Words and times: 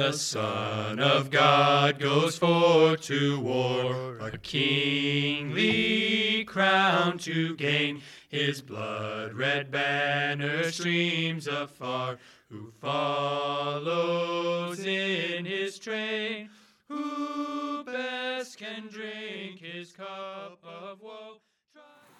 The 0.00 0.12
Son 0.12 0.98
of 0.98 1.30
God 1.30 1.98
goes 1.98 2.38
forth 2.38 3.02
to 3.02 3.38
war, 3.38 4.16
a 4.18 4.38
kingly 4.38 6.42
crown 6.44 7.18
to 7.18 7.54
gain. 7.56 8.00
His 8.30 8.62
blood 8.62 9.34
red 9.34 9.70
banner 9.70 10.70
streams 10.70 11.46
afar. 11.46 12.16
Who 12.48 12.72
follows 12.80 14.80
in 14.80 15.44
his 15.44 15.78
train? 15.78 16.48
Who 16.88 17.84
best 17.84 18.56
can 18.56 18.88
drink 18.88 19.60
his 19.60 19.92
cup 19.92 20.60
of 20.64 21.02
woe? 21.02 21.42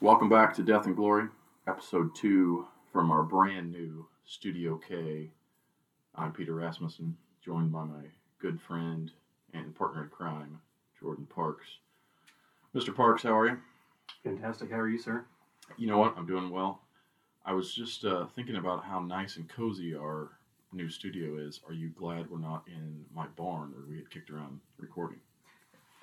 Welcome 0.03 0.29
back 0.29 0.53
to 0.57 0.63
Death 0.63 0.85
and 0.85 0.95
Glory, 0.95 1.29
episode 1.67 2.15
two 2.15 2.67
from 2.93 3.11
our 3.11 3.23
brand 3.23 3.73
new 3.73 4.07
Studio 4.27 4.79
K. 4.87 5.31
I'm 6.15 6.33
Peter 6.33 6.55
Rasmussen, 6.55 7.17
joined 7.45 7.73
by 7.73 7.85
my 7.85 8.03
good 8.39 8.61
friend 8.61 9.11
and 9.55 9.75
partner 9.75 10.05
in 10.05 10.09
crime, 10.11 10.61
Jordan 11.01 11.27
Parks. 11.27 11.67
Mr. 12.75 12.95
Parks, 12.95 13.23
how 13.23 13.37
are 13.37 13.47
you? 13.47 13.59
Fantastic. 14.23 14.71
How 14.71 14.79
are 14.79 14.89
you, 14.89 14.99
sir? 14.99 15.25
You 15.77 15.87
know 15.87 15.99
what? 15.99 16.15
I'm 16.17 16.27
doing 16.27 16.51
well. 16.51 16.83
I 17.45 17.53
was 17.53 17.75
just 17.75 18.05
uh, 18.05 18.27
thinking 18.35 18.57
about 18.57 18.85
how 18.85 19.01
nice 19.01 19.37
and 19.37 19.49
cozy 19.49 19.95
our 19.95 20.33
new 20.73 20.91
studio 20.91 21.39
is. 21.39 21.61
Are 21.67 21.73
you 21.73 21.91
glad 21.91 22.31
we're 22.31 22.39
not 22.39 22.65
in 22.67 23.05
my 23.15 23.27
barn 23.37 23.73
where 23.73 23.89
we 23.89 23.97
had 23.97 24.11
kicked 24.11 24.31
around 24.31 24.61
recording? 24.79 25.19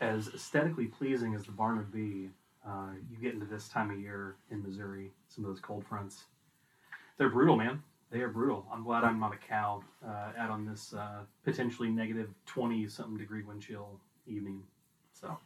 As 0.02 0.30
aesthetically 0.30 0.86
pleasing 0.86 1.36
as 1.36 1.44
the 1.44 1.52
barn 1.52 1.78
would 1.78 1.92
be, 1.92 2.30
uh, 2.68 2.90
you 3.10 3.18
get 3.22 3.34
into 3.34 3.46
this 3.46 3.70
time 3.70 3.92
of 3.92 4.00
year 4.00 4.36
in 4.52 4.64
Missouri, 4.64 5.12
some 5.28 5.46
of 5.46 5.52
those 5.52 5.60
cold 5.60 5.86
fronts. 5.88 6.26
They're 7.18 7.30
brutal, 7.30 7.56
man. 7.56 7.82
They 8.10 8.22
are 8.22 8.30
brutal. 8.30 8.66
I'm 8.72 8.84
glad 8.84 9.04
I'm 9.04 9.20
not 9.20 9.34
a 9.34 9.38
cow 9.38 9.84
uh, 10.06 10.32
out 10.38 10.50
on 10.50 10.66
this 10.66 10.94
uh, 10.94 11.24
potentially 11.44 11.90
negative 11.90 12.30
20 12.46 12.88
something 12.88 13.18
degree 13.18 13.44
wind 13.44 13.62
chill 13.62 14.00
evening. 14.26 14.64
So, 15.14 15.38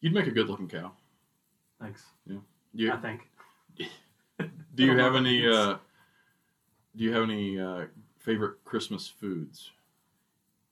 You'd 0.00 0.14
make 0.14 0.26
a 0.26 0.30
good 0.30 0.48
looking 0.48 0.68
cow. 0.68 0.92
thanks. 1.80 2.04
You, 2.72 2.92
I 2.92 2.96
think. 2.96 3.28
do 4.74 4.84
you 4.84 4.96
have 4.98 5.14
any? 5.14 5.46
Uh, 5.52 5.76
do 6.94 7.04
you 7.04 7.12
have 7.14 7.22
any 7.22 7.58
uh, 7.58 7.86
favorite 8.18 8.62
Christmas 8.64 9.08
foods? 9.08 9.70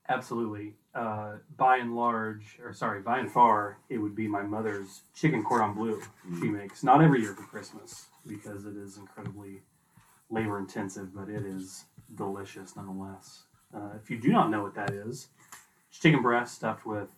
Absolutely. 0.09 0.75
Uh, 0.95 1.37
by 1.57 1.79
and 1.79 1.97
large, 1.97 2.59
or 2.63 2.73
sorry, 2.75 3.01
by 3.01 3.21
and 3.21 3.31
far, 3.31 3.79
it 3.89 3.97
would 3.99 4.15
be 4.15 4.27
my 4.27 4.43
mother's 4.43 5.03
chicken 5.15 5.43
cordon 5.43 5.73
bleu 5.73 6.03
she 6.41 6.49
makes. 6.49 6.83
Not 6.83 7.01
every 7.01 7.23
year 7.23 7.33
for 7.35 7.45
Christmas 7.45 8.07
because 8.27 8.67
it 8.67 8.77
is 8.77 8.99
incredibly 8.99 9.63
labor 10.31 10.59
intensive, 10.59 11.15
but 11.15 11.29
it 11.29 11.45
is 11.45 11.85
delicious 12.15 12.77
nonetheless. 12.77 13.43
Uh, 13.75 13.91
if 14.03 14.11
you 14.11 14.19
do 14.19 14.29
not 14.29 14.51
know 14.51 14.63
what 14.63 14.75
that 14.75 14.91
is, 14.91 15.29
it's 15.89 15.99
chicken 15.99 16.23
breast 16.23 16.55
stuffed 16.55 16.87
with 16.87 17.09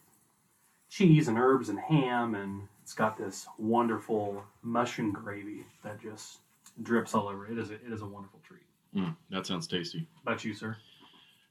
cheese 0.89 1.29
and 1.29 1.39
herbs 1.39 1.69
and 1.69 1.79
ham, 1.79 2.35
and 2.35 2.69
it's 2.83 2.93
got 2.95 3.17
this 3.17 3.47
wonderful 3.59 4.43
mushroom 4.63 5.13
gravy 5.13 5.65
that 5.83 6.01
just 6.01 6.39
drips 6.83 7.15
all 7.15 7.29
over. 7.29 7.47
It 7.47 7.59
is 7.59 7.71
a, 7.71 7.75
it 7.75 7.93
is 7.93 8.03
a 8.03 8.07
wonderful 8.07 8.41
treat. 8.47 8.63
Mm, 8.95 9.17
that 9.31 9.47
sounds 9.47 9.67
tasty. 9.67 10.07
About 10.23 10.45
you, 10.45 10.53
sir? 10.55 10.77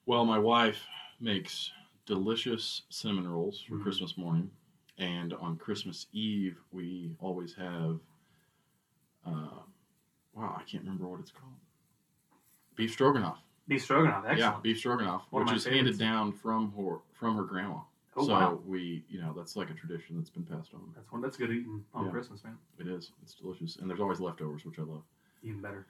Well, 0.05 0.25
my 0.25 0.37
wife 0.37 0.83
makes 1.19 1.71
delicious 2.05 2.83
cinnamon 2.89 3.27
rolls 3.27 3.61
for 3.61 3.75
Mhm. 3.75 3.83
Christmas 3.83 4.17
morning, 4.17 4.51
and 4.97 5.33
on 5.33 5.57
Christmas 5.57 6.07
Eve 6.11 6.59
we 6.71 7.15
always 7.19 7.53
have. 7.55 7.99
Uh, 9.25 9.59
wow, 10.35 10.55
I 10.59 10.63
can't 10.63 10.83
remember 10.83 11.07
what 11.07 11.19
it's 11.19 11.31
called. 11.31 11.53
Beef 12.75 12.91
stroganoff. 12.91 13.39
Beef 13.67 13.83
stroganoff, 13.83 14.23
excellent. 14.25 14.39
Yeah, 14.39 14.55
beef 14.61 14.79
stroganoff, 14.79 15.23
One 15.29 15.45
which 15.45 15.53
is 15.55 15.65
handed 15.65 15.97
down 15.97 16.31
from 16.31 16.73
her 16.77 16.97
from 17.13 17.35
her 17.37 17.43
grandma. 17.43 17.77
Oh, 18.17 18.25
so 18.25 18.33
wow. 18.33 18.59
we, 18.65 19.03
you 19.09 19.21
know, 19.21 19.33
that's 19.35 19.55
like 19.55 19.69
a 19.69 19.73
tradition 19.73 20.17
that's 20.17 20.29
been 20.29 20.43
passed 20.43 20.73
on. 20.73 20.81
That's 20.95 21.09
one 21.11 21.21
that's 21.21 21.37
good 21.37 21.49
eating 21.51 21.85
on 21.93 22.05
Yeah. 22.05 22.11
Christmas, 22.11 22.43
man. 22.43 22.57
It 22.77 22.87
is. 22.87 23.11
It's 23.23 23.33
delicious, 23.35 23.77
and 23.77 23.89
there's 23.89 24.01
always 24.01 24.19
leftovers, 24.19 24.65
which 24.65 24.79
I 24.79 24.81
love. 24.81 25.03
Even 25.43 25.61
better. 25.61 25.85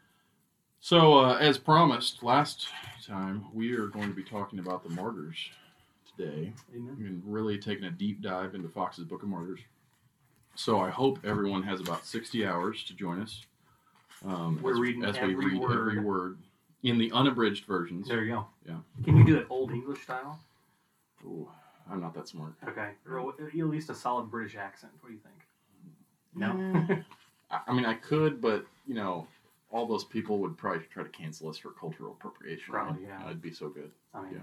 So, 0.80 1.14
uh, 1.20 1.38
as 1.38 1.58
promised 1.58 2.22
last 2.24 2.68
time, 3.06 3.46
we 3.54 3.74
are 3.74 3.88
going 3.88 4.08
to 4.10 4.16
be 4.16 4.24
talking 4.24 4.60
about 4.60 4.84
the 4.84 4.90
martyrs 4.90 5.38
today. 6.16 6.54
Amen. 6.76 6.96
and 7.00 7.24
really 7.26 7.58
taking 7.58 7.86
a 7.86 7.92
deep 7.92 8.22
dive 8.22 8.54
into 8.54 8.68
Foxe's 8.70 9.06
Book 9.06 9.24
of 9.24 9.30
Martyrs. 9.30 9.62
So 10.56 10.80
I 10.80 10.90
hope 10.90 11.20
everyone 11.24 11.64
has 11.64 11.80
about 11.80 12.06
60 12.06 12.46
hours 12.46 12.84
to 12.84 12.94
join 12.94 13.22
us. 13.22 13.46
Um, 14.26 14.60
We're 14.62 14.74
as, 14.74 14.80
reading 14.80 15.04
as 15.04 15.18
every 15.18 15.36
we 15.36 15.46
read 15.46 15.62
word. 15.62 15.72
every 15.72 16.00
word 16.00 16.38
in 16.84 16.98
the 16.98 17.12
unabridged 17.12 17.66
versions. 17.66 18.08
There 18.08 18.24
you 18.24 18.34
go. 18.34 18.46
Yeah. 18.68 18.78
Can 19.04 19.18
you 19.18 19.24
do 19.24 19.38
it 19.38 19.48
old 19.50 19.72
English 19.72 20.04
style? 20.04 20.40
Ooh, 21.26 21.48
I'm 21.90 22.02
not 22.02 22.14
that 22.16 22.28
smart. 22.28 22.54
Okay. 22.68 22.90
Or 23.10 23.30
at 23.30 23.54
least 23.54 23.90
a 23.90 23.96
solid 23.96 24.30
British 24.30 24.56
accent. 24.56 24.92
What 25.02 25.10
do 25.10 25.14
you 25.16 25.20
think? 25.22 25.36
No. 26.36 26.54
Mm. 26.54 27.06
I, 27.68 27.74
mean, 27.74 27.86
I 27.86 27.96
could, 27.96 28.42
but 28.42 28.66
you 28.88 28.96
know, 28.96 29.28
all 29.72 29.86
those 29.86 30.04
people 30.04 30.40
would 30.40 30.58
probably 30.58 30.86
try 30.92 31.04
to 31.04 31.10
cancel 31.10 31.50
us 31.50 31.58
for 31.58 31.72
cultural 31.72 32.14
appropriation. 32.14 32.72
Probably, 32.72 33.04
yeah. 33.06 33.26
It'd 33.26 33.42
be 33.42 33.54
so 33.54 33.70
good. 33.70 33.92
I 34.14 34.22
mean, 34.22 34.42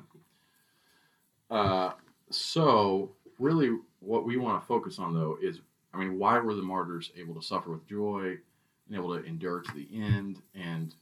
Uh, 1.51 1.93
so, 2.31 3.11
really, 3.39 3.77
what 4.01 4.25
we 4.25 4.37
want 4.37 4.61
to 4.61 4.67
focus 4.67 4.99
on, 4.99 5.15
though, 5.15 5.39
is 5.41 5.61
I 5.95 5.99
mean, 5.99 6.19
why 6.19 6.39
were 6.39 6.55
the 6.55 6.63
martyrs 6.63 7.11
able 7.17 7.35
to 7.35 7.43
suffer 7.43 7.71
with 7.71 7.87
joy 7.89 8.39
and 8.89 8.97
able 8.97 9.17
to 9.17 9.25
endure 9.25 9.61
to 9.61 9.73
the 9.75 9.89
end? 9.93 10.41
And 10.55 10.95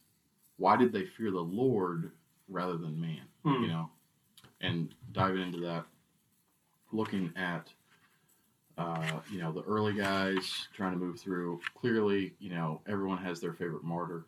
why 0.57 0.75
did 0.77 0.91
they 0.91 1.05
fear 1.05 1.31
the 1.31 1.39
Lord 1.39 2.11
rather 2.49 2.77
than 2.77 2.99
man? 2.99 3.21
Hmm. 3.43 3.63
You 3.63 3.67
know, 3.67 3.89
and 4.61 4.93
diving 5.11 5.41
into 5.41 5.59
that, 5.59 5.85
looking 6.91 7.31
at, 7.35 7.67
uh, 8.77 9.19
you 9.31 9.39
know, 9.39 9.51
the 9.51 9.63
early 9.63 9.93
guys 9.93 10.67
trying 10.75 10.91
to 10.93 10.97
move 10.97 11.19
through. 11.19 11.59
Clearly, 11.75 12.33
you 12.39 12.49
know, 12.49 12.81
everyone 12.87 13.17
has 13.19 13.39
their 13.39 13.53
favorite 13.53 13.83
martyr. 13.83 14.25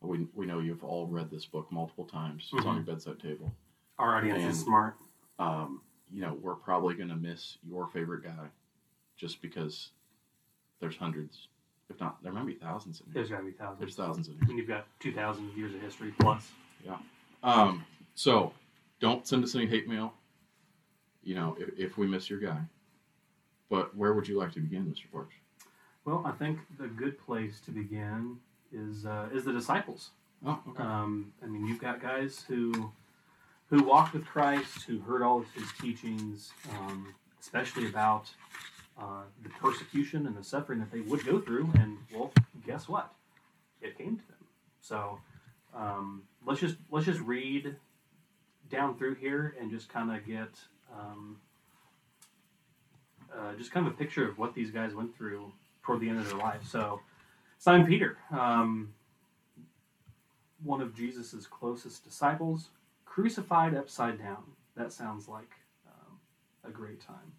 We, 0.00 0.26
we 0.34 0.46
know 0.46 0.60
you've 0.60 0.84
all 0.84 1.06
read 1.06 1.30
this 1.30 1.46
book 1.46 1.70
multiple 1.72 2.04
times. 2.04 2.48
It's 2.52 2.64
on 2.66 2.74
Mhm. 2.74 2.86
your 2.86 2.94
bedside 2.94 3.18
table 3.20 3.52
our 3.98 4.14
audience 4.16 4.42
And- 4.42 4.50
is 4.52 4.60
smart. 4.60 4.96
um, 5.38 5.80
you 6.12 6.20
know, 6.20 6.34
we're 6.34 6.54
probably 6.54 6.94
going 6.94 7.08
to 7.08 7.16
miss 7.16 7.56
your 7.66 7.88
favorite 7.88 8.22
guy 8.22 8.48
just 9.16 9.40
because 9.40 9.90
there's 10.80 10.96
hundreds, 10.98 11.48
if 11.90 12.00
not, 12.00 12.22
there 12.22 12.32
might 12.32 12.46
be 12.46 12.54
thousands 12.54 13.00
in 13.00 13.06
here. 13.06 13.14
There's 13.14 13.30
got 13.30 13.38
to 13.38 13.44
be 13.44 13.52
thousands. 13.52 13.78
There's 13.80 13.96
thousands 13.96 14.28
in 14.28 14.34
here. 14.34 14.48
mean, 14.48 14.58
you've 14.58 14.68
got 14.68 14.86
2,000 15.00 15.56
years 15.56 15.74
of 15.74 15.80
history 15.80 16.12
plus. 16.18 16.50
Um, 17.42 17.84
so 18.14 18.52
don't 19.00 19.26
send 19.26 19.44
us 19.44 19.54
any 19.54 19.66
hate 19.66 19.88
mail, 19.88 20.12
you 21.22 21.34
know, 21.34 21.56
if, 21.58 21.78
if 21.78 21.98
we 21.98 22.06
miss 22.06 22.28
your 22.28 22.40
guy. 22.40 22.60
But 23.70 23.96
where 23.96 24.14
would 24.14 24.26
you 24.26 24.38
like 24.38 24.52
to 24.52 24.60
begin, 24.60 24.84
Mr. 24.84 25.10
Parks? 25.12 25.34
Well, 26.04 26.22
I 26.24 26.32
think 26.32 26.58
the 26.78 26.88
good 26.88 27.18
place 27.18 27.60
to 27.66 27.70
begin 27.70 28.38
is 28.72 29.06
uh, 29.06 29.28
is 29.32 29.44
the 29.44 29.52
disciples. 29.52 30.10
Oh, 30.44 30.60
okay. 30.68 30.82
Um, 30.82 31.32
I 31.42 31.46
mean, 31.46 31.66
you've 31.66 31.80
got 31.80 32.00
guys 32.00 32.44
who 32.46 32.92
who 33.70 33.82
walked 33.82 34.14
with 34.14 34.24
Christ, 34.24 34.84
who 34.86 35.00
heard 35.00 35.22
all 35.22 35.40
of 35.40 35.50
his 35.52 35.66
teachings, 35.80 36.52
um, 36.70 37.12
especially 37.40 37.88
about 37.88 38.30
uh, 38.98 39.22
the 39.42 39.48
persecution 39.50 40.26
and 40.26 40.36
the 40.36 40.44
suffering 40.44 40.78
that 40.78 40.90
they 40.90 41.00
would 41.00 41.24
go 41.24 41.40
through. 41.40 41.70
And 41.78 41.98
well, 42.14 42.32
guess 42.66 42.88
what? 42.88 43.12
It 43.80 43.96
came 43.98 44.16
to 44.16 44.26
them. 44.26 44.46
So 44.80 45.18
um, 45.74 46.22
let's 46.46 46.60
just 46.60 46.76
let's 46.90 47.06
just 47.06 47.20
read 47.20 47.76
down 48.70 48.96
through 48.98 49.14
here 49.16 49.54
and 49.60 49.70
just 49.70 49.88
kind 49.88 50.10
of 50.10 50.26
get 50.26 50.48
um, 50.92 51.36
uh, 53.32 53.54
just 53.56 53.70
kind 53.70 53.86
of 53.86 53.92
a 53.92 53.96
picture 53.96 54.28
of 54.28 54.38
what 54.38 54.54
these 54.54 54.70
guys 54.70 54.94
went 54.94 55.16
through 55.16 55.52
toward 55.82 56.00
the 56.00 56.08
end 56.08 56.18
of 56.18 56.28
their 56.28 56.38
life. 56.38 56.62
So 56.66 57.00
Simon 57.58 57.86
Peter. 57.86 58.18
Um, 58.30 58.94
one 60.62 60.80
of 60.80 60.94
Jesus's 60.94 61.46
closest 61.46 62.04
disciples, 62.04 62.70
crucified 63.04 63.74
upside 63.74 64.18
down. 64.18 64.42
That 64.76 64.92
sounds 64.92 65.28
like 65.28 65.50
um, 65.86 66.18
a 66.64 66.70
great 66.70 67.00
time. 67.00 67.32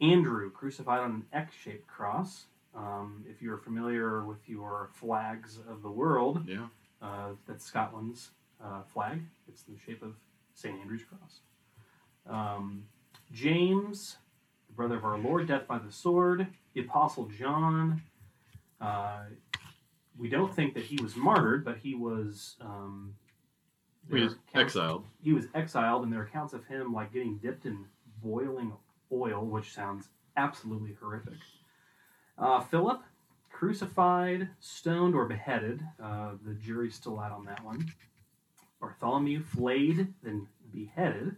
Andrew, 0.00 0.50
crucified 0.50 1.00
on 1.00 1.10
an 1.10 1.24
X 1.32 1.54
shaped 1.54 1.86
cross. 1.86 2.44
Um, 2.74 3.24
if 3.28 3.40
you're 3.40 3.56
familiar 3.56 4.24
with 4.24 4.46
your 4.48 4.90
flags 4.92 5.58
of 5.68 5.82
the 5.82 5.90
world, 5.90 6.42
yeah. 6.46 6.66
uh, 7.00 7.30
that's 7.46 7.64
Scotland's 7.64 8.30
uh, 8.62 8.82
flag. 8.92 9.22
It's 9.48 9.64
in 9.66 9.74
the 9.74 9.80
shape 9.80 10.02
of 10.02 10.14
St. 10.54 10.78
Andrew's 10.80 11.02
cross. 11.04 11.40
Um, 12.28 12.84
James, 13.32 14.16
the 14.68 14.74
brother 14.74 14.96
of 14.96 15.04
our 15.04 15.16
Lord, 15.18 15.48
death 15.48 15.66
by 15.66 15.78
the 15.78 15.90
sword. 15.90 16.46
The 16.74 16.82
Apostle 16.82 17.26
John. 17.38 18.02
Uh, 18.80 19.20
we 20.18 20.28
don't 20.28 20.54
think 20.54 20.74
that 20.74 20.84
he 20.84 21.02
was 21.02 21.16
martyred, 21.16 21.64
but 21.64 21.78
he 21.78 21.94
was. 21.94 22.56
Um, 22.60 23.14
He 24.10 24.14
was 24.20 24.32
accounts- 24.34 24.76
exiled. 24.76 25.04
He 25.22 25.32
was 25.32 25.46
exiled, 25.54 26.04
and 26.04 26.12
there 26.12 26.20
are 26.20 26.24
accounts 26.24 26.52
of 26.52 26.66
him 26.66 26.92
like 26.92 27.12
getting 27.14 27.38
dipped 27.38 27.64
in 27.64 27.86
boiling 28.22 28.72
oil, 29.12 29.44
which 29.44 29.72
sounds 29.72 30.08
absolutely 30.36 30.96
horrific. 31.00 31.38
Uh, 32.38 32.60
Philip, 32.60 33.02
crucified, 33.50 34.48
stoned, 34.60 35.14
or 35.14 35.24
beheaded. 35.26 35.82
Uh, 36.02 36.32
the 36.44 36.54
jury's 36.54 36.94
still 36.94 37.18
out 37.18 37.32
on 37.32 37.44
that 37.46 37.64
one. 37.64 37.90
Bartholomew, 38.80 39.42
flayed, 39.42 40.12
then 40.22 40.46
beheaded. 40.72 41.36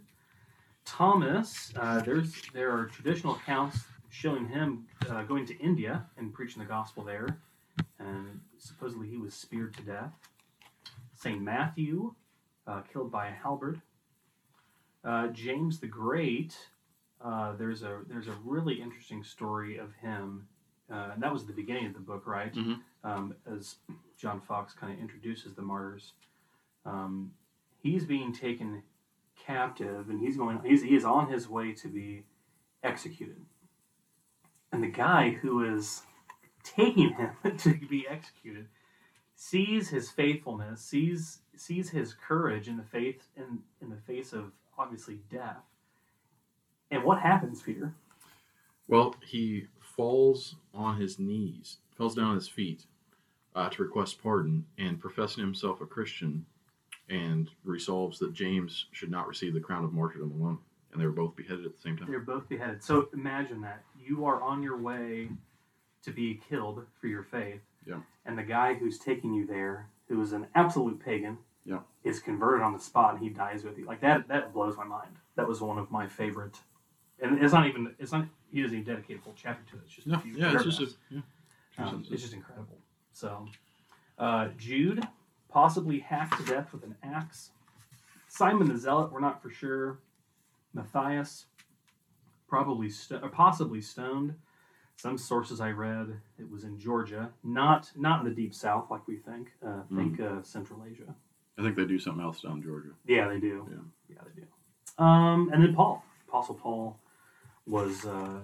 Thomas, 0.84 1.72
uh, 1.78 2.00
there's 2.00 2.42
there 2.52 2.72
are 2.72 2.86
traditional 2.86 3.34
accounts 3.34 3.80
showing 4.08 4.48
him 4.48 4.86
uh, 5.08 5.22
going 5.22 5.46
to 5.46 5.56
India 5.58 6.06
and 6.16 6.32
preaching 6.32 6.60
the 6.60 6.68
gospel 6.68 7.04
there, 7.04 7.38
and 7.98 8.40
supposedly 8.58 9.06
he 9.06 9.18
was 9.18 9.34
speared 9.34 9.74
to 9.76 9.82
death. 9.82 10.12
Saint 11.14 11.42
Matthew, 11.42 12.14
uh, 12.66 12.80
killed 12.92 13.12
by 13.12 13.28
a 13.28 13.32
halberd. 13.32 13.80
Uh, 15.04 15.28
James 15.28 15.78
the 15.78 15.86
Great, 15.86 16.56
uh, 17.20 17.54
there's 17.56 17.82
a 17.82 18.00
there's 18.08 18.28
a 18.28 18.36
really 18.44 18.80
interesting 18.80 19.22
story 19.24 19.78
of 19.78 19.92
him, 19.94 20.46
uh, 20.90 21.10
and 21.14 21.22
that 21.22 21.32
was 21.32 21.46
the 21.46 21.52
beginning 21.52 21.86
of 21.86 21.94
the 21.94 22.00
book, 22.00 22.26
right? 22.26 22.52
Mhm. 22.54 22.80
Um, 23.04 23.34
as 23.46 23.76
John 24.16 24.40
Foxe 24.40 24.74
kind 24.74 24.92
of 24.92 24.98
introduces 24.98 25.54
the 25.54 25.62
martyrs, 25.62 26.12
um, 26.84 27.32
he's 27.80 28.04
being 28.04 28.32
taken 28.32 28.82
captive, 29.36 30.10
and 30.10 30.20
he's 30.20 30.36
going. 30.36 30.60
He's, 30.64 30.82
he 30.82 30.94
is 30.94 31.04
on 31.04 31.28
his 31.30 31.48
way 31.48 31.72
to 31.74 31.88
be 31.88 32.24
executed, 32.82 33.44
and 34.72 34.82
the 34.82 34.88
guy 34.88 35.30
who 35.30 35.64
is 35.74 36.02
taking 36.62 37.12
him 37.14 37.30
to 37.58 37.74
be 37.88 38.06
executed 38.08 38.68
sees 39.34 39.88
his 39.88 40.10
faithfulness, 40.10 40.80
sees 40.82 41.40
sees 41.56 41.90
his 41.90 42.14
courage 42.14 42.68
in 42.68 42.76
the 42.76 42.82
faith 42.84 43.28
in 43.36 43.60
in 43.80 43.90
the 43.90 43.96
face 43.96 44.32
of 44.32 44.52
obviously 44.76 45.20
death. 45.30 45.64
And 46.90 47.04
what 47.04 47.20
happens, 47.20 47.62
Peter? 47.62 47.92
Well, 48.86 49.14
he 49.26 49.66
falls 49.80 50.56
on 50.72 51.00
his 51.00 51.18
knees, 51.18 51.78
falls 51.96 52.14
down 52.14 52.26
on 52.30 52.34
his 52.34 52.48
feet 52.48 52.84
uh, 53.54 53.68
to 53.70 53.82
request 53.82 54.22
pardon, 54.22 54.64
and 54.78 55.00
professing 55.00 55.42
himself 55.42 55.80
a 55.80 55.86
Christian, 55.86 56.46
and 57.10 57.50
resolves 57.64 58.18
that 58.20 58.32
James 58.32 58.86
should 58.92 59.10
not 59.10 59.26
receive 59.28 59.54
the 59.54 59.60
crown 59.60 59.84
of 59.84 59.92
martyrdom 59.92 60.32
alone. 60.40 60.58
And 60.92 61.00
they 61.00 61.06
were 61.06 61.12
both 61.12 61.36
beheaded 61.36 61.66
at 61.66 61.74
the 61.74 61.80
same 61.82 61.96
time. 61.98 62.10
They're 62.10 62.20
both 62.20 62.48
beheaded. 62.48 62.82
So 62.82 63.08
imagine 63.12 63.60
that 63.62 63.82
you 63.98 64.24
are 64.24 64.40
on 64.42 64.62
your 64.62 64.78
way 64.78 65.28
to 66.02 66.10
be 66.10 66.40
killed 66.48 66.84
for 67.00 67.06
your 67.08 67.22
faith. 67.24 67.60
Yeah. 67.86 68.00
And 68.24 68.38
the 68.38 68.42
guy 68.42 68.74
who's 68.74 68.98
taking 68.98 69.34
you 69.34 69.46
there, 69.46 69.88
who 70.08 70.20
is 70.22 70.32
an 70.32 70.46
absolute 70.54 70.98
pagan, 71.04 71.36
Yeah. 71.64 71.80
is 72.04 72.20
converted 72.20 72.62
on 72.62 72.72
the 72.72 72.78
spot 72.80 73.14
and 73.14 73.22
he 73.22 73.28
dies 73.28 73.64
with 73.64 73.76
you. 73.76 73.84
Like 73.84 74.00
that 74.00 74.28
that 74.28 74.54
blows 74.54 74.76
my 74.78 74.84
mind. 74.84 75.16
That 75.36 75.46
was 75.48 75.60
one 75.60 75.76
of 75.78 75.90
my 75.90 76.06
favorite 76.06 76.58
and 77.20 77.42
it's 77.42 77.52
not 77.52 77.66
even 77.66 77.94
it's 77.98 78.12
not 78.12 78.26
he 78.50 78.62
doesn't 78.62 78.78
even 78.78 78.94
dedicate 78.94 79.18
a 79.18 79.20
full 79.20 79.34
chapter 79.36 79.62
to 79.70 79.76
it. 79.78 79.82
It's 79.86 79.94
just 79.94 80.06
a 80.06 80.10
Yeah, 80.10 80.18
few 80.18 80.32
yeah, 80.34 80.54
it's 80.54 80.64
just 80.64 80.80
a, 80.80 80.88
yeah. 81.10 81.20
Um, 81.78 82.04
it's 82.10 82.22
just 82.22 82.34
incredible. 82.34 82.78
So, 83.12 83.46
uh, 84.18 84.48
Jude, 84.56 85.06
possibly 85.48 86.00
hacked 86.00 86.38
to 86.38 86.44
death 86.52 86.72
with 86.72 86.82
an 86.82 86.96
axe. 87.02 87.50
Simon 88.28 88.68
the 88.68 88.76
Zealot, 88.76 89.12
we're 89.12 89.20
not 89.20 89.42
for 89.42 89.50
sure. 89.50 89.98
Matthias, 90.74 91.46
probably 92.48 92.90
st- 92.90 93.22
or 93.22 93.28
possibly 93.28 93.80
stoned. 93.80 94.34
Some 94.96 95.16
sources 95.16 95.60
I 95.60 95.70
read 95.70 96.20
it 96.40 96.50
was 96.50 96.64
in 96.64 96.78
Georgia, 96.78 97.30
not 97.44 97.90
not 97.96 98.20
in 98.20 98.28
the 98.28 98.34
deep 98.34 98.52
south 98.54 98.90
like 98.90 99.06
we 99.06 99.16
think. 99.16 99.52
Uh, 99.64 99.82
think 99.94 100.20
uh, 100.20 100.42
Central 100.42 100.82
Asia. 100.90 101.14
I 101.56 101.62
think 101.62 101.76
they 101.76 101.84
do 101.84 101.98
something 101.98 102.22
else 102.22 102.40
down 102.40 102.58
in 102.58 102.62
Georgia. 102.62 102.90
Yeah, 103.06 103.28
they 103.28 103.38
do. 103.38 103.66
Yeah. 103.70 104.16
yeah 104.16 104.22
they 104.24 104.40
do. 104.42 105.04
Um, 105.04 105.50
and 105.52 105.62
then 105.62 105.74
Paul, 105.74 106.04
Apostle 106.28 106.56
Paul, 106.56 106.98
was 107.68 108.04
uh, 108.06 108.40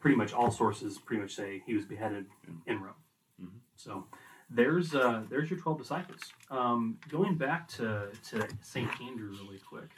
pretty 0.00 0.16
much 0.16 0.32
all 0.32 0.50
sources 0.50 0.98
pretty 0.98 1.22
much 1.22 1.34
say 1.34 1.62
he 1.66 1.74
was 1.74 1.84
beheaded 1.84 2.26
in 2.66 2.80
Rome. 2.80 2.94
Mhm. 3.42 3.48
So 3.76 4.06
there's 4.50 4.94
uh, 4.94 5.24
there's 5.28 5.50
your 5.50 5.58
twelve 5.58 5.78
disciples. 5.78 6.20
Um, 6.50 6.98
going 7.08 7.36
back 7.36 7.68
to 7.68 8.08
to 8.30 8.48
Saint 8.62 8.90
Andrew 9.00 9.30
really 9.42 9.58
quick, 9.58 9.90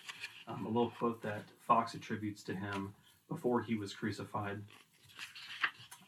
um, 0.46 0.64
a 0.64 0.68
little 0.68 0.90
quote 0.98 1.22
that 1.22 1.44
Foxe 1.66 1.94
attributes 1.94 2.42
to 2.44 2.54
him 2.54 2.94
before 3.28 3.62
he 3.62 3.74
was 3.74 3.92
crucified. 3.92 4.62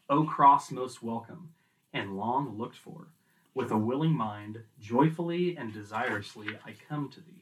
O 0.09 0.25
cross 0.25 0.71
most 0.73 1.03
welcome 1.03 1.51
and 1.93 2.17
long 2.17 2.57
looked 2.59 2.77
for, 2.77 3.09
with 3.55 3.71
a 3.71 3.79
willing 3.79 4.13
mind, 4.13 4.59
joyfully 4.81 5.57
and 5.57 5.73
desirously 5.73 6.49
I 6.67 6.75
come 6.89 7.09
to 7.11 7.21
thee, 7.21 7.40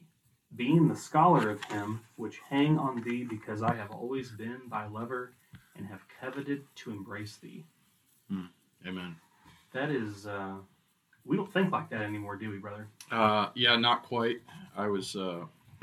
being 0.57 0.89
the 0.89 0.97
scholar 0.97 1.51
of 1.51 1.63
him 1.65 2.01
which 2.17 2.41
hang 2.49 2.79
on 2.79 3.03
thee 3.03 3.25
because 3.25 3.63
I 3.63 3.75
have 3.75 3.91
always 3.91 4.31
been 4.31 4.61
thy 4.71 4.87
lover 4.87 5.33
and 5.77 5.87
have 5.87 6.03
coveted 6.21 6.65
to 6.77 6.91
embrace 6.91 7.37
thee. 7.37 7.65
Amen. 8.87 9.17
That 9.73 9.91
is, 9.91 10.27
uh, 10.27 10.55
we 11.25 11.37
don't 11.37 11.53
think 11.53 11.73
like 11.73 11.91
that 11.91 12.03
anymore, 12.03 12.37
do 12.37 12.51
we, 12.51 12.59
brother? 12.59 12.87
Uh, 13.11 13.49
yeah, 13.55 13.77
not 13.77 14.03
quite. 14.03 14.39
I 14.77 14.87
was, 14.87 15.17
uh, 15.17 15.45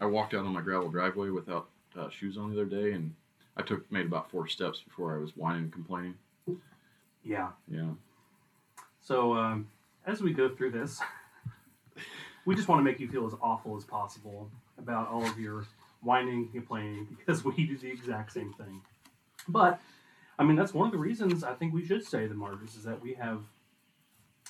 I 0.00 0.06
walked 0.06 0.34
out 0.34 0.44
on 0.44 0.52
my 0.52 0.60
gravel 0.60 0.88
driveway 0.88 1.30
without 1.30 1.68
uh, 1.96 2.08
shoes 2.08 2.36
on 2.36 2.52
the 2.52 2.60
other 2.60 2.70
day, 2.70 2.92
and 2.92 3.14
I 3.56 3.62
took 3.62 3.90
made 3.92 4.06
about 4.06 4.30
four 4.30 4.48
steps 4.48 4.80
before 4.80 5.14
I 5.14 5.18
was 5.18 5.36
whining 5.36 5.64
and 5.64 5.72
complaining. 5.72 6.14
Yeah. 7.24 7.50
Yeah. 7.70 7.90
So 9.00 9.34
um, 9.34 9.68
as 10.06 10.20
we 10.20 10.32
go 10.32 10.48
through 10.48 10.72
this, 10.72 11.00
we 12.48 12.54
just 12.54 12.66
want 12.66 12.78
to 12.78 12.82
make 12.82 12.98
you 12.98 13.06
feel 13.06 13.26
as 13.26 13.34
awful 13.42 13.76
as 13.76 13.84
possible 13.84 14.50
about 14.78 15.06
all 15.10 15.22
of 15.22 15.38
your 15.38 15.66
whining, 16.00 16.44
and 16.44 16.52
complaining, 16.52 17.06
because 17.18 17.44
we 17.44 17.52
do 17.66 17.76
the 17.76 17.90
exact 17.90 18.32
same 18.32 18.54
thing. 18.54 18.80
But 19.46 19.78
I 20.38 20.44
mean, 20.44 20.56
that's 20.56 20.72
one 20.72 20.86
of 20.86 20.92
the 20.92 20.98
reasons 20.98 21.44
I 21.44 21.52
think 21.52 21.74
we 21.74 21.84
should 21.84 22.06
say 22.06 22.26
the 22.26 22.34
martyrs 22.34 22.74
is 22.74 22.84
that 22.84 23.02
we 23.02 23.12
have 23.14 23.42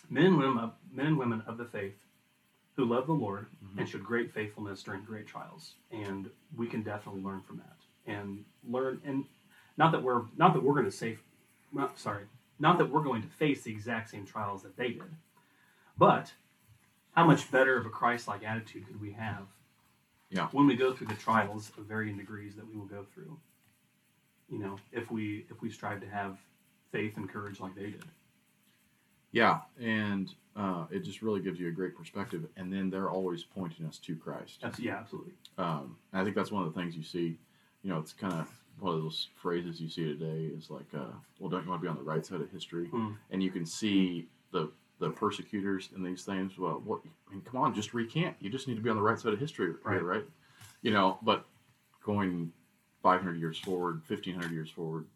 men 0.09 0.27
and 0.27 0.39
women 0.39 0.59
of, 0.59 0.75
men 0.93 1.07
and 1.07 1.19
women 1.19 1.43
of 1.49 1.59
the 1.59 1.65
faith 1.65 1.99
who 2.77 2.85
love 2.85 3.09
the 3.09 3.15
Lord 3.15 3.49
Mhm. 3.65 3.79
and 3.79 3.89
showed 3.89 4.05
great 4.05 4.33
faithfulness 4.33 4.85
during 4.85 5.03
great 5.03 5.27
trials, 5.27 5.75
and 5.91 6.31
we 6.57 6.69
can 6.69 6.85
definitely 6.85 7.23
learn 7.23 7.41
from 7.41 7.57
that 7.57 7.79
and 8.07 8.45
learn. 8.63 9.01
And 9.05 9.25
not 9.77 9.91
that 9.91 10.05
we're 10.05 10.27
not 10.37 10.55
that 10.55 10.63
we're 10.63 10.75
going 10.75 10.85
to 10.85 10.93
say, 10.93 11.19
not, 11.73 11.99
sorry, 11.99 12.27
not 12.61 12.79
that 12.79 12.91
we're 12.91 13.03
going 13.03 13.23
to 13.23 13.29
face 13.29 13.65
the 13.65 13.73
exact 13.73 14.11
same 14.11 14.25
trials 14.25 14.63
that 14.63 14.77
they 14.77 14.91
did, 14.93 15.17
but 15.97 16.33
how 17.13 17.27
much 17.27 17.51
better 17.51 17.77
of 17.77 17.87
a 17.87 17.91
Christ-like 17.91 18.45
attitude 18.45 18.87
could 18.87 19.01
we 19.01 19.13
have? 19.13 19.47
Yeah. 20.31 20.49
When 20.53 20.67
we 20.67 20.77
go 20.77 20.93
through 20.93 21.09
the 21.09 21.15
trials 21.15 21.73
of 21.79 21.85
varying 21.85 22.19
degrees 22.19 22.55
that 22.57 22.69
we 22.69 22.77
will 22.77 22.87
go 22.87 23.07
through, 23.15 23.39
you 24.51 24.59
know, 24.59 24.79
if 24.93 25.11
we 25.11 25.47
if 25.51 25.61
we 25.63 25.71
strive 25.71 26.01
to 26.01 26.09
have 26.09 26.39
faith 26.93 27.17
and 27.17 27.29
courage 27.29 27.61
like 27.61 27.75
they 27.75 27.91
did. 27.91 28.05
Yeah, 29.31 29.61
and 29.79 30.33
uh, 30.57 30.87
it 30.91 31.01
just 31.01 31.21
really 31.21 31.41
gives 31.41 31.61
you 31.61 31.69
a 31.69 31.71
great 31.71 31.97
perspective. 31.97 32.47
And 32.57 32.73
then 32.73 32.91
they're 32.91 33.11
always 33.11 33.45
pointing 33.45 33.87
us 33.87 33.99
to 33.99 34.17
Christ. 34.17 34.59
That's 34.63 34.79
yeah, 34.79 34.97
absolutely. 34.97 35.33
Um, 35.59 35.97
I 36.13 36.25
think 36.25 36.35
that's 36.35 36.51
one 36.51 36.67
of 36.67 36.73
the 36.73 36.81
things 36.81 36.97
you 36.97 37.03
see. 37.03 37.39
You 37.83 37.91
know, 37.91 37.99
it's 37.99 38.13
kind 38.13 38.33
of 38.33 38.49
one 38.81 38.95
of 38.95 39.03
those 39.03 39.29
phrases 39.37 39.81
you 39.81 39.89
see 39.89 40.05
today 40.05 40.51
is 40.57 40.71
like, 40.71 40.87
uh, 40.95 41.13
"Well, 41.39 41.51
don't 41.51 41.65
you 41.65 41.71
want 41.71 41.83
to 41.83 41.85
be 41.85 41.89
on 41.89 41.97
the 41.97 42.03
right 42.03 42.25
side 42.25 42.41
of 42.41 42.51
history?" 42.51 42.87
Hmm. 42.87 43.13
And 43.31 43.43
you 43.43 43.51
can 43.51 43.67
see 43.67 44.29
the 44.53 44.71
the 44.99 45.11
persecutors 45.11 45.91
and 45.95 46.05
these 46.05 46.25
things. 46.25 46.59
Well, 46.59 46.83
what? 46.85 47.01
I 47.29 47.33
mean, 47.33 47.43
come 47.43 47.61
on, 47.61 47.75
just 47.75 47.95
recant. 47.95 48.37
You 48.41 48.51
just 48.51 48.67
need 48.69 48.77
to 48.77 48.81
be 48.83 48.91
on 48.91 48.97
the 48.97 49.03
right 49.03 49.19
side 49.19 49.33
of 49.33 49.39
history, 49.39 49.75
Right. 49.85 50.03
right? 50.03 50.25
You 50.83 50.93
know, 50.93 51.19
but 51.23 51.45
going 52.05 52.53
500 53.03 53.39
years 53.39 53.59
forward, 53.59 54.03
1500 54.09 54.53
years 54.53 54.71
forward, 54.71 55.07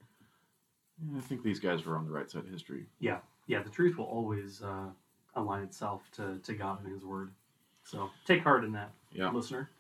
I 1.17 1.21
think 1.21 1.43
these 1.43 1.59
guys 1.59 1.85
were 1.85 1.97
on 1.97 2.05
the 2.05 2.13
right 2.13 2.31
side 2.31 2.45
of 2.45 2.49
history. 2.51 2.87
Yeah, 3.01 3.19
yeah, 3.47 3.63
the 3.63 3.71
truth 3.71 3.99
will 3.99 4.05
always 4.05 4.63
uh, 4.63 4.87
align 5.35 5.63
itself 5.63 6.03
to, 6.13 6.39
to 6.45 6.55
God 6.55 6.85
and 6.85 6.93
His 6.93 7.05
Word. 7.05 7.33
So 7.85 8.11
take 8.25 8.43
heart 8.43 8.65
in 8.65 8.73
that, 8.73 8.93
Yeah. 9.13 9.31
listener. 9.31 9.71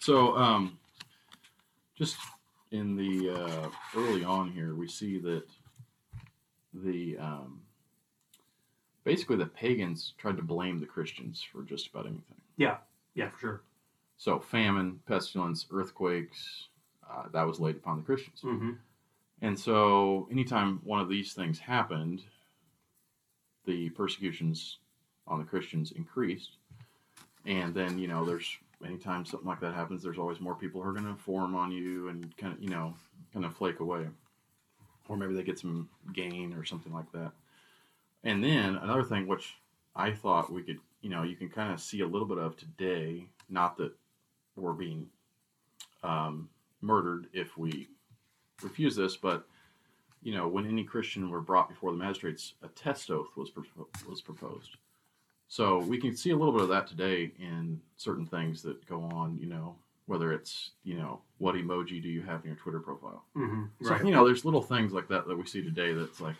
So, 0.00 0.36
um, 0.36 0.78
just 1.96 2.16
in 2.72 2.96
the 2.96 3.30
uh, 3.30 3.68
early 3.96 4.24
on 4.24 4.50
here, 4.50 4.74
we 4.74 4.88
see 4.88 5.18
that 5.20 5.44
the 6.74 7.16
um, 7.18 7.60
basically 9.06 9.36
the 9.36 9.46
pagans 9.46 10.14
tried 10.18 10.36
to 10.36 10.42
blame 10.42 10.80
the 10.80 10.84
Christians 10.84 11.40
for 11.40 11.62
just 11.62 11.86
about 11.86 12.06
anything. 12.06 12.36
Yeah, 12.56 12.78
yeah, 13.14 13.30
for 13.30 13.38
sure. 13.38 13.60
So, 14.18 14.40
famine, 14.40 14.98
pestilence, 15.06 15.66
earthquakes, 15.70 16.68
uh, 17.08 17.24
that 17.32 17.46
was 17.46 17.60
laid 17.60 17.76
upon 17.76 17.98
the 17.98 18.02
Christians. 18.02 18.40
hmm 18.40 18.72
And 19.40 19.58
so, 19.58 20.28
anytime 20.30 20.80
one 20.82 21.00
of 21.00 21.08
these 21.08 21.32
things 21.34 21.58
happened, 21.58 22.22
the 23.64 23.90
persecutions 23.90 24.78
on 25.28 25.38
the 25.38 25.44
Christians 25.44 25.92
increased. 25.92 26.56
And 27.44 27.72
then, 27.74 27.98
you 27.98 28.08
know, 28.08 28.24
there's 28.24 28.58
anytime 28.84 29.24
something 29.24 29.48
like 29.48 29.60
that 29.60 29.74
happens, 29.74 30.02
there's 30.02 30.18
always 30.18 30.40
more 30.40 30.56
people 30.56 30.82
who 30.82 30.88
are 30.88 30.92
going 30.92 31.06
to 31.06 31.14
form 31.14 31.54
on 31.54 31.70
you 31.70 32.08
and 32.08 32.36
kind 32.36 32.54
of, 32.54 32.60
you 32.60 32.70
know, 32.70 32.92
kind 33.32 33.44
of 33.44 33.56
flake 33.56 33.78
away. 33.78 34.06
Or 35.08 35.16
maybe 35.16 35.34
they 35.34 35.44
get 35.44 35.60
some 35.60 35.88
gain 36.12 36.52
or 36.54 36.64
something 36.64 36.92
like 36.92 37.10
that. 37.12 37.30
And 38.26 38.42
then 38.42 38.74
another 38.76 39.04
thing, 39.04 39.28
which 39.28 39.54
I 39.94 40.10
thought 40.10 40.52
we 40.52 40.62
could, 40.62 40.80
you 41.00 41.10
know, 41.10 41.22
you 41.22 41.36
can 41.36 41.48
kind 41.48 41.72
of 41.72 41.80
see 41.80 42.00
a 42.00 42.06
little 42.06 42.26
bit 42.26 42.38
of 42.38 42.56
today, 42.56 43.28
not 43.48 43.76
that 43.76 43.92
we're 44.56 44.72
being 44.72 45.06
um, 46.02 46.48
murdered 46.80 47.28
if 47.32 47.56
we 47.56 47.88
refuse 48.62 48.96
this, 48.96 49.16
but 49.16 49.46
you 50.22 50.34
know, 50.34 50.48
when 50.48 50.66
any 50.66 50.82
Christian 50.82 51.30
were 51.30 51.40
brought 51.40 51.68
before 51.68 51.92
the 51.92 51.96
magistrates, 51.98 52.54
a 52.64 52.68
test 52.68 53.12
oath 53.12 53.28
was 53.36 53.48
propo- 53.50 54.08
was 54.08 54.20
proposed, 54.20 54.76
So 55.46 55.78
we 55.78 55.98
can 56.00 56.16
see 56.16 56.30
a 56.30 56.36
little 56.36 56.52
bit 56.52 56.62
of 56.62 56.68
that 56.70 56.88
today 56.88 57.30
in 57.38 57.80
certain 57.96 58.26
things 58.26 58.60
that 58.62 58.84
go 58.86 59.02
on, 59.02 59.38
you 59.38 59.46
know, 59.46 59.76
whether 60.06 60.32
it's, 60.32 60.72
you 60.82 60.96
know, 60.96 61.20
what 61.38 61.54
emoji 61.54 62.02
do 62.02 62.08
you 62.08 62.22
have 62.22 62.40
in 62.42 62.48
your 62.48 62.56
Twitter 62.56 62.80
profile? 62.80 63.22
hmm 63.34 63.66
So, 63.82 63.90
Right. 63.90 64.04
you 64.04 64.10
know, 64.10 64.24
there's 64.24 64.44
little 64.44 64.62
things 64.62 64.92
like 64.92 65.06
that 65.08 65.28
that 65.28 65.36
we 65.38 65.46
see 65.46 65.62
today 65.62 65.92
that's 65.92 66.20
like, 66.20 66.34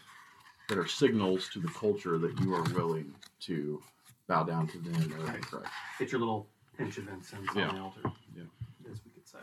that 0.68 0.78
are 0.78 0.86
signals 0.86 1.48
to 1.50 1.60
the 1.60 1.68
culture 1.68 2.18
that 2.18 2.38
you 2.40 2.54
are 2.54 2.62
willing 2.74 3.14
to 3.40 3.82
bow 4.26 4.42
down 4.42 4.66
to 4.68 4.78
them 4.78 5.12
or 5.14 5.24
Right. 5.26 5.40
Christ. 5.40 5.66
Get 5.98 6.12
your 6.12 6.18
little 6.20 6.48
pinch 6.76 6.98
of 6.98 7.08
incense 7.08 7.48
Yeah. 7.54 7.68
on 7.68 7.74
the 7.76 7.80
altar. 7.80 8.12
Yeah. 8.34 8.42
As 8.90 9.04
we 9.04 9.10
could 9.12 9.26
say. 9.28 9.38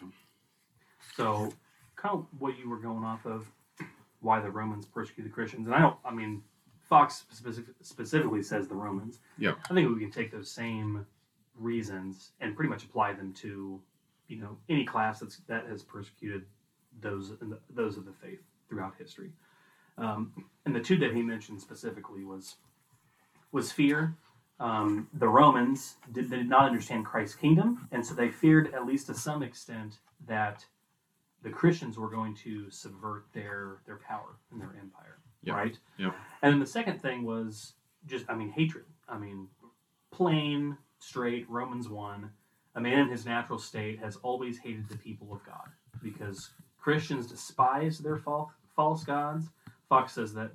Yeah. 0.00 0.08
So, 1.14 1.52
kind 1.96 2.14
of 2.18 2.26
what 2.40 2.58
you 2.58 2.68
were 2.68 2.78
going 2.78 3.04
off 3.04 3.24
of, 3.26 3.50
why 4.20 4.40
the 4.40 4.50
Romans 4.50 4.86
persecuted 4.86 5.32
Christians, 5.32 5.66
and 5.66 5.74
I 5.74 5.80
don't. 5.80 5.96
I 6.04 6.12
mean, 6.12 6.42
Foxe 6.88 7.24
specific, 7.30 7.74
specifically 7.80 8.42
says 8.42 8.68
the 8.68 8.74
Romans. 8.74 9.20
Yeah. 9.38 9.54
I 9.70 9.74
think 9.74 9.92
we 9.94 10.00
can 10.00 10.10
take 10.10 10.30
those 10.30 10.50
same 10.50 11.06
reasons 11.56 12.32
and 12.40 12.54
pretty 12.56 12.68
much 12.68 12.84
apply 12.84 13.12
them 13.14 13.32
to, 13.34 13.80
you 14.28 14.36
know, 14.38 14.58
any 14.68 14.84
class 14.84 15.20
that's 15.20 15.38
that 15.48 15.66
has 15.68 15.82
persecuted 15.82 16.44
those 17.00 17.30
the, 17.38 17.58
those 17.70 17.96
of 17.96 18.04
the 18.04 18.12
faith 18.12 18.40
throughout 18.68 18.94
history. 18.98 19.32
Um, 19.98 20.32
and 20.64 20.74
the 20.74 20.80
two 20.80 20.96
that 20.98 21.14
he 21.14 21.22
mentioned 21.22 21.60
specifically 21.60 22.24
was 22.24 22.56
was 23.52 23.70
fear. 23.70 24.14
Um, 24.60 25.08
the 25.14 25.28
Romans 25.28 25.96
did, 26.12 26.30
they 26.30 26.36
did 26.36 26.48
not 26.48 26.66
understand 26.66 27.04
Christ's 27.04 27.34
kingdom, 27.34 27.88
and 27.90 28.04
so 28.04 28.14
they 28.14 28.30
feared, 28.30 28.72
at 28.74 28.86
least 28.86 29.06
to 29.08 29.14
some 29.14 29.42
extent, 29.42 29.98
that 30.26 30.64
the 31.42 31.50
Christians 31.50 31.98
were 31.98 32.08
going 32.08 32.34
to 32.36 32.70
subvert 32.70 33.24
their 33.32 33.78
their 33.86 33.98
power 33.98 34.36
and 34.50 34.60
their 34.60 34.74
empire. 34.80 35.18
Yeah. 35.42 35.54
Right. 35.54 35.76
Yeah. 35.98 36.12
And 36.42 36.52
then 36.52 36.60
the 36.60 36.66
second 36.66 37.02
thing 37.02 37.24
was 37.24 37.72
just, 38.06 38.24
I 38.28 38.36
mean, 38.36 38.50
hatred. 38.50 38.84
I 39.08 39.18
mean, 39.18 39.48
plain, 40.12 40.76
straight. 41.00 41.50
Romans 41.50 41.88
one. 41.88 42.30
A 42.74 42.80
man 42.80 43.00
in 43.00 43.08
his 43.08 43.26
natural 43.26 43.58
state 43.58 43.98
has 43.98 44.16
always 44.22 44.58
hated 44.58 44.88
the 44.88 44.96
people 44.96 45.32
of 45.32 45.44
God 45.44 45.68
because 46.02 46.50
Christians 46.80 47.26
despise 47.26 47.98
their 47.98 48.16
fal- 48.16 48.52
false 48.74 49.04
gods. 49.04 49.50
Foxe 49.92 50.14
says 50.14 50.32
that 50.32 50.52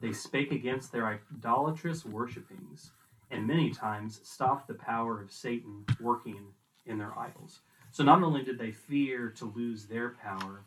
they 0.00 0.12
spake 0.12 0.50
against 0.50 0.90
their 0.90 1.06
idolatrous 1.06 2.04
worshipings, 2.04 2.90
and 3.30 3.46
many 3.46 3.70
times 3.70 4.18
stopped 4.24 4.66
the 4.66 4.74
power 4.74 5.22
of 5.22 5.30
Satan 5.30 5.84
working 6.00 6.46
in 6.86 6.98
their 6.98 7.16
idols. 7.16 7.60
So 7.92 8.02
not 8.02 8.24
only 8.24 8.42
did 8.42 8.58
they 8.58 8.72
fear 8.72 9.28
to 9.36 9.44
lose 9.54 9.86
their 9.86 10.16
power, 10.20 10.64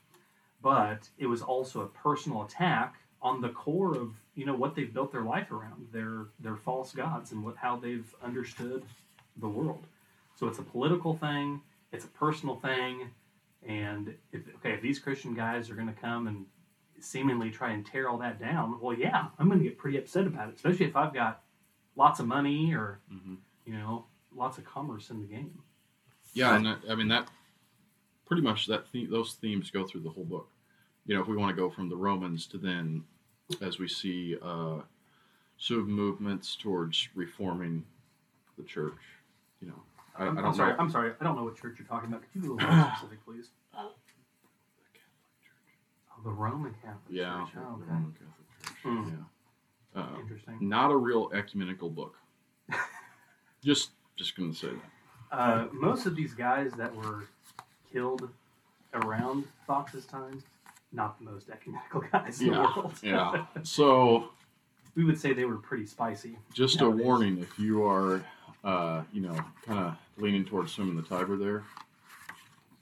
but 0.61 1.09
it 1.17 1.25
was 1.25 1.41
also 1.41 1.81
a 1.81 1.87
personal 1.87 2.43
attack 2.43 2.95
on 3.21 3.41
the 3.41 3.49
core 3.49 3.97
of 3.97 4.15
you 4.33 4.45
know 4.45 4.55
what 4.55 4.75
they've 4.75 4.93
built 4.93 5.11
their 5.11 5.23
life 5.23 5.51
around 5.51 5.87
their 5.91 6.27
their 6.39 6.55
false 6.55 6.93
gods 6.93 7.33
and 7.33 7.43
what 7.43 7.57
how 7.57 7.75
they've 7.75 8.15
understood 8.23 8.85
the 9.41 9.49
world. 9.49 9.87
So 10.39 10.47
it's 10.47 10.59
a 10.59 10.63
political 10.63 11.15
thing, 11.17 11.59
it's 11.91 12.05
a 12.05 12.09
personal 12.23 12.55
thing, 12.55 13.09
and 13.67 14.15
if 14.31 14.43
okay, 14.55 14.71
if 14.71 14.81
these 14.81 14.99
Christian 14.99 15.33
guys 15.33 15.69
are 15.69 15.75
going 15.75 15.93
to 15.93 16.01
come 16.01 16.27
and 16.27 16.45
seemingly 16.99 17.49
try 17.51 17.71
and 17.71 17.85
tear 17.85 18.09
all 18.09 18.17
that 18.19 18.39
down, 18.39 18.79
well, 18.81 18.97
yeah, 18.97 19.27
I'm 19.39 19.47
going 19.47 19.59
to 19.59 19.65
get 19.65 19.77
pretty 19.77 19.97
upset 19.97 20.25
about 20.27 20.49
it, 20.49 20.55
especially 20.55 20.85
if 20.85 20.95
I've 20.95 21.13
got 21.13 21.41
lots 21.95 22.19
of 22.19 22.27
money 22.27 22.73
or 22.73 22.99
Mm-hmm. 23.13 23.35
you 23.65 23.73
know 23.73 24.05
lots 24.35 24.57
of 24.57 24.65
commerce 24.65 25.09
in 25.09 25.19
the 25.21 25.27
game. 25.27 25.59
Yeah, 26.33 26.55
and 26.55 26.65
that, 26.65 26.79
I 26.89 26.95
mean 26.95 27.07
that 27.09 27.29
pretty 28.25 28.41
much 28.41 28.65
that 28.67 28.91
the- 28.91 29.05
those 29.05 29.33
themes 29.35 29.71
go 29.71 29.85
through 29.85 30.01
the 30.01 30.09
whole 30.09 30.25
book. 30.25 30.49
You 31.05 31.15
know, 31.15 31.21
if 31.21 31.27
we 31.27 31.37
want 31.37 31.55
to 31.55 31.61
go 31.61 31.69
from 31.69 31.87
the 31.89 31.95
Romans 31.95 32.47
to 32.47 32.57
then, 32.57 33.03
as 33.61 33.77
we 33.79 33.87
see 33.87 34.35
uh, 34.41 34.79
sort 35.57 35.79
of 35.79 35.87
movements 35.87 36.55
towards 36.55 37.07
reforming 37.15 37.85
the 38.57 38.63
church. 38.63 38.97
You 39.61 39.67
know, 39.67 39.81
I, 40.17 40.23
I 40.23 40.27
I'm, 40.27 40.35
don't 40.35 40.45
I'm 40.45 40.53
sorry. 40.55 40.71
know. 40.73 40.79
I'm 40.79 40.89
sorry. 40.89 41.11
I 41.19 41.23
don't 41.23 41.35
know 41.35 41.43
what 41.43 41.55
church 41.55 41.75
you're 41.77 41.87
talking 41.87 42.09
about. 42.09 42.21
Could 42.23 42.29
you 42.33 42.41
be 42.41 42.47
a 42.47 42.51
little 42.53 42.69
more 42.75 42.91
specific, 42.97 43.23
please? 43.25 43.49
The 46.25 46.31
Roman 46.31 46.73
Catholic 46.83 46.99
Yeah, 47.09 47.45
Church. 47.45 47.53
the 47.53 47.59
Oh, 47.61 47.73
okay. 47.75 47.83
Roman 47.91 48.11
Catholic 48.13 48.63
Church. 48.63 48.75
Hmm. 48.83 49.09
Yeah, 49.95 50.01
uh, 50.01 50.19
Interesting. 50.19 50.57
not 50.59 50.91
a 50.91 50.97
real 50.97 51.29
ecumenical 51.33 51.89
book. 51.89 52.17
just, 53.63 53.91
just 54.17 54.35
gonna 54.35 54.53
say 54.53 54.69
that. 54.69 55.37
Uh, 55.37 55.67
most 55.71 56.05
of 56.07 56.15
these 56.15 56.33
guys 56.33 56.71
that 56.73 56.93
were 56.95 57.25
killed 57.91 58.29
around 58.93 59.45
Foxe's 59.67 60.05
time, 60.05 60.41
not 60.91 61.17
the 61.19 61.25
most 61.25 61.49
ecumenical 61.49 62.01
guys 62.11 62.41
in 62.41 62.51
the 62.51 62.59
world. 62.59 62.93
Yeah. 63.03 63.45
So, 63.63 64.29
we 64.95 65.03
would 65.03 65.19
say 65.19 65.33
they 65.33 65.45
were 65.45 65.57
pretty 65.57 65.85
spicy. 65.85 66.37
just 66.53 66.81
a 66.81 66.89
warning: 66.89 67.37
if 67.39 67.59
you 67.59 67.83
are, 67.83 68.23
uh, 68.63 69.03
you 69.13 69.21
know, 69.21 69.35
kind 69.65 69.79
of 69.79 69.95
leaning 70.17 70.45
towards 70.45 70.71
swimming 70.71 70.95
the 70.95 71.01
Tiber 71.03 71.35
there, 71.37 71.63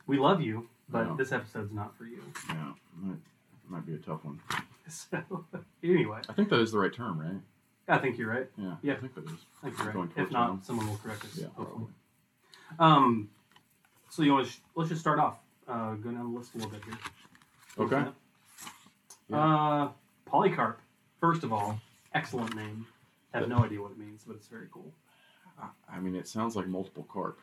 We 0.08 0.18
love 0.18 0.40
you, 0.42 0.70
but 0.90 1.08
Yeah. 1.08 1.16
this 1.18 1.32
episode's 1.32 1.74
not 1.74 1.98
for 1.98 2.06
you. 2.06 2.22
yeah, 2.50 2.74
might, 3.70 3.86
be 3.86 3.94
a 3.96 3.98
tough 3.98 4.24
one. 4.26 4.40
So, 4.90 5.46
anyway, 5.82 6.20
I 6.28 6.34
think 6.34 6.50
that 6.50 6.60
is 6.60 6.74
the 6.74 6.78
right 6.78 6.92
term, 6.92 7.18
right? 7.18 7.40
I 7.88 7.98
think 8.00 8.18
you're 8.18 8.30
right. 8.30 8.48
Yeah, 8.58 8.76
Yeah. 8.82 8.94
I 8.94 8.96
think 8.98 9.16
that 9.16 9.24
is. 9.24 9.32
I 9.64 9.68
think 9.70 9.78
you're 9.78 9.92
right. 10.04 10.10
If 10.18 10.30
not, 10.30 10.48
home. 10.50 10.62
someone 10.62 10.90
will 10.90 10.98
correct 10.98 11.24
us. 11.24 11.38
Yeah, 11.38 11.48
hopefully. 11.56 11.88
probably. 12.78 13.08
Um, 13.08 13.30
so 14.10 14.24
you 14.24 14.34
want 14.34 14.46
to 14.48 14.52
sh- 14.52 14.60
let's 14.76 14.90
just 14.90 15.00
start 15.00 15.20
off. 15.20 15.38
Uh, 15.70 15.94
go 15.94 16.12
down 16.12 16.34
the 16.34 16.38
list 16.38 16.54
a 16.54 16.58
little 16.58 16.72
bit 16.72 16.84
here. 16.84 16.98
Okay. 17.80 18.04
Yeah. 19.30 19.38
Uh, 19.38 19.90
Polycarp. 20.26 20.82
First 21.22 21.44
of 21.44 21.54
all, 21.54 21.80
excellent 22.14 22.54
name. 22.56 22.86
Have 23.34 23.48
no 23.48 23.64
idea 23.64 23.82
what 23.82 23.92
it 23.92 23.98
means, 23.98 24.24
but 24.28 24.36
it's 24.36 24.48
very 24.48 24.68
cool. 24.72 24.92
I 25.90 26.00
mean, 26.00 26.16
it 26.16 26.28
sounds 26.28 26.56
like 26.58 26.68
multiple 26.68 27.08
carp. 27.12 27.40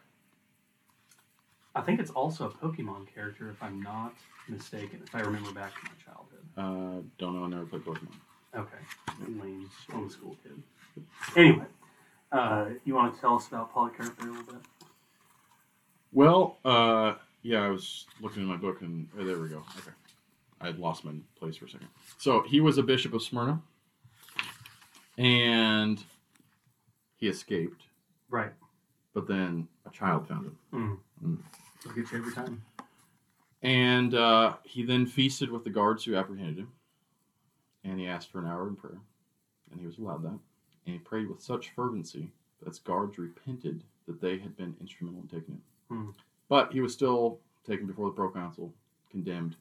I 1.75 1.81
think 1.83 2.01
it's 2.01 2.11
also 2.11 2.47
a 2.47 2.51
Pokemon 2.51 3.13
character, 3.15 3.49
if 3.51 3.63
I'm 3.63 3.81
not 3.83 4.15
mistaken. 4.49 5.01
If 5.05 5.15
I 5.15 5.21
remember 5.21 5.53
back 5.53 5.73
to 5.75 5.81
my 5.85 5.91
childhood. 6.05 6.41
Uh, 6.57 7.03
don't 7.19 7.35
know. 7.37 7.45
I 7.45 7.49
never 7.49 7.67
played 7.67 7.85
Pokemon. 7.85 8.15
Okay, 8.57 8.79
lame 9.29 9.71
homeschool 9.89 10.37
kid. 10.43 10.63
Anyway, 11.37 11.67
uh, 12.33 12.67
you 12.85 12.95
want 12.95 13.15
to 13.15 13.21
tell 13.21 13.37
us 13.37 13.47
about 13.47 13.73
Polycarp 13.73 14.19
there 14.19 14.29
a 14.29 14.33
little 14.33 14.53
bit? 14.53 14.63
Well, 16.13 16.59
uh, 16.65 17.15
yeah, 17.43 17.63
I 17.63 17.69
was 17.69 18.07
looking 18.21 18.43
in 18.43 18.49
my 18.49 18.57
book 18.57 18.81
and 18.81 19.09
oh, 19.17 19.25
there 19.25 19.39
we 19.39 19.49
go. 19.49 19.59
Okay, 19.79 19.93
I 20.61 20.67
had 20.67 20.81
lost 20.81 21.05
my 21.05 21.13
place 21.39 21.57
for 21.57 21.67
a 21.67 21.71
second. 21.71 21.87
So 22.19 22.43
he 22.43 22.61
was 22.61 22.77
a 22.77 22.83
bishop 22.83 23.15
of 23.15 23.23
Smyrna, 23.23 23.63
and 25.17 26.03
he 27.19 27.29
escaped, 27.29 27.85
Right. 28.29 28.53
But 29.15 29.27
then 29.27 29.67
a 29.87 29.91
child 29.91 30.27
found 30.29 30.47
him, 30.47 30.59
Mm. 30.73 30.99
Mm. 31.25 31.39
I'll 31.87 31.93
get 31.95 32.11
you 32.13 32.19
every 32.19 32.33
time. 32.33 32.63
and 33.63 34.15
uh, 34.15 34.55
he 34.65 34.83
then 34.85 35.07
feasted 35.07 35.51
with 35.51 35.65
the 35.65 35.71
guards 35.71 36.05
who 36.05 36.15
apprehended 36.17 36.59
him, 36.59 36.73
and 37.85 37.99
he 37.99 38.07
asked 38.07 38.31
for 38.31 38.39
an 38.39 38.47
hour 38.47 38.69
in 38.69 38.77
prayer, 38.77 38.99
and 39.71 39.81
he 39.81 39.87
was 39.87 39.99
allowed 39.99 40.23
that, 40.23 40.29
and 40.87 40.95
he 40.95 40.99
prayed 40.99 41.29
with 41.29 41.43
such 41.43 41.71
fervency 41.71 42.31
that 42.61 42.69
his 42.69 42.79
guards 42.79 43.19
repented 43.19 43.83
that 44.07 44.21
they 44.21 44.39
had 44.39 44.57
been 44.57 44.75
instrumental 44.81 45.23
in 45.23 45.29
taking 45.29 45.55
him. 45.55 45.63
Hmm. 45.89 46.11
But 46.49 46.73
he 46.73 46.81
was 46.81 46.93
still 46.93 47.39
taken 47.67 47.87
before 47.87 48.07
the 48.07 48.15
proconsul, 48.17 48.73
condemned, 49.11 49.57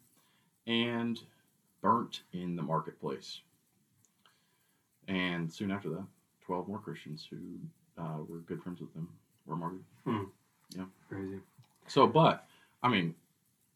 and 0.68 1.20
burnt 1.82 2.22
in 2.34 2.56
the 2.56 2.62
marketplace. 2.62 3.42
And 5.08 5.52
soon 5.52 5.72
after 5.72 5.90
that, 5.90 6.06
12 6.46 6.68
more 6.68 6.80
Christians 6.80 7.28
who 7.30 7.38
uh, 8.02 8.18
were 8.28 8.40
good 8.40 8.62
friends 8.62 8.80
with 8.82 8.94
them 9.50 9.60
were 9.62 9.68
martyred. 9.68 10.30
Crazy. 11.10 11.40
So, 11.88 12.06
but, 12.08 12.46
I 12.84 12.88
mean, 12.90 13.16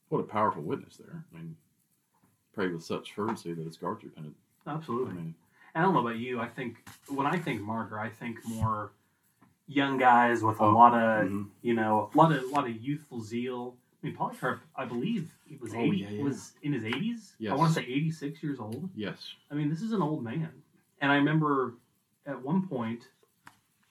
what 0.10 0.20
a 0.20 0.24
powerful 0.24 0.62
witness 0.62 0.98
there. 0.98 1.24
I 1.34 1.38
mean, 1.38 1.56
prayed 2.54 2.72
with 2.72 2.84
such 2.84 3.14
fervency 3.14 3.54
that 3.54 3.66
it's 3.66 3.78
guards 3.78 4.04
repented. 4.04 4.36
I 4.68 4.72
Absolutely. 4.74 5.14
mean, 5.16 5.36
I 5.74 5.82
don't 5.82 5.94
know 5.96 6.02
about 6.02 6.18
you. 6.18 6.40
I 6.40 6.48
think 6.48 6.78
when 7.10 7.26
I 7.26 7.38
think 7.40 7.62
martyr, 7.62 8.00
I 8.00 8.10
think 8.10 8.38
more 8.46 8.92
young 9.68 9.98
guys 9.98 10.44
with 10.44 10.60
a 10.60 10.64
Oh, 10.64 10.70
lot 10.74 10.94
of 10.94 11.28
mhm. 11.28 11.48
you 11.64 11.74
know, 11.74 12.12
a 12.14 12.18
lot 12.18 12.32
of 12.32 12.44
a 12.44 12.48
lot 12.48 12.70
of 12.70 12.76
youthful 12.76 13.22
zeal. 13.22 13.76
I 14.04 14.08
mean, 14.08 14.16
Polycarp, 14.16 14.62
I 14.76 14.86
believe 14.86 15.32
he 15.48 15.56
was 15.58 15.74
Oh, 15.74 15.80
eighty, 15.80 15.98
yeah, 15.98 16.10
yeah. 16.10 16.24
was 16.24 16.54
in 16.62 16.74
his 16.74 16.84
eighties. 16.86 17.34
I 17.50 17.56
want 17.56 17.74
to 17.74 17.82
say 17.82 17.88
eighty-six 17.88 18.44
years 18.44 18.60
old. 18.60 18.90
yes. 18.96 19.34
I 19.50 19.56
mean, 19.56 19.70
this 19.70 19.82
is 19.82 19.92
an 19.94 20.02
old 20.04 20.24
man, 20.24 20.52
and 21.02 21.12
I 21.12 21.16
remember 21.16 21.74
at 22.28 22.40
one 22.40 22.68
point, 22.68 23.08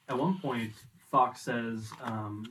at 0.07 0.17
one 0.17 0.39
point, 0.39 0.71
Foxe 1.13 1.41
says, 1.41 1.91
um, 2.01 2.43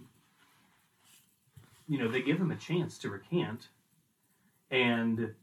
you 1.88 1.98
know, 1.98 2.06
they 2.06 2.22
give 2.22 2.38
him 2.40 2.52
a 2.52 2.56
chance 2.56 2.96
to 2.98 3.10
recant, 3.10 3.66
and 4.70 5.34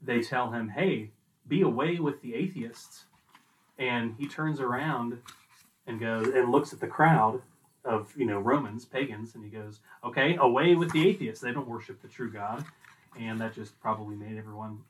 they 0.00 0.22
tell 0.22 0.52
him, 0.52 0.68
"Hey, 0.68 1.10
be 1.48 1.62
away 1.62 1.98
with 1.98 2.22
the 2.22 2.32
atheists," 2.36 3.06
and 3.76 4.14
he 4.14 4.28
turns 4.28 4.60
around 4.60 5.20
and 5.88 5.98
goes 5.98 6.28
and 6.28 6.52
looks 6.52 6.72
at 6.72 6.78
the 6.78 6.86
crowd 6.86 7.42
of 7.84 8.16
you 8.16 8.24
know 8.24 8.38
Romans, 8.38 8.84
pagans, 8.84 9.34
and 9.34 9.42
he 9.42 9.50
goes, 9.50 9.80
"Okay, 10.04 10.36
away 10.36 10.76
with 10.76 10.92
the 10.92 11.08
atheists. 11.08 11.42
They 11.42 11.52
don't 11.52 11.66
worship 11.66 12.00
the 12.00 12.08
true 12.08 12.30
God," 12.30 12.64
and 13.18 13.40
that 13.40 13.52
just 13.52 13.80
probably 13.80 14.14
made 14.14 14.38
everyone 14.38 14.84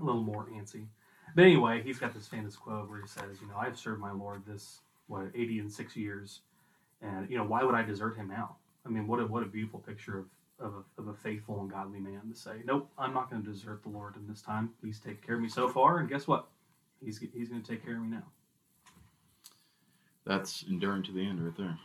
a 0.00 0.04
little 0.04 0.22
more 0.22 0.46
antsy. 0.46 0.86
But 1.34 1.46
anyway, 1.46 1.82
he's 1.82 1.98
got 1.98 2.14
this 2.14 2.28
famous 2.28 2.54
quote 2.54 2.88
where 2.88 3.00
he 3.00 3.08
says, 3.08 3.40
"You 3.40 3.48
know, 3.48 3.56
I've 3.56 3.76
served 3.76 4.00
my 4.00 4.12
Lord 4.12 4.46
this 4.46 4.83
what 5.06 5.26
eighty 5.34 5.58
and 5.58 5.70
six 5.70 5.96
years, 5.96 6.40
and 7.02 7.28
you 7.30 7.36
know 7.36 7.44
why 7.44 7.62
would 7.62 7.74
I 7.74 7.82
desert 7.82 8.16
him 8.16 8.28
now? 8.28 8.56
I 8.86 8.88
mean, 8.88 9.06
what 9.06 9.20
a 9.20 9.26
what 9.26 9.42
a 9.42 9.46
beautiful 9.46 9.80
picture 9.80 10.18
of 10.18 10.26
of 10.60 10.74
a, 10.74 11.00
of 11.00 11.08
a 11.08 11.14
faithful 11.14 11.60
and 11.60 11.70
godly 11.70 11.98
man 11.98 12.22
to 12.30 12.36
say, 12.36 12.62
nope, 12.64 12.88
I'm 12.96 13.12
not 13.12 13.28
going 13.28 13.42
to 13.42 13.50
desert 13.50 13.82
the 13.82 13.88
Lord 13.88 14.14
in 14.16 14.26
this 14.28 14.40
time. 14.40 14.70
He's 14.84 15.00
taken 15.00 15.18
care 15.26 15.34
of 15.34 15.40
me 15.40 15.48
so 15.48 15.68
far, 15.68 15.98
and 15.98 16.08
guess 16.08 16.26
what? 16.26 16.46
He's 17.04 17.18
he's 17.18 17.48
going 17.48 17.62
to 17.62 17.68
take 17.68 17.84
care 17.84 17.96
of 17.96 18.02
me 18.02 18.08
now. 18.08 18.24
That's 20.24 20.64
enduring 20.70 21.02
to 21.04 21.12
the 21.12 21.26
end, 21.26 21.44
right 21.44 21.56
there. 21.56 21.76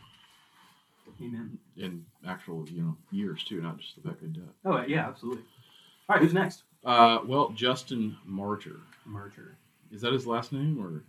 Amen. 1.20 1.58
In 1.76 2.06
actual, 2.26 2.66
you 2.70 2.82
know, 2.82 2.96
years 3.10 3.44
too, 3.44 3.60
not 3.60 3.78
just 3.78 3.96
the 3.96 4.08
fact 4.08 4.22
of 4.22 4.32
death. 4.32 4.54
Oh 4.64 4.82
yeah, 4.86 5.06
absolutely. 5.06 5.42
All 6.08 6.16
right, 6.16 6.22
who's 6.22 6.32
next? 6.32 6.62
Uh, 6.84 7.18
well, 7.26 7.50
Justin 7.50 8.16
Martyr. 8.24 8.80
Merger. 9.04 9.58
Is 9.92 10.00
that 10.02 10.12
his 10.12 10.26
last 10.26 10.52
name, 10.52 10.78
or 10.80 11.02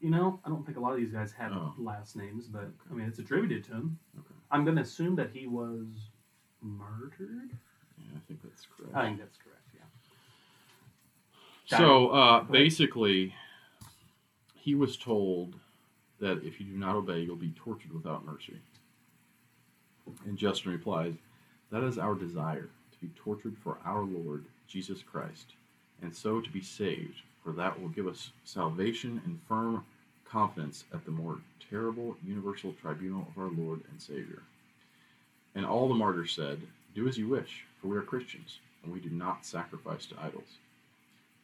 You 0.00 0.10
know, 0.10 0.40
I 0.44 0.48
don't 0.50 0.64
think 0.64 0.76
a 0.76 0.80
lot 0.80 0.92
of 0.92 0.98
these 0.98 1.12
guys 1.12 1.32
had 1.32 1.52
Oh. 1.52 1.74
last 1.78 2.16
names, 2.16 2.48
but 2.48 2.70
I 2.90 2.94
mean, 2.94 3.06
it's 3.08 3.18
attributed 3.18 3.64
to 3.64 3.72
him. 3.72 3.98
Okay. 4.18 4.34
I'm 4.50 4.64
going 4.64 4.76
to 4.76 4.82
assume 4.82 5.16
that 5.16 5.30
he 5.32 5.46
was 5.46 5.86
murdered. 6.60 7.50
yeah, 7.98 8.16
I 8.16 8.20
think 8.28 8.42
that's 8.42 8.66
correct. 8.76 8.94
I 8.94 9.06
think 9.06 9.18
that's 9.20 9.38
correct. 9.38 9.62
Yeah. 9.74 9.80
So 11.78 12.08
uh, 12.10 12.42
basically, 12.44 13.34
he 14.54 14.74
was 14.74 14.96
told 14.96 15.56
that 16.20 16.42
if 16.44 16.60
you 16.60 16.66
do 16.66 16.76
not 16.76 16.94
obey, 16.96 17.20
you'll 17.20 17.36
be 17.36 17.52
tortured 17.56 17.92
without 17.92 18.24
mercy. 18.24 18.58
And 20.24 20.38
Justin 20.38 20.72
replies, 20.72 21.14
That 21.70 21.82
is 21.82 21.98
our 21.98 22.14
desire, 22.14 22.68
to 22.92 22.98
be 23.00 23.08
tortured 23.16 23.56
for 23.58 23.78
our 23.84 24.04
Lord 24.04 24.44
Jesus 24.68 25.02
Christ, 25.02 25.54
and 26.02 26.14
so 26.14 26.40
to 26.40 26.50
be 26.50 26.60
saved, 26.60 27.22
for 27.42 27.52
that 27.52 27.80
will 27.80 27.88
give 27.88 28.06
us 28.06 28.30
salvation 28.44 29.20
and 29.24 29.40
firm 29.48 29.84
confidence 30.24 30.84
at 30.92 31.04
the 31.04 31.10
more 31.10 31.38
terrible 31.70 32.16
universal 32.24 32.74
tribunal 32.80 33.26
of 33.28 33.42
our 33.42 33.50
Lord 33.50 33.80
and 33.90 34.00
Savior. 34.00 34.42
And 35.54 35.64
all 35.64 35.88
the 35.88 35.94
martyrs 35.94 36.32
said, 36.32 36.60
Do 36.94 37.08
as 37.08 37.16
you 37.16 37.28
wish, 37.28 37.64
for 37.80 37.88
we 37.88 37.96
are 37.96 38.02
Christians, 38.02 38.58
and 38.82 38.92
we 38.92 39.00
do 39.00 39.10
not 39.10 39.46
sacrifice 39.46 40.06
to 40.06 40.14
idols. 40.20 40.58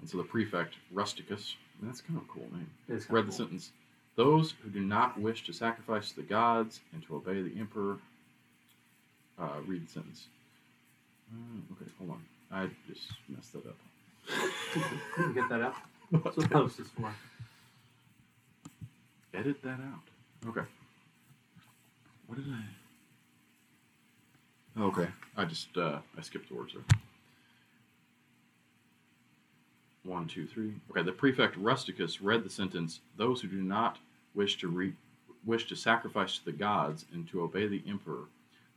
And 0.01 0.11
so 0.11 0.19
the 0.19 0.25
prefect, 0.25 0.75
Rusticus, 0.93 1.55
that's 1.81 2.01
kind 2.01 2.19
of 2.19 2.25
a 2.25 2.29
cool 2.29 2.49
name, 2.53 2.71
read 2.89 3.27
the 3.27 3.31
cool. 3.31 3.33
sentence 3.33 3.71
Those 4.17 4.55
who 4.63 4.71
do 4.71 4.81
not 4.81 5.19
wish 5.19 5.45
to 5.47 5.53
sacrifice 5.53 6.11
to 6.11 6.17
the 6.17 6.23
gods 6.23 6.81
and 6.93 7.03
to 7.07 7.17
obey 7.17 7.41
the 7.43 7.59
emperor, 7.59 7.99
uh, 9.39 9.61
read 9.67 9.87
the 9.87 9.93
sentence. 9.93 10.27
Uh, 11.33 11.73
okay, 11.75 11.91
hold 11.99 12.11
on. 12.11 12.23
I 12.53 12.69
just 12.87 13.09
messed 13.29 13.53
that 13.55 13.67
up. 13.67 13.77
Get 15.35 15.49
that 15.49 15.61
out. 15.61 15.75
That's 16.11 16.37
what 16.37 16.51
post 16.51 16.81
is 16.81 16.89
for. 16.89 17.13
Edit 19.35 19.63
that 19.63 19.81
out. 19.81 20.49
Okay. 20.49 20.67
What 22.27 22.37
did 22.37 22.47
I? 22.49 22.63
Okay, 24.81 25.09
I 25.37 25.45
just 25.45 25.77
uh, 25.77 25.99
I 26.17 26.23
skipped 26.23 26.49
the 26.49 26.55
words 26.55 26.73
there. 26.73 26.83
One, 30.05 30.27
two, 30.27 30.47
three. 30.47 30.73
Okay, 30.91 31.03
the 31.03 31.13
prefect 31.13 31.57
Rusticus 31.57 32.23
read 32.23 32.43
the 32.43 32.51
sentence: 32.51 33.01
"Those 33.17 33.43
who 33.43 33.49
do 33.49 33.63
not 33.63 33.99
wish 34.35 34.57
to 34.59 34.69
re- 34.69 34.95
wish 35.45 35.67
to 35.69 35.77
sacrifice 35.77 36.39
to 36.39 36.45
the 36.47 36.53
gods 36.53 37.05
and 37.13 37.29
to 37.29 37.43
obey 37.43 37.67
the 37.67 37.83
emperor 37.87 38.25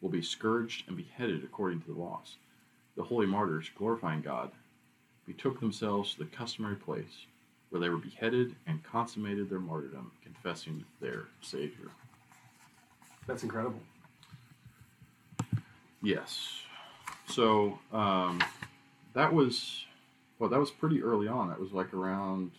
will 0.01 0.09
be 0.09 0.21
scourged 0.21 0.87
and 0.87 0.97
beheaded 0.97 1.43
according 1.43 1.81
to 1.81 1.93
the 1.93 1.99
laws." 1.99 2.35
The 2.97 3.03
holy 3.03 3.25
martyrs, 3.25 3.69
glorifying 3.77 4.21
God, 4.21 4.51
betook 5.25 5.59
themselves 5.59 6.13
to 6.13 6.19
the 6.19 6.25
customary 6.25 6.75
place 6.75 7.25
where 7.69 7.81
they 7.81 7.89
were 7.89 7.97
beheaded 7.97 8.55
and 8.67 8.83
consummated 8.83 9.49
their 9.49 9.59
martyrdom, 9.59 10.11
confessing 10.23 10.83
their 11.01 11.23
Savior. 11.41 11.89
That's 13.27 13.43
incredible. 13.43 13.79
Yes. 16.01 16.61
So 17.27 17.79
um, 17.91 18.43
that 19.13 19.33
was, 19.33 19.85
well, 20.39 20.49
that 20.49 20.59
was 20.59 20.69
pretty 20.71 21.01
early 21.01 21.27
on. 21.27 21.49
That 21.49 21.59
was 21.59 21.71
like 21.71 21.93
around 21.93 22.51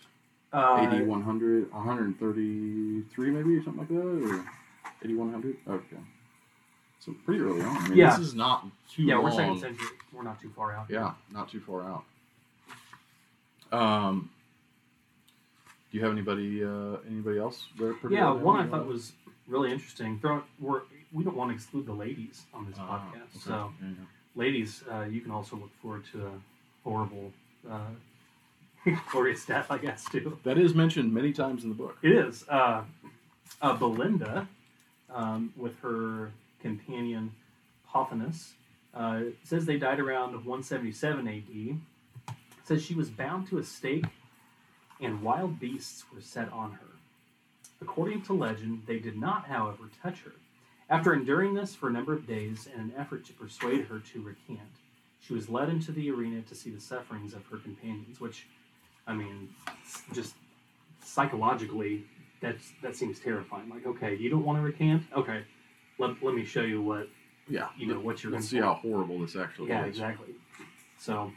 Uh, 0.53 0.89
80, 0.93 1.05
100, 1.05 1.73
133 1.73 3.31
maybe, 3.31 3.57
or 3.57 3.63
something 3.63 3.79
like 3.81 3.89
that, 3.89 4.35
or 4.35 4.45
8100. 5.05 5.57
Okay. 5.69 5.97
So 6.99 7.15
pretty 7.25 7.41
early 7.43 7.61
on. 7.63 7.77
I 7.77 7.89
mean, 7.89 7.99
Yeah. 7.99 8.17
this 8.17 8.27
is 8.27 8.35
not 8.35 8.67
too 8.91 9.05
yeah, 9.05 9.15
long. 9.17 9.25
we're 9.25 9.31
second 9.33 9.61
century. 9.61 9.87
We're 10.13 10.25
not 10.25 10.41
too 10.41 10.51
far 10.57 10.73
out. 10.75 10.87
Yeah, 10.89 11.13
not 11.31 11.49
too 11.49 11.61
far 11.61 11.83
out. 11.89 12.05
Um, 13.73 14.31
do 15.91 15.99
you 15.99 16.05
have 16.05 16.13
anybody 16.13 16.65
uh, 16.65 16.97
anybody 17.09 17.39
else? 17.39 17.67
Yeah, 18.11 18.31
one? 18.33 18.61
I 18.67 18.69
thought 18.71 18.87
was 18.87 19.13
really 19.49 19.71
interesting. 19.73 20.19
Throw, 20.19 20.43
we're, 20.61 20.83
we 21.13 21.25
don't 21.25 21.37
want 21.37 21.51
to 21.51 21.55
exclude 21.55 21.87
the 21.87 21.93
ladies 21.93 22.43
on 22.53 22.67
this 22.67 22.77
Ah, 22.79 23.05
podcast. 23.15 23.17
okay. 23.21 23.39
So, 23.45 23.73
Yeah, 23.81 23.89
yeah. 23.89 23.95
ladies, 24.35 24.83
uh, 24.91 25.03
you 25.05 25.21
can 25.21 25.31
also 25.31 25.57
look 25.57 25.71
forward 25.81 26.05
to 26.13 26.27
a 26.27 26.31
horrible, 26.85 27.33
uh, 27.71 27.79
glorious 29.11 29.45
death, 29.45 29.71
I 29.71 29.79
guess, 29.79 30.05
too. 30.11 30.39
That 30.45 30.59
is 30.59 30.75
mentioned 30.75 31.13
many 31.15 31.33
times 31.33 31.63
in 31.63 31.69
the 31.71 31.75
book. 31.77 31.97
It 32.03 32.13
is. 32.13 32.45
Uh, 32.49 32.83
uh, 33.63 33.73
Belinda, 33.77 34.49
um, 35.15 35.53
with 35.57 35.79
her 35.81 36.33
companion 36.61 37.33
Pothinus, 37.93 38.51
uh, 38.95 39.21
says 39.45 39.65
they 39.67 39.79
died 39.79 40.01
around 40.01 40.33
177 40.33 41.29
AD. 41.29 41.79
Says 42.67 42.85
she 42.85 42.95
was 42.95 43.11
bound 43.11 43.47
to 43.49 43.59
a 43.59 43.63
stake, 43.65 44.05
and 45.01 45.23
wild 45.23 45.61
beasts 45.61 46.05
were 46.13 46.21
set 46.21 46.53
on 46.53 46.73
her. 46.73 46.87
According 47.81 48.23
to 48.23 48.33
legend, 48.33 48.83
they 48.87 48.99
did 48.99 49.17
not, 49.17 49.47
however, 49.47 49.85
touch 50.03 50.23
her. 50.23 50.33
After 50.91 51.13
enduring 51.15 51.55
this 51.55 51.75
for 51.75 51.89
a 51.89 51.93
number 51.93 52.13
of 52.13 52.27
days 52.27 52.69
in 52.73 52.81
an 52.81 52.93
effort 52.97 53.25
to 53.27 53.33
persuade 53.33 53.85
her 53.87 54.01
to 54.01 54.21
recant, 54.23 54.69
she 55.21 55.33
was 55.33 55.49
led 55.49 55.69
into 55.69 55.93
the 55.93 56.11
arena 56.11 56.43
to 56.43 56.55
see 56.55 56.71
the 56.71 56.81
sufferings 56.81 57.35
of 57.35 57.45
her 57.47 57.59
companions, 57.59 58.21
which, 58.21 58.47
I 59.07 59.15
mean, 59.15 59.49
just 60.13 60.35
psychologically, 61.05 62.05
that's, 62.41 62.73
that 62.83 62.97
seems 62.97 63.21
terrifying. 63.21 63.69
Like, 63.69 63.87
okay, 63.87 64.17
you 64.17 64.29
don't 64.29 64.45
want 64.45 64.59
to 64.59 64.63
recant? 64.63 65.03
Okay, 65.17 65.43
let, 65.99 66.21
let 66.23 66.35
me 66.35 66.45
show 66.45 66.63
you 66.63 66.83
what, 66.83 67.09
Yeah, 67.49 67.69
you 67.77 67.87
know, 67.87 68.01
what 68.01 68.23
you're 68.25 68.31
going 68.33 68.43
to 68.43 68.49
see 68.49 68.59
how 68.59 68.75
horrible 68.75 69.21
this 69.21 69.37
actually 69.37 69.69
Yeah, 69.69 69.85
is. 69.85 69.91
exactly. 69.91 70.35
So, 70.99 71.33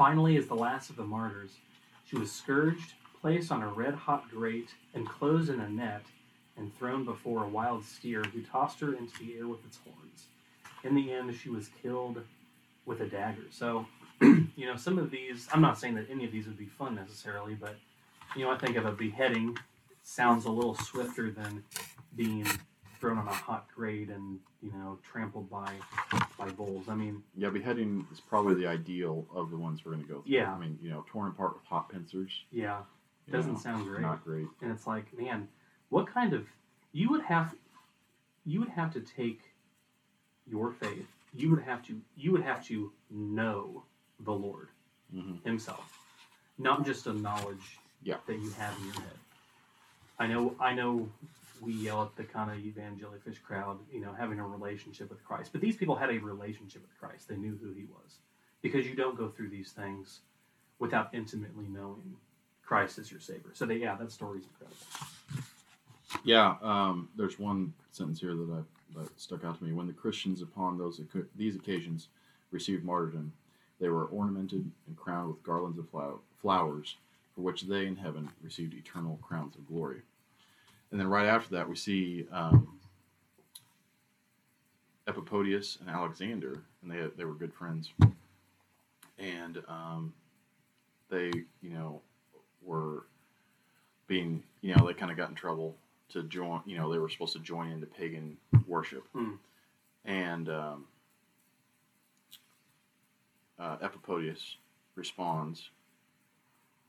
finally, 0.00 0.38
as 0.38 0.46
the 0.46 0.54
last 0.54 0.88
of 0.88 0.96
the 0.96 1.04
martyrs, 1.04 1.58
she 2.06 2.16
was 2.16 2.32
scourged, 2.32 2.94
placed 3.20 3.52
on 3.52 3.62
a 3.62 3.68
red 3.68 3.92
hot 3.92 4.30
grate, 4.30 4.70
enclosed 4.94 5.50
in 5.50 5.60
a 5.60 5.68
net, 5.68 6.00
and 6.56 6.74
thrown 6.78 7.04
before 7.04 7.44
a 7.44 7.48
wild 7.48 7.84
steer 7.84 8.22
who 8.32 8.40
tossed 8.40 8.80
her 8.80 8.94
into 8.94 9.12
the 9.18 9.36
air 9.36 9.46
with 9.46 9.62
its 9.66 9.78
horns. 9.84 10.28
In 10.84 10.94
the 10.94 11.12
end, 11.12 11.34
she 11.34 11.50
was 11.50 11.68
killed 11.82 12.22
with 12.86 13.02
a 13.02 13.06
dagger. 13.06 13.44
So, 13.50 13.84
you 14.22 14.64
know, 14.64 14.74
some 14.74 14.96
of 14.96 15.10
these, 15.10 15.46
I'm 15.52 15.60
not 15.60 15.78
saying 15.78 15.96
that 15.96 16.06
any 16.08 16.24
of 16.24 16.32
these 16.32 16.46
would 16.46 16.56
be 16.56 16.70
fun 16.78 16.94
necessarily, 16.94 17.52
but, 17.52 17.76
you 18.34 18.42
know, 18.42 18.50
I 18.50 18.56
think 18.56 18.76
of 18.76 18.86
a 18.86 18.92
beheading 18.92 19.58
sounds 20.02 20.46
a 20.46 20.50
little 20.50 20.76
swifter 20.76 21.30
than 21.30 21.62
being 22.16 22.46
thrown 23.00 23.18
on 23.18 23.26
a 23.26 23.32
hot 23.32 23.66
grate 23.74 24.10
and, 24.10 24.38
you 24.62 24.70
know, 24.72 24.98
trampled 25.02 25.50
by 25.50 25.72
by 26.38 26.48
bulls. 26.50 26.88
I 26.88 26.94
mean, 26.94 27.22
Yeah, 27.36 27.50
beheading 27.50 28.06
is 28.12 28.20
probably 28.20 28.54
the 28.54 28.66
ideal 28.66 29.26
of 29.34 29.50
the 29.50 29.56
ones 29.56 29.84
we're 29.84 29.92
going 29.92 30.04
to 30.06 30.08
go 30.12 30.20
through. 30.20 30.32
Yeah. 30.34 30.52
I 30.52 30.58
mean, 30.58 30.78
you 30.82 30.90
know, 30.90 31.04
torn 31.08 31.28
apart 31.28 31.54
with 31.54 31.64
hot 31.64 31.88
pincers. 31.90 32.30
yeah, 32.50 32.80
doesn't 33.30 33.54
know, 33.54 33.58
sound 33.58 33.86
great. 33.86 34.02
Not 34.02 34.24
great. 34.24 34.46
And 34.60 34.70
it's 34.70 34.86
like, 34.86 35.16
man, 35.18 35.48
what 35.88 36.06
kind 36.06 36.32
of 36.34 36.46
you 36.92 37.10
would 37.10 37.22
have 37.22 37.54
you 38.46 38.60
would 38.60 38.68
have 38.70 38.92
to 38.94 39.00
take 39.00 39.40
your 40.50 40.72
faith. 40.72 41.06
You 41.34 41.50
would 41.50 41.62
have 41.62 41.82
to 41.86 42.00
you 42.16 42.32
would 42.32 42.42
have 42.42 42.64
to 42.66 42.92
know 43.10 43.84
the 44.20 44.32
Lord 44.32 44.68
hmm 45.12 45.36
himself. 45.44 45.98
Not 46.58 46.84
just 46.84 47.06
a 47.06 47.12
knowledge 47.12 47.78
Yeah. 48.02 48.16
that 48.26 48.38
you 48.38 48.50
have 48.52 48.76
in 48.78 48.84
your 48.86 48.94
head. 48.94 49.18
I 50.18 50.26
know 50.26 50.54
I 50.60 50.74
know 50.74 51.08
we 51.60 51.72
yell 51.74 52.02
at 52.02 52.16
the 52.16 52.24
kind 52.24 52.50
of 52.50 52.56
evangelifish 52.58 53.42
crowd, 53.42 53.78
you 53.92 54.00
know, 54.00 54.12
having 54.12 54.38
a 54.38 54.46
relationship 54.46 55.10
with 55.10 55.24
Christ. 55.24 55.52
But 55.52 55.60
these 55.60 55.76
people 55.76 55.94
had 55.94 56.10
a 56.10 56.18
relationship 56.18 56.82
with 56.82 56.98
Christ. 56.98 57.28
They 57.28 57.36
knew 57.36 57.58
who 57.62 57.72
he 57.72 57.84
was. 57.84 58.16
Because 58.62 58.86
you 58.86 58.94
don't 58.94 59.16
go 59.16 59.28
through 59.28 59.50
these 59.50 59.72
things 59.72 60.20
without 60.78 61.14
intimately 61.14 61.66
knowing 61.68 62.16
Christ 62.64 62.98
as 62.98 63.10
your 63.10 63.20
Savior. 63.20 63.50
So 63.54 63.66
they, 63.66 63.76
yeah, 63.76 63.96
that 63.96 64.12
story's 64.12 64.44
incredible. 64.44 64.76
Yeah, 66.24 66.56
um, 66.62 67.08
there's 67.16 67.38
one 67.38 67.72
sentence 67.92 68.20
here 68.20 68.34
that 68.34 68.50
I, 68.50 69.00
that 69.00 69.20
stuck 69.20 69.44
out 69.44 69.58
to 69.58 69.64
me. 69.64 69.72
When 69.72 69.86
the 69.86 69.92
Christians 69.92 70.42
upon 70.42 70.78
those 70.78 71.00
these 71.36 71.56
occasions 71.56 72.08
received 72.50 72.84
martyrdom, 72.84 73.32
they 73.80 73.88
were 73.88 74.06
ornamented 74.06 74.70
and 74.86 74.96
crowned 74.96 75.28
with 75.28 75.42
garlands 75.42 75.78
of 75.78 75.86
flowers, 76.40 76.96
for 77.34 77.40
which 77.42 77.62
they 77.62 77.86
in 77.86 77.96
heaven 77.96 78.28
received 78.42 78.74
eternal 78.74 79.18
crowns 79.22 79.54
of 79.56 79.66
glory. 79.66 80.02
And 80.90 80.98
then 81.00 81.08
right 81.08 81.26
after 81.26 81.54
that, 81.54 81.68
we 81.68 81.76
see 81.76 82.26
um, 82.32 82.78
Epipodius 85.06 85.80
and 85.80 85.88
Alexander, 85.88 86.62
and 86.82 86.90
they 86.90 87.06
they 87.16 87.24
were 87.24 87.34
good 87.34 87.54
friends, 87.54 87.90
and 89.18 89.62
um, 89.68 90.12
they 91.08 91.30
you 91.62 91.70
know 91.70 92.00
were 92.62 93.04
being, 94.06 94.42
you 94.60 94.74
know, 94.74 94.84
they 94.86 94.92
kind 94.92 95.10
of 95.12 95.16
got 95.16 95.28
in 95.30 95.34
trouble 95.36 95.76
to 96.10 96.24
join. 96.24 96.60
You 96.66 96.76
know, 96.76 96.90
they 96.92 96.98
were 96.98 97.08
supposed 97.08 97.34
to 97.34 97.38
join 97.38 97.70
into 97.70 97.86
pagan 97.86 98.36
worship, 98.66 99.06
Hmm. 99.12 99.34
and 100.04 100.48
um, 100.48 100.84
uh, 103.58 103.76
Epipodius 103.76 104.56
responds, 104.96 105.70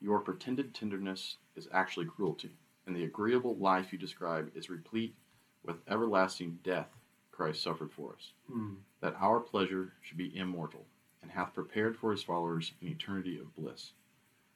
"Your 0.02 0.20
pretended 0.20 0.74
tenderness 0.74 1.38
is 1.56 1.68
actually 1.72 2.08
cruelty, 2.08 2.50
and 2.86 2.96
the 2.96 3.04
agreeable 3.04 3.56
life 3.56 3.92
you 3.92 4.00
describe 4.00 4.52
is 4.56 4.70
replete 4.70 5.16
with 5.64 5.78
everlasting 5.88 6.60
death. 6.64 6.90
Christ 7.32 7.62
suffered 7.64 7.92
for 7.92 8.14
us." 8.14 8.34
Hmm. 8.48 8.76
that 9.00 9.16
our 9.20 9.40
pleasure 9.40 9.94
should 10.02 10.18
be 10.18 10.36
immortal, 10.38 10.86
and 11.22 11.32
hath 11.32 11.54
prepared 11.54 11.98
for 11.98 12.12
his 12.12 12.24
followers 12.24 12.74
an 12.82 12.88
eternity 12.88 13.38
of 13.40 13.56
bliss. 13.56 13.94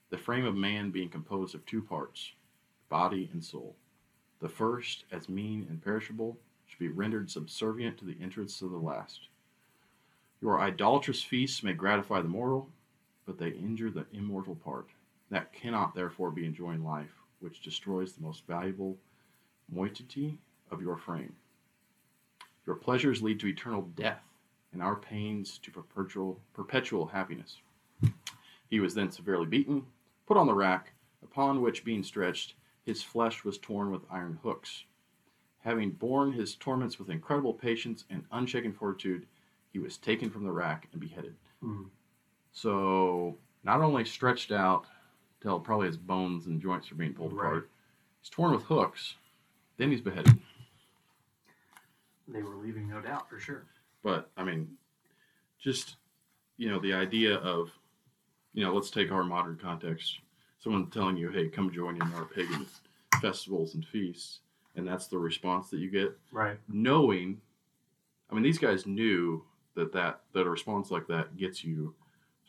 The 0.09 0.17
frame 0.19 0.45
of 0.45 0.55
man 0.55 0.91
being 0.91 1.09
composed 1.09 1.55
of 1.55 1.65
two 1.65 1.81
parts, 1.81 2.33
body 2.89 3.29
and 3.33 3.43
soul. 3.43 3.75
The 4.39 4.49
first, 4.49 5.05
as 5.11 5.27
mean 5.27 5.65
and 5.67 5.81
perishable, 5.81 6.37
should 6.67 6.79
be 6.79 6.89
rendered 6.89 7.31
subservient 7.31 7.97
to 7.97 8.05
the 8.05 8.17
interests 8.19 8.61
of 8.61 8.69
the 8.71 8.77
last. 8.77 9.29
Your 10.41 10.59
idolatrous 10.59 11.23
feasts 11.23 11.63
may 11.63 11.73
gratify 11.73 12.21
the 12.21 12.27
mortal, 12.27 12.69
but 13.25 13.39
they 13.39 13.49
injure 13.49 13.89
the 13.89 14.05
immortal 14.11 14.55
part. 14.55 14.89
That 15.29 15.53
cannot 15.53 15.95
therefore 15.95 16.29
be 16.29 16.45
enjoying 16.45 16.83
life, 16.83 17.15
which 17.39 17.61
destroys 17.61 18.13
the 18.13 18.23
most 18.23 18.45
valuable 18.47 18.97
moiety 19.71 20.37
of 20.71 20.81
your 20.81 20.97
frame. 20.97 21.33
Your 22.65 22.75
pleasures 22.75 23.21
lead 23.21 23.39
to 23.41 23.47
eternal 23.47 23.83
death, 23.95 24.23
and 24.73 24.81
our 24.81 24.95
pains 24.95 25.57
to 25.59 25.71
perpetual, 25.71 26.39
perpetual 26.53 27.05
happiness. 27.05 27.57
He 28.69 28.79
was 28.79 28.93
then 28.93 29.11
severely 29.11 29.45
beaten, 29.45 29.85
put 30.25 30.37
on 30.37 30.47
the 30.47 30.53
rack, 30.53 30.93
upon 31.23 31.61
which, 31.61 31.85
being 31.85 32.03
stretched, 32.03 32.55
his 32.83 33.01
flesh 33.03 33.43
was 33.43 33.57
torn 33.57 33.91
with 33.91 34.01
iron 34.09 34.39
hooks. 34.43 34.83
Having 35.59 35.91
borne 35.91 36.31
his 36.31 36.55
torments 36.55 36.99
with 36.99 37.09
incredible 37.09 37.53
patience 37.53 38.05
and 38.09 38.25
unshaken 38.31 38.73
fortitude, 38.73 39.25
he 39.71 39.79
was 39.79 39.97
taken 39.97 40.29
from 40.29 40.43
the 40.43 40.51
rack 40.51 40.87
and 40.91 41.01
beheaded. 41.01 41.35
Hmm. 41.61 41.83
So, 42.51 43.37
not 43.63 43.81
only 43.81 44.05
stretched 44.05 44.51
out 44.51 44.85
till 45.45 45.59
probably 45.59 45.85
his 45.85 45.95
bones 45.97 46.47
and 46.47 46.59
joints 46.59 46.91
are 46.91 46.95
being 46.95 47.13
pulled 47.13 47.31
Right. 47.31 47.45
apart, 47.45 47.69
he's 48.19 48.29
torn 48.31 48.51
with 48.51 48.63
hooks, 48.63 49.13
then 49.77 49.91
he's 49.91 50.01
beheaded. 50.01 50.41
They 52.27 52.41
were 52.41 52.55
leaving, 52.55 52.89
no 52.89 52.99
doubt, 52.99 53.29
for 53.29 53.39
sure. 53.39 53.65
But 54.01 54.31
I 54.35 54.43
mean, 54.43 54.75
just 55.59 55.97
you 56.57 56.69
know, 56.69 56.79
the 56.79 56.93
idea 56.93 57.35
of 57.35 57.69
you 58.53 58.63
know, 58.63 58.73
let's 58.73 58.89
take 58.89 59.11
our 59.11 59.23
modern 59.23 59.57
context. 59.57 60.19
Someone 60.59 60.89
telling 60.89 61.15
you, 61.17 61.29
"Hey, 61.29 61.47
come 61.49 61.71
join 61.71 61.95
in 61.97 62.13
our 62.13 62.25
pagan 62.25 62.65
festivals 63.21 63.75
and 63.75 63.85
feasts," 63.85 64.39
and 64.75 64.87
that's 64.87 65.05
the 65.07 65.19
response 65.19 65.69
that 65.69 65.77
you 65.77 65.91
get, 65.91 66.17
Right. 66.31 66.57
knowing. 66.67 67.39
I 68.31 68.33
mean, 68.33 68.41
these 68.43 68.57
guys 68.57 68.87
knew 68.87 69.45
that 69.75 69.91
that 69.91 70.23
that 70.33 70.47
a 70.47 70.49
response 70.49 70.89
like 70.89 71.05
that 71.07 71.37
gets 71.37 71.63
you 71.63 71.93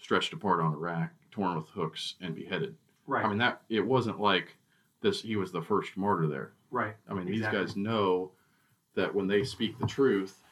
stretched 0.00 0.32
apart 0.32 0.60
on 0.60 0.72
a 0.72 0.76
rack, 0.78 1.14
torn 1.30 1.58
with 1.58 1.68
hooks, 1.68 2.14
and 2.22 2.34
beheaded. 2.34 2.78
Right. 3.06 3.24
I 3.24 3.28
mean, 3.28 3.38
that 3.38 3.62
it 3.68 3.84
wasn't 3.84 4.20
like 4.20 4.56
this. 5.00 5.22
He 5.22 5.36
was 5.36 5.52
the 5.52 5.62
first 5.62 5.96
martyr 5.96 6.26
there. 6.26 6.52
right. 6.70 6.94
I 7.08 7.14
mean, 7.14 7.28
Exactly. 7.28 7.58
these 7.60 7.68
guys 7.68 7.76
know 7.76 8.32
that 8.94 9.14
when 9.14 9.26
they 9.26 9.44
speak 9.44 9.78
the 9.78 9.86
truth, 9.86 10.42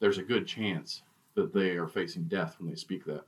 there's 0.00 0.18
a 0.18 0.22
good 0.22 0.46
chance 0.46 1.02
that 1.34 1.54
they 1.54 1.70
are 1.76 1.88
facing 1.88 2.24
death 2.24 2.56
when 2.58 2.68
they 2.68 2.74
speak 2.76 3.04
that. 3.06 3.24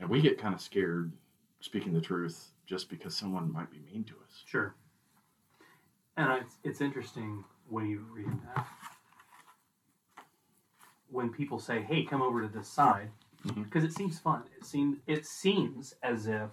And 0.00 0.08
we 0.08 0.20
get 0.20 0.38
kind 0.38 0.54
of 0.54 0.60
scared 0.60 1.12
speaking 1.60 1.92
the 1.92 2.00
truth 2.00 2.50
just 2.66 2.88
because 2.88 3.14
someone 3.16 3.52
might 3.52 3.70
be 3.70 3.78
mean 3.80 4.04
to 4.04 4.14
us. 4.14 4.42
Sure. 4.46 4.74
And 6.16 6.32
it's, 6.42 6.56
it's 6.64 6.80
interesting 6.80 7.44
when 7.68 7.86
you 7.86 8.04
read 8.12 8.32
that. 8.54 8.66
When 11.10 11.30
people 11.30 11.58
say, 11.58 11.80
"Hey, 11.82 12.04
come 12.04 12.20
over 12.20 12.42
to 12.42 12.48
this 12.48 12.68
side," 12.68 13.10
mm-hmm. 13.46 13.62
because 13.62 13.82
it 13.84 13.92
seems 13.94 14.18
fun. 14.18 14.42
It 14.58 14.66
seems 14.66 14.98
it 15.06 15.24
seems 15.24 15.94
as 16.02 16.26
if, 16.26 16.50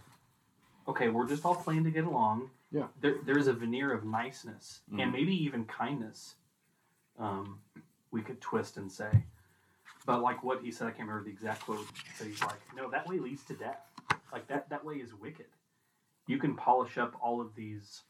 okay, 0.87 1.09
we're 1.09 1.27
just 1.27 1.45
all 1.45 1.55
playing 1.55 1.83
to 1.85 1.91
get 1.91 2.05
along. 2.05 2.49
Yeah. 2.71 2.87
There, 3.01 3.15
there's 3.25 3.47
a 3.47 3.53
veneer 3.53 3.91
of 3.93 4.03
niceness 4.05 4.81
Mhm. 4.91 5.01
and 5.03 5.11
maybe 5.11 5.33
even 5.43 5.65
kindness. 5.65 6.35
Um, 7.17 7.59
we 8.11 8.21
could 8.21 8.41
twist 8.41 8.77
and 8.77 8.91
say, 8.91 9.23
but 10.05 10.21
like 10.21 10.43
what 10.43 10.61
he 10.61 10.71
said, 10.71 10.87
I 10.87 10.91
can't 10.91 11.07
remember 11.07 11.23
the 11.23 11.31
exact 11.31 11.61
quote. 11.61 11.87
But 12.17 12.27
he's 12.27 12.41
like, 12.41 12.59
"No, 12.75 12.89
that 12.91 13.07
way 13.07 13.17
leads 13.19 13.43
to 13.45 13.53
death. 13.55 13.81
Like 14.31 14.47
that 14.47 14.69
that 14.69 14.83
way 14.85 14.95
is 14.95 15.13
wicked. 15.13 15.47
You 16.27 16.37
can 16.37 16.55
polish 16.55 16.97
up 16.97 17.15
all 17.21 17.41
of 17.41 17.55
these." 17.55 18.03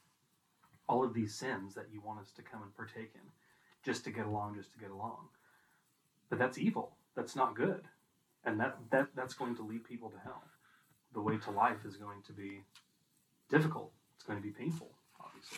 all 0.87 1.03
of 1.03 1.15
these 1.15 1.33
sins 1.33 1.73
that 1.73 1.87
you 1.91 1.99
want 1.99 2.19
us 2.19 2.29
to 2.31 2.43
come 2.43 2.61
and 2.61 2.71
partake 2.75 3.11
in 3.15 3.31
just 3.81 4.03
to 4.03 4.11
get 4.11 4.27
along 4.27 4.53
just 4.53 4.71
to 4.71 4.77
get 4.77 4.91
along 4.91 5.17
but 6.29 6.37
that's 6.37 6.59
evil 6.59 6.95
that's 7.15 7.35
not 7.35 7.55
good 7.55 7.87
and 8.43 8.59
that, 8.59 8.77
that 8.91 9.07
that's 9.15 9.33
going 9.33 9.55
to 9.55 9.63
lead 9.63 9.83
people 9.83 10.11
to 10.11 10.19
hell 10.19 10.43
the 11.15 11.21
way 11.21 11.37
to 11.37 11.51
life 11.51 11.85
is 11.85 11.95
going 11.95 12.21
to 12.27 12.33
be 12.33 12.61
difficult. 13.49 13.91
It's 14.15 14.25
going 14.25 14.37
to 14.37 14.43
be 14.43 14.51
painful 14.51 14.91
obviously. 15.19 15.57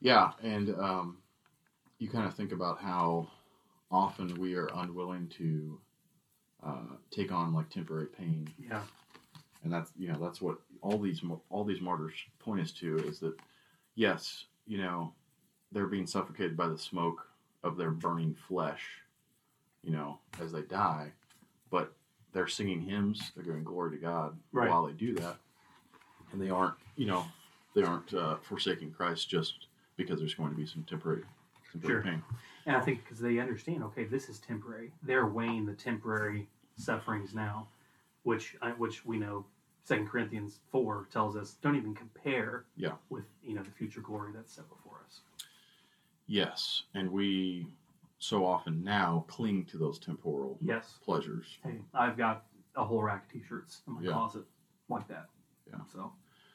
Yeah, 0.00 0.32
and 0.42 0.70
um, 0.78 1.18
you 1.98 2.08
kind 2.08 2.26
of 2.26 2.34
think 2.34 2.52
about 2.52 2.80
how 2.80 3.28
often 3.90 4.34
we 4.38 4.54
are 4.54 4.68
unwilling 4.74 5.28
to 5.38 5.80
uh, 6.64 6.96
take 7.10 7.32
on 7.32 7.54
like 7.54 7.70
temporary 7.70 8.06
pain. 8.06 8.48
Yeah. 8.58 8.82
And 9.62 9.72
that's 9.72 9.90
you 9.98 10.08
know 10.08 10.18
that's 10.20 10.42
what 10.42 10.58
all 10.82 10.98
these 10.98 11.22
all 11.48 11.64
these 11.64 11.80
martyrs 11.80 12.14
point 12.38 12.60
us 12.60 12.70
to 12.72 12.98
is 12.98 13.18
that 13.20 13.34
yes 13.94 14.44
you 14.66 14.76
know 14.76 15.14
they're 15.72 15.86
being 15.86 16.06
suffocated 16.06 16.56
by 16.56 16.68
the 16.68 16.78
smoke 16.78 17.26
of 17.62 17.78
their 17.78 17.90
burning 17.90 18.36
flesh 18.46 18.84
you 19.82 19.90
know 19.90 20.18
as 20.38 20.52
they 20.52 20.60
die 20.60 21.10
but 21.70 21.94
they're 22.34 22.46
singing 22.48 22.82
hymns 22.82 23.32
they're 23.34 23.44
giving 23.44 23.64
glory 23.64 23.92
to 23.92 23.96
god 23.96 24.36
Right. 24.52 24.68
while 24.68 24.84
they 24.86 24.92
do 24.92 25.14
that 25.14 25.36
and 26.32 26.42
they 26.42 26.50
aren't 26.50 26.74
you 26.96 27.06
know 27.06 27.24
they 27.74 27.82
aren't 27.82 28.12
uh, 28.12 28.36
forsaking 28.42 28.90
christ 28.92 29.28
just 29.28 29.54
because 29.96 30.18
there's 30.18 30.34
going 30.34 30.50
to 30.50 30.56
be 30.56 30.66
some 30.66 30.84
temporary 30.84 31.22
temporary 31.72 32.02
Sure. 32.02 32.10
pain 32.12 32.22
and 32.66 32.76
i 32.76 32.80
think 32.80 33.02
because 33.04 33.20
they 33.20 33.38
understand 33.38 33.82
okay 33.84 34.04
this 34.04 34.28
is 34.28 34.38
temporary 34.40 34.92
they're 35.02 35.26
weighing 35.26 35.64
the 35.64 35.72
temporary 35.74 36.46
sufferings 36.76 37.34
now 37.34 37.68
which 38.24 38.56
I, 38.60 38.70
which 38.70 39.04
we 39.06 39.16
know 39.18 39.46
Second 39.86 40.08
Corinthians 40.08 40.60
four 40.72 41.08
tells 41.12 41.36
us 41.36 41.56
don't 41.60 41.76
even 41.76 41.94
compare 41.94 42.64
Yeah. 42.76 42.92
with 43.10 43.24
you 43.42 43.54
know 43.54 43.62
the 43.62 43.70
future 43.70 44.00
glory 44.00 44.32
that's 44.34 44.52
set 44.54 44.66
before 44.70 44.98
us. 45.06 45.20
yes 46.26 46.84
and 46.94 47.10
we 47.10 47.66
so 48.24 48.46
often 48.46 48.82
now 48.82 49.22
cling 49.28 49.64
to 49.66 49.76
those 49.76 49.98
temporal 49.98 50.56
Yes. 50.62 50.98
pleasures 51.04 51.58
Hey, 51.62 51.78
I've 51.92 52.16
got 52.16 52.46
a 52.74 52.82
whole 52.84 53.02
rack 53.02 53.26
of 53.26 53.32
t-shirts 53.32 53.82
in 53.86 53.94
my 53.94 54.00
Yeah. 54.02 54.12
closet 54.12 54.44
like 54.88 55.06
that. 55.08 55.28
Yeah. 55.68 55.80
So 55.92 56.10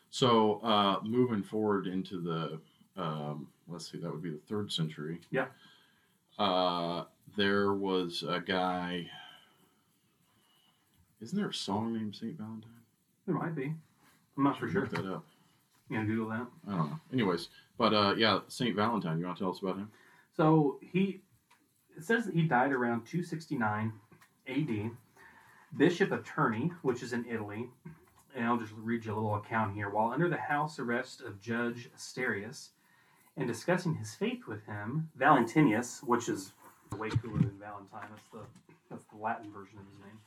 So 0.09 0.59
uh, 0.61 0.99
moving 1.03 1.43
forward 1.43 1.85
into 1.85 2.19
the 2.21 2.59
um, 2.99 3.47
let's 3.67 3.89
see, 3.91 3.99
that 3.99 4.11
would 4.11 4.23
be 4.23 4.31
the 4.31 4.39
third 4.49 4.71
century. 4.71 5.21
Yeah. 5.29 5.45
Uh, 6.39 7.05
there 7.37 7.73
was 7.73 8.23
a 8.27 8.39
guy. 8.41 9.09
Isn't 11.21 11.37
there 11.37 11.49
a 11.49 11.53
song 11.53 11.93
named 11.93 12.15
Saint 12.15 12.37
Valentine? 12.37 12.71
there 13.27 13.35
might 13.35 13.53
be. 13.55 13.73
I'm 14.37 14.43
not 14.43 14.57
for 14.57 14.67
sure. 14.67 14.81
Look 14.81 14.91
that 14.91 15.05
up. 15.05 15.23
You 15.89 15.97
gonna 15.97 16.07
Google 16.07 16.29
that? 16.29 16.47
I 16.67 16.71
don't 16.77 16.89
know. 16.89 16.99
Anyways, 17.13 17.49
but 17.77 17.93
uh, 17.93 18.15
yeah, 18.17 18.39
Saint 18.47 18.75
Valentine. 18.75 19.19
You 19.19 19.25
want 19.27 19.37
to 19.37 19.43
tell 19.43 19.51
us 19.51 19.59
about 19.61 19.77
him? 19.77 19.91
So 20.35 20.79
he 20.81 21.21
it 21.99 22.05
says 22.05 22.25
that 22.25 22.33
he 22.33 22.43
died 22.43 22.71
around 22.71 23.05
269 23.05 23.91
AD. 24.47 24.91
Bishop 25.75 26.11
of 26.13 26.23
Terni, 26.23 26.71
which 26.81 27.03
is 27.03 27.11
in 27.11 27.25
Italy, 27.25 27.69
and 28.33 28.45
I'll 28.45 28.57
just 28.57 28.71
read 28.77 29.03
you 29.03 29.13
a 29.13 29.15
little 29.15 29.35
account 29.35 29.75
here. 29.75 29.89
While 29.89 30.13
under 30.13 30.29
the 30.29 30.37
house 30.37 30.79
arrest 30.79 31.19
of 31.19 31.41
Judge 31.41 31.89
Asterius, 31.93 32.69
and 33.35 33.47
discussing 33.47 33.95
his 33.95 34.15
faith 34.15 34.47
with 34.47 34.65
him, 34.65 35.09
Valentinius, 35.17 36.01
which 36.03 36.29
is 36.29 36.53
way 36.97 37.09
cooler 37.09 37.39
than 37.39 37.59
Valentine, 37.59 38.07
that's 38.09 38.29
the 38.31 38.45
that's 38.89 39.05
the 39.11 39.17
Latin 39.17 39.51
version 39.51 39.77
of 39.77 39.85
his 39.85 39.99
name, 39.99 40.19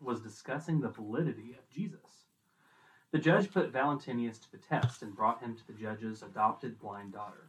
was 0.00 0.20
discussing 0.20 0.80
the 0.80 0.88
validity 0.88 1.54
of 1.58 1.68
Jesus. 1.70 2.24
The 3.12 3.18
judge 3.18 3.52
put 3.52 3.70
Valentinius 3.70 4.38
to 4.38 4.50
the 4.50 4.58
test 4.58 5.02
and 5.02 5.14
brought 5.14 5.42
him 5.42 5.56
to 5.56 5.66
the 5.66 5.78
judge's 5.78 6.22
adopted 6.22 6.80
blind 6.80 7.12
daughter. 7.12 7.45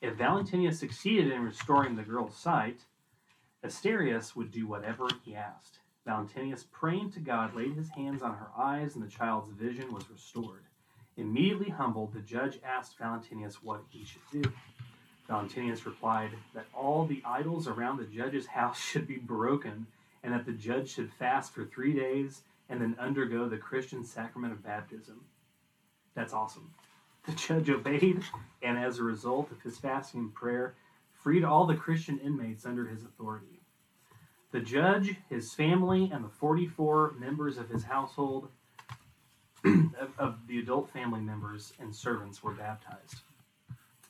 If 0.00 0.14
Valentinius 0.14 0.78
succeeded 0.78 1.32
in 1.32 1.42
restoring 1.42 1.96
the 1.96 2.02
girl's 2.02 2.36
sight, 2.36 2.84
Asterius 3.64 4.36
would 4.36 4.52
do 4.52 4.66
whatever 4.66 5.08
he 5.24 5.34
asked. 5.34 5.80
Valentinius, 6.06 6.64
praying 6.70 7.10
to 7.12 7.20
God, 7.20 7.54
laid 7.54 7.74
his 7.74 7.90
hands 7.90 8.22
on 8.22 8.34
her 8.34 8.48
eyes, 8.56 8.94
and 8.94 9.04
the 9.04 9.10
child's 9.10 9.50
vision 9.50 9.92
was 9.92 10.08
restored. 10.08 10.62
Immediately 11.16 11.70
humbled, 11.70 12.14
the 12.14 12.20
judge 12.20 12.60
asked 12.64 12.96
Valentinius 12.96 13.62
what 13.62 13.82
he 13.88 14.04
should 14.04 14.22
do. 14.30 14.42
Valentinius 15.28 15.84
replied 15.84 16.30
that 16.54 16.66
all 16.72 17.04
the 17.04 17.22
idols 17.24 17.66
around 17.66 17.98
the 17.98 18.04
judge's 18.04 18.46
house 18.46 18.78
should 18.80 19.06
be 19.06 19.18
broken, 19.18 19.86
and 20.22 20.32
that 20.32 20.46
the 20.46 20.52
judge 20.52 20.90
should 20.90 21.12
fast 21.12 21.52
for 21.52 21.64
three 21.64 21.92
days 21.92 22.42
and 22.68 22.80
then 22.80 22.96
undergo 22.98 23.48
the 23.48 23.58
Christian 23.58 24.04
sacrament 24.04 24.52
of 24.52 24.62
baptism. 24.62 25.24
That's 26.14 26.32
awesome. 26.32 26.72
The 27.28 27.34
judge 27.34 27.68
obeyed, 27.68 28.22
and 28.62 28.78
as 28.78 28.98
a 28.98 29.02
result 29.02 29.50
of 29.52 29.60
his 29.60 29.76
fasting 29.76 30.20
and 30.20 30.34
prayer, 30.34 30.76
freed 31.12 31.44
all 31.44 31.66
the 31.66 31.74
Christian 31.74 32.18
inmates 32.20 32.64
under 32.64 32.86
his 32.86 33.04
authority. 33.04 33.60
The 34.50 34.60
judge, 34.60 35.14
his 35.28 35.52
family, 35.52 36.10
and 36.10 36.24
the 36.24 36.30
44 36.30 37.16
members 37.18 37.58
of 37.58 37.68
his 37.68 37.84
household, 37.84 38.48
of, 39.66 40.10
of 40.18 40.38
the 40.46 40.58
adult 40.58 40.88
family 40.88 41.20
members 41.20 41.74
and 41.78 41.94
servants, 41.94 42.42
were 42.42 42.54
baptized. 42.54 43.20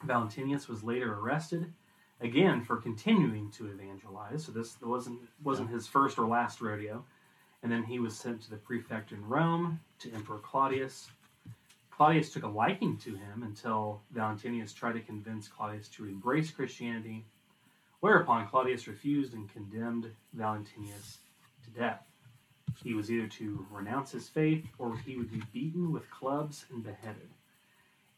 Valentinius 0.05 0.69
was 0.69 0.85
later 0.85 1.15
arrested, 1.15 1.73
again 2.21 2.63
for 2.63 2.77
continuing 2.77 3.51
to 3.51 3.67
evangelize. 3.67 4.45
So 4.45 4.53
this 4.53 4.81
wasn't 4.81 5.19
wasn't 5.43 5.71
his 5.71 5.89
first 5.89 6.21
or 6.21 6.29
last 6.29 6.61
rodeo. 6.61 7.05
And 7.65 7.73
then 7.73 7.83
he 7.83 7.99
was 7.99 8.17
sent 8.17 8.43
to 8.43 8.51
the 8.51 8.59
prefect 8.59 9.11
in 9.11 9.27
Rome, 9.27 9.81
to 9.99 10.13
Emperor 10.13 10.39
Claudius. 10.39 11.09
Claudius 11.99 12.33
took 12.33 12.45
a 12.45 12.49
liking 12.49 12.97
to 12.99 13.17
him 13.17 13.43
until 13.43 14.01
Valentinius 14.15 14.73
tried 14.73 14.93
to 14.93 15.01
convince 15.01 15.49
Claudius 15.49 15.89
to 15.89 16.05
embrace 16.05 16.49
Christianity, 16.49 17.25
whereupon 17.99 18.47
Claudius 18.47 18.87
refused 18.87 19.35
and 19.35 19.53
condemned 19.53 20.09
Valentinius 20.33 21.19
to 21.65 21.71
death. 21.77 22.07
He 22.85 22.95
was 22.95 23.11
either 23.11 23.27
to 23.27 23.67
renounce 23.73 24.13
his 24.13 24.29
faith 24.29 24.65
or 24.79 24.97
he 24.99 25.17
would 25.17 25.33
be 25.33 25.43
beaten 25.53 25.91
with 25.91 26.09
clubs 26.09 26.67
and 26.73 26.85
beheaded. 26.85 27.31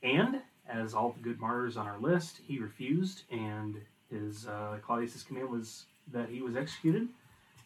And, 0.02 0.42
as 0.68 0.92
all 0.92 1.12
the 1.12 1.22
good 1.22 1.40
martyrs 1.40 1.78
on 1.78 1.86
our 1.86 1.98
list, 1.98 2.40
he 2.46 2.58
refused, 2.58 3.22
and 3.30 3.80
his 4.10 4.46
uh, 4.46 4.76
Claudius's 4.84 5.22
command 5.22 5.48
was 5.48 5.86
that 6.12 6.28
he 6.28 6.42
was 6.42 6.54
executed 6.54 7.08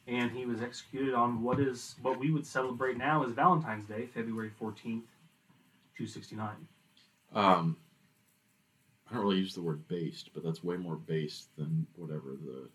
and 0.06 0.30
he 0.30 0.46
was 0.46 0.62
executed 0.62 1.14
on 1.14 1.42
what 1.42 1.58
is 1.58 1.96
what 2.02 2.20
we 2.20 2.30
would 2.30 2.46
celebrate 2.46 2.98
now 2.98 3.24
as 3.24 3.32
Valentine's 3.32 3.88
Day, 3.88 4.06
February 4.14 4.50
fourteenth, 4.50 5.04
two 5.96 6.06
sixty 6.06 6.36
nine. 6.36 6.56
Um, 7.34 7.76
I 9.10 9.14
don't 9.14 9.22
really 9.24 9.38
use 9.38 9.54
the 9.54 9.62
word 9.62 9.86
based, 9.88 10.30
but 10.34 10.42
that's 10.44 10.64
way 10.64 10.76
more 10.76 10.96
based 10.96 11.54
than 11.56 11.86
whatever 11.96 12.36
the 12.44 12.68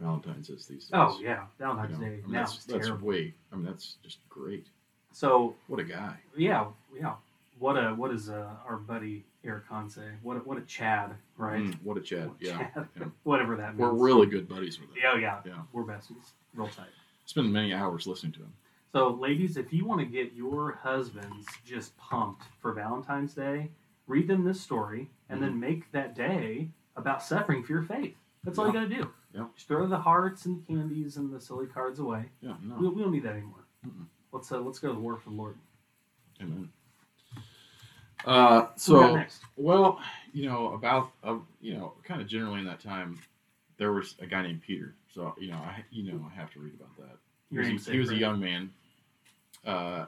Valentine's 0.00 0.48
is 0.50 0.66
these 0.66 0.84
days. 0.84 0.90
Oh 0.92 1.18
yeah, 1.22 1.42
You 1.42 1.46
Valentine's 1.58 1.98
know, 1.98 2.04
Day 2.06 2.12
I 2.22 2.26
mean, 2.26 2.32
that's, 2.32 2.64
that's 2.64 2.86
terrible. 2.86 3.06
way. 3.08 3.34
I 3.52 3.56
mean, 3.56 3.64
that's 3.66 3.96
just 4.02 4.18
great. 4.28 4.66
So 5.12 5.54
What 5.68 5.78
a 5.80 5.84
guy. 5.84 6.16
yeah, 6.36 6.66
yeah. 6.98 7.14
What 7.58 7.74
a 7.76 7.90
what 7.90 8.12
is 8.12 8.28
uh, 8.30 8.48
our 8.66 8.76
buddy 8.76 9.24
Eric 9.44 9.64
Hahn? 9.68 9.90
What 10.22 10.36
a, 10.36 10.40
what 10.40 10.58
a 10.58 10.62
Chad, 10.62 11.10
right? 11.36 11.60
Mm, 11.62 11.76
what 11.84 11.96
a 11.96 12.00
Chad. 12.00 12.28
What 12.28 12.36
Yeah. 12.40 12.58
Chad. 12.58 12.88
yeah. 12.98 13.04
Whatever 13.24 13.56
that 13.56 13.76
means. 13.76 13.80
We're 13.80 13.92
really 13.92 14.26
good 14.26 14.48
buddies 14.48 14.80
with 14.80 14.88
him. 14.90 14.96
Yeah, 15.02 15.16
yeah, 15.18 15.40
Yeah. 15.44 15.62
We're 15.72 15.84
besties, 15.84 16.32
real 16.54 16.68
tight. 16.68 16.86
Spend 17.26 17.52
many 17.52 17.72
hours 17.74 18.06
listening 18.06 18.32
to 18.32 18.40
him. 18.40 18.52
So, 18.92 19.08
ladies, 19.08 19.56
if 19.56 19.72
you 19.72 19.86
want 19.86 20.00
to 20.00 20.06
get 20.06 20.34
your 20.34 20.78
husbands 20.82 21.46
just 21.64 21.96
pumped 21.96 22.42
for 22.60 22.74
Valentine's 22.74 23.32
Day, 23.32 23.70
read 24.06 24.28
them 24.28 24.44
this 24.44 24.60
story 24.60 25.08
and 25.30 25.42
then 25.42 25.58
make 25.58 25.90
that 25.92 26.14
day 26.14 26.68
about 26.96 27.22
suffering 27.22 27.62
for 27.62 27.72
your 27.72 27.82
faith. 27.82 28.14
That's 28.44 28.58
all 28.58 28.66
you 28.66 28.72
got 28.72 28.80
to 28.80 28.88
do. 28.88 29.10
Yeah. 29.34 29.46
Just 29.54 29.66
throw 29.66 29.86
the 29.86 29.96
hearts 29.96 30.44
and 30.44 30.58
the 30.62 30.66
candies 30.66 31.16
and 31.16 31.32
the 31.32 31.40
silly 31.40 31.66
cards 31.66 32.00
away. 32.00 32.24
Yeah. 32.42 32.52
No. 32.62 32.76
We, 32.76 32.88
we 32.88 33.02
don't 33.02 33.12
need 33.12 33.22
that 33.22 33.32
anymore. 33.32 33.64
Mm-mm. 33.86 34.04
Let's 34.30 34.52
uh, 34.52 34.60
let's 34.60 34.78
go 34.78 34.88
to 34.88 34.94
the 34.94 35.00
war 35.00 35.16
for 35.16 35.30
the 35.30 35.36
Lord. 35.36 35.56
Amen. 36.42 36.68
Uh, 38.26 38.66
we 38.66 38.66
so 38.76 39.24
well, 39.56 40.00
you 40.32 40.48
know 40.48 40.74
about 40.74 41.12
uh, 41.24 41.36
you 41.60 41.74
know 41.74 41.94
kind 42.04 42.20
of 42.20 42.28
generally 42.28 42.60
in 42.60 42.66
that 42.66 42.80
time, 42.80 43.18
there 43.78 43.92
was 43.92 44.16
a 44.20 44.26
guy 44.26 44.42
named 44.42 44.60
Peter. 44.66 44.94
So 45.14 45.34
you 45.38 45.50
know 45.50 45.56
I 45.56 45.82
you 45.90 46.12
know 46.12 46.30
I 46.30 46.34
have 46.38 46.52
to 46.52 46.60
read 46.60 46.74
about 46.74 46.96
that. 46.98 47.18
He 47.50 47.72
was, 47.72 47.86
he 47.86 47.98
was 47.98 48.10
a 48.10 48.16
young 48.16 48.40
man. 48.40 48.70
Uh, 49.64 50.06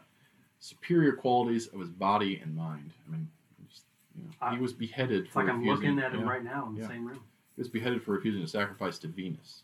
superior 0.58 1.12
qualities 1.12 1.66
of 1.68 1.80
his 1.80 1.90
body 1.90 2.40
and 2.42 2.56
mind. 2.56 2.90
I 3.06 3.12
mean, 3.12 3.28
just, 3.68 3.82
you 4.16 4.22
know, 4.24 4.30
I- 4.40 4.54
he 4.54 4.60
was 4.60 4.72
beheaded 4.72 5.24
It's 5.24 5.32
for 5.32 5.42
like 5.44 5.52
I'm 5.52 5.64
looking 5.64 5.98
at 5.98 6.12
him 6.14 6.20
yeah. 6.20 6.26
right 6.30 6.42
now 6.42 6.66
in 6.68 6.74
the 6.74 6.80
Yeah. 6.80 6.88
same 6.88 7.04
room. 7.06 7.20
He 7.54 7.60
was 7.60 7.68
beheaded 7.68 8.02
for 8.02 8.12
refusing 8.12 8.40
to 8.40 8.48
sacrifice 8.48 8.98
to 9.00 9.08
Venus. 9.08 9.62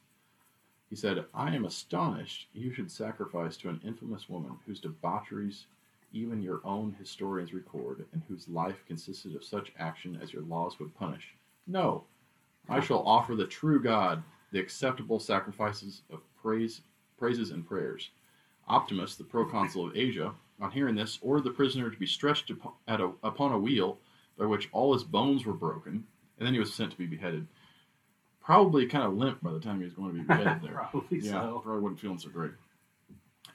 He 0.90 0.96
said, 0.96 1.24
I 1.33 1.55
am 1.55 1.64
astonished 1.64 2.48
you 2.53 2.72
should 2.72 2.90
sacrifice 2.90 3.57
to 3.59 3.68
an 3.70 3.81
infamous 3.83 4.29
woman 4.29 4.59
whose 4.66 4.79
debaucheries 4.81 5.66
even 6.12 6.42
your 6.42 6.61
own 6.64 6.92
historians 6.98 7.55
record, 7.55 8.05
and 8.12 8.20
whose 8.29 8.48
life 8.48 8.85
consisted 8.87 9.35
of 9.37 9.44
such 9.44 9.72
action 9.79 10.16
as 10.20 10.33
your 10.33 10.42
laws 10.42 10.79
would 10.81 10.92
punish. 10.96 11.35
No, 11.68 12.05
I 12.68 12.81
shall 12.81 13.07
offer 13.07 13.37
the 13.37 13.46
true 13.46 13.81
God 13.81 14.22
the 14.50 14.59
acceptable 14.59 15.20
sacrifices 15.20 16.03
of 16.11 16.20
praise, 16.42 16.83
praises 17.16 17.53
and 17.53 17.64
prayers. 17.64 18.11
Optimus, 18.70 19.16
the 19.16 19.24
proconsul 19.24 19.88
of 19.88 19.96
Asia, 19.96 20.33
on 20.61 20.70
hearing 20.70 20.94
this, 20.94 21.18
ordered 21.22 21.44
the 21.44 21.50
prisoner 21.50 21.90
to 21.90 21.98
be 21.98 22.06
stretched 22.06 22.50
upo- 22.50 22.74
at 22.87 23.00
a, 23.00 23.11
upon 23.24 23.52
a 23.52 23.59
wheel 23.59 23.98
by 24.38 24.46
which 24.46 24.68
all 24.72 24.92
his 24.92 25.02
bones 25.02 25.44
were 25.44 25.52
broken, 25.52 26.04
and 26.38 26.46
then 26.46 26.54
he 26.54 26.61
was 26.61 26.72
sent 26.72 26.92
to 26.92 26.96
be 26.96 27.06
beheaded. 27.06 27.48
Probably 28.40 28.87
kind 28.87 29.04
of 29.04 29.14
limp 29.14 29.42
by 29.42 29.52
the 29.52 29.61
time 29.61 29.78
he 29.78 29.85
was 29.85 29.94
going 29.94 30.12
to 30.14 30.20
be 30.20 30.22
beheaded 30.22 30.62
there. 30.62 30.87
Probably 30.90 31.18
yeah, 31.18 31.33
so. 31.33 31.61
probably 31.64 31.83
wasn't 31.83 32.00
feeling 32.00 32.18
so 32.18 32.28
great. 32.28 32.52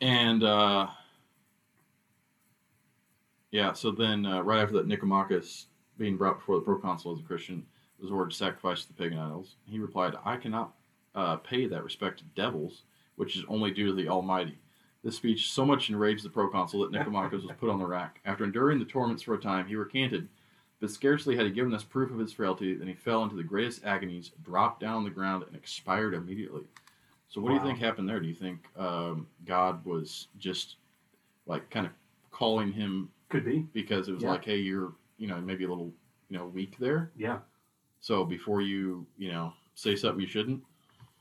And 0.01 0.43
uh, 0.43 0.87
yeah, 3.51 3.71
so 3.71 3.91
then 3.91 4.25
uh, 4.25 4.41
right 4.41 4.61
after 4.61 4.75
that, 4.75 4.87
Nicomachus, 4.87 5.65
being 5.97 6.17
brought 6.17 6.39
before 6.39 6.55
the 6.55 6.65
proconsul 6.65 7.13
as 7.13 7.19
a 7.19 7.23
Christian, 7.23 7.65
was 7.99 8.11
ordered 8.11 8.31
to 8.31 8.35
sacrifice 8.37 8.81
to 8.81 8.89
the 8.89 8.93
pagan 8.93 9.17
idols. 9.17 9.55
He 9.65 9.79
replied, 9.79 10.15
"I 10.25 10.35
cannot 10.35 10.73
uh, 11.15 11.37
pay 11.37 11.67
that 11.67 11.85
respect 11.85 12.19
to 12.19 12.25
devils, 12.35 12.83
which 13.15 13.37
is 13.37 13.45
only 13.47 13.71
due 13.71 13.87
to 13.87 13.93
the 13.93 14.09
Almighty." 14.09 14.57
This 15.05 15.17
speech 15.17 15.51
so 15.51 15.63
much 15.63 15.91
enraged 15.91 16.25
the 16.25 16.29
proconsul 16.31 16.81
that 16.81 16.91
Nicomachus 16.91 17.43
was 17.43 17.51
put 17.59 17.69
on 17.69 17.77
the 17.77 17.85
rack. 17.85 18.19
After 18.25 18.43
enduring 18.43 18.79
the 18.79 18.85
torments 18.85 19.21
for 19.21 19.35
a 19.35 19.39
time, 19.39 19.67
he 19.67 19.75
recanted, 19.75 20.27
but 20.79 20.89
scarcely 20.89 21.35
had 21.35 21.45
he 21.45 21.51
given 21.51 21.75
us 21.75 21.83
proof 21.83 22.09
of 22.09 22.17
his 22.17 22.33
frailty 22.33 22.73
than 22.73 22.87
he 22.87 22.95
fell 22.95 23.21
into 23.21 23.35
the 23.35 23.43
greatest 23.43 23.85
agonies, 23.85 24.31
dropped 24.43 24.79
down 24.79 24.95
on 24.95 25.03
the 25.03 25.11
ground, 25.11 25.43
and 25.45 25.55
expired 25.55 26.15
immediately. 26.15 26.63
So, 27.29 27.39
what 27.39 27.49
do 27.49 27.53
you 27.53 27.61
think 27.61 27.77
happened 27.77 28.09
there? 28.09 28.19
Do 28.19 28.27
you 28.27 28.33
think 28.33 28.65
um, 28.79 29.27
God 29.45 29.85
was 29.85 30.27
just 30.39 30.77
like 31.45 31.69
kind 31.69 31.85
of 31.85 31.91
calling 32.31 32.71
him 32.73 33.11
Could 33.29 33.45
be. 33.45 33.59
because 33.73 34.09
it 34.09 34.13
was 34.13 34.23
Yeah. 34.23 34.29
like, 34.31 34.45
hey, 34.45 34.57
you're 34.57 34.91
you 35.19 35.27
know 35.27 35.39
maybe 35.39 35.65
a 35.65 35.67
little 35.69 35.93
you 36.29 36.37
know 36.39 36.47
weak 36.47 36.79
there, 36.79 37.11
Yeah. 37.15 37.41
so 37.99 38.25
before 38.25 38.61
you 38.61 39.05
you 39.19 39.31
know 39.31 39.53
say 39.75 39.95
something 39.95 40.19
you 40.19 40.25
shouldn't, 40.27 40.63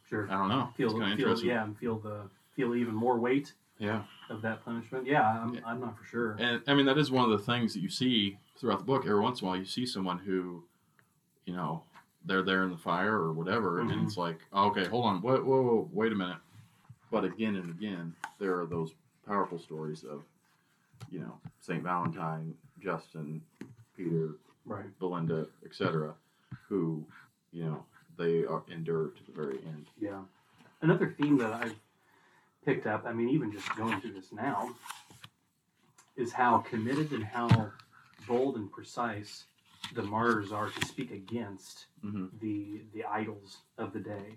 Sure. 0.09 0.27
I 0.31 0.38
don't 0.38 0.49
know. 0.49 0.70
Feel, 0.75 0.87
it's 0.88 0.94
feel 0.99 1.03
interesting. 1.07 1.49
yeah, 1.51 1.64
and 1.64 1.77
feel 1.77 1.99
the 1.99 2.31
feel 2.55 2.75
even 2.75 2.94
more 2.94 3.18
weight 3.18 3.53
yeah. 3.78 4.02
of 4.30 4.42
that 4.42 4.64
punishment. 4.64 5.06
Yeah, 5.06 5.22
I'm. 5.42 5.60
I'm 5.66 5.80
not 5.80 5.96
for 5.98 6.04
sure. 6.04 6.37
And 6.38 6.62
I 6.66 6.74
mean, 6.74 6.87
that 6.87 6.98
is 6.98 7.10
one 7.10 7.24
of 7.30 7.30
the 7.38 7.44
things 7.44 7.74
that 7.74 7.80
you 7.80 7.88
see 7.88 8.38
throughout 8.58 8.78
the 8.78 8.84
book. 8.84 9.02
Every 9.04 9.20
once 9.20 9.40
in 9.40 9.46
a 9.46 9.50
while, 9.50 9.58
you 9.58 9.64
see 9.64 9.84
someone 9.87 10.18
who, 10.18 10.64
you 11.46 11.54
know, 11.54 11.82
they're 12.24 12.42
there 12.42 12.62
in 12.64 12.70
the 12.70 12.76
fire 12.78 13.14
or 13.16 13.32
whatever, 13.32 13.82
Mhm. 13.82 13.92
and 13.92 14.02
it's 14.06 14.16
like, 14.16 14.38
oh, 14.52 14.68
okay, 14.70 14.87
hold 14.87 15.04
on, 15.06 15.20
whoa, 15.20 15.42
whoa, 15.42 15.62
whoa, 15.62 15.88
wait 15.92 16.12
a 16.12 16.14
minute. 16.14 16.38
But 17.10 17.24
again 17.24 17.56
and 17.56 17.70
again, 17.70 18.14
there 18.38 18.58
are 18.60 18.66
those 18.66 18.94
powerful 19.26 19.58
stories 19.58 20.04
of, 20.04 20.22
you 21.10 21.20
know, 21.20 21.38
Saint 21.60 21.82
Valentine, 21.82 22.54
Justin, 22.80 23.42
Peter, 23.96 24.30
Right. 24.66 24.98
Belinda, 24.98 25.46
etc., 25.66 26.14
who, 26.68 27.04
you 27.52 27.64
know, 27.64 27.84
they 28.16 28.46
are 28.46 28.62
endure 28.70 29.08
to 29.08 29.24
the 29.26 29.32
very 29.32 29.58
end. 29.66 29.87
Yeah. 30.00 30.22
Another 30.80 31.14
theme 31.20 31.37
that 31.38 31.52
I've 31.52 31.76
picked 32.64 32.87
up, 32.87 33.05
I 33.07 33.12
mean, 33.12 33.29
even 33.31 33.53
just 33.53 33.74
going 33.77 34.00
through 34.00 34.12
this 34.12 34.33
now, 34.33 34.70
is 36.16 36.33
how 36.33 36.59
committed 36.59 37.12
and 37.12 37.24
how 37.24 37.70
bold 38.29 38.57
and 38.57 38.70
precise 38.70 39.44
the 39.94 40.03
martyrs 40.03 40.53
are 40.53 40.68
to 40.70 40.87
speak 40.87 41.11
against 41.11 41.87
Mm-hmm. 42.05 42.27
the 42.42 42.83
the 42.92 43.03
idols 43.05 43.59
of 43.79 43.94
the 43.94 43.98
day. 43.98 44.37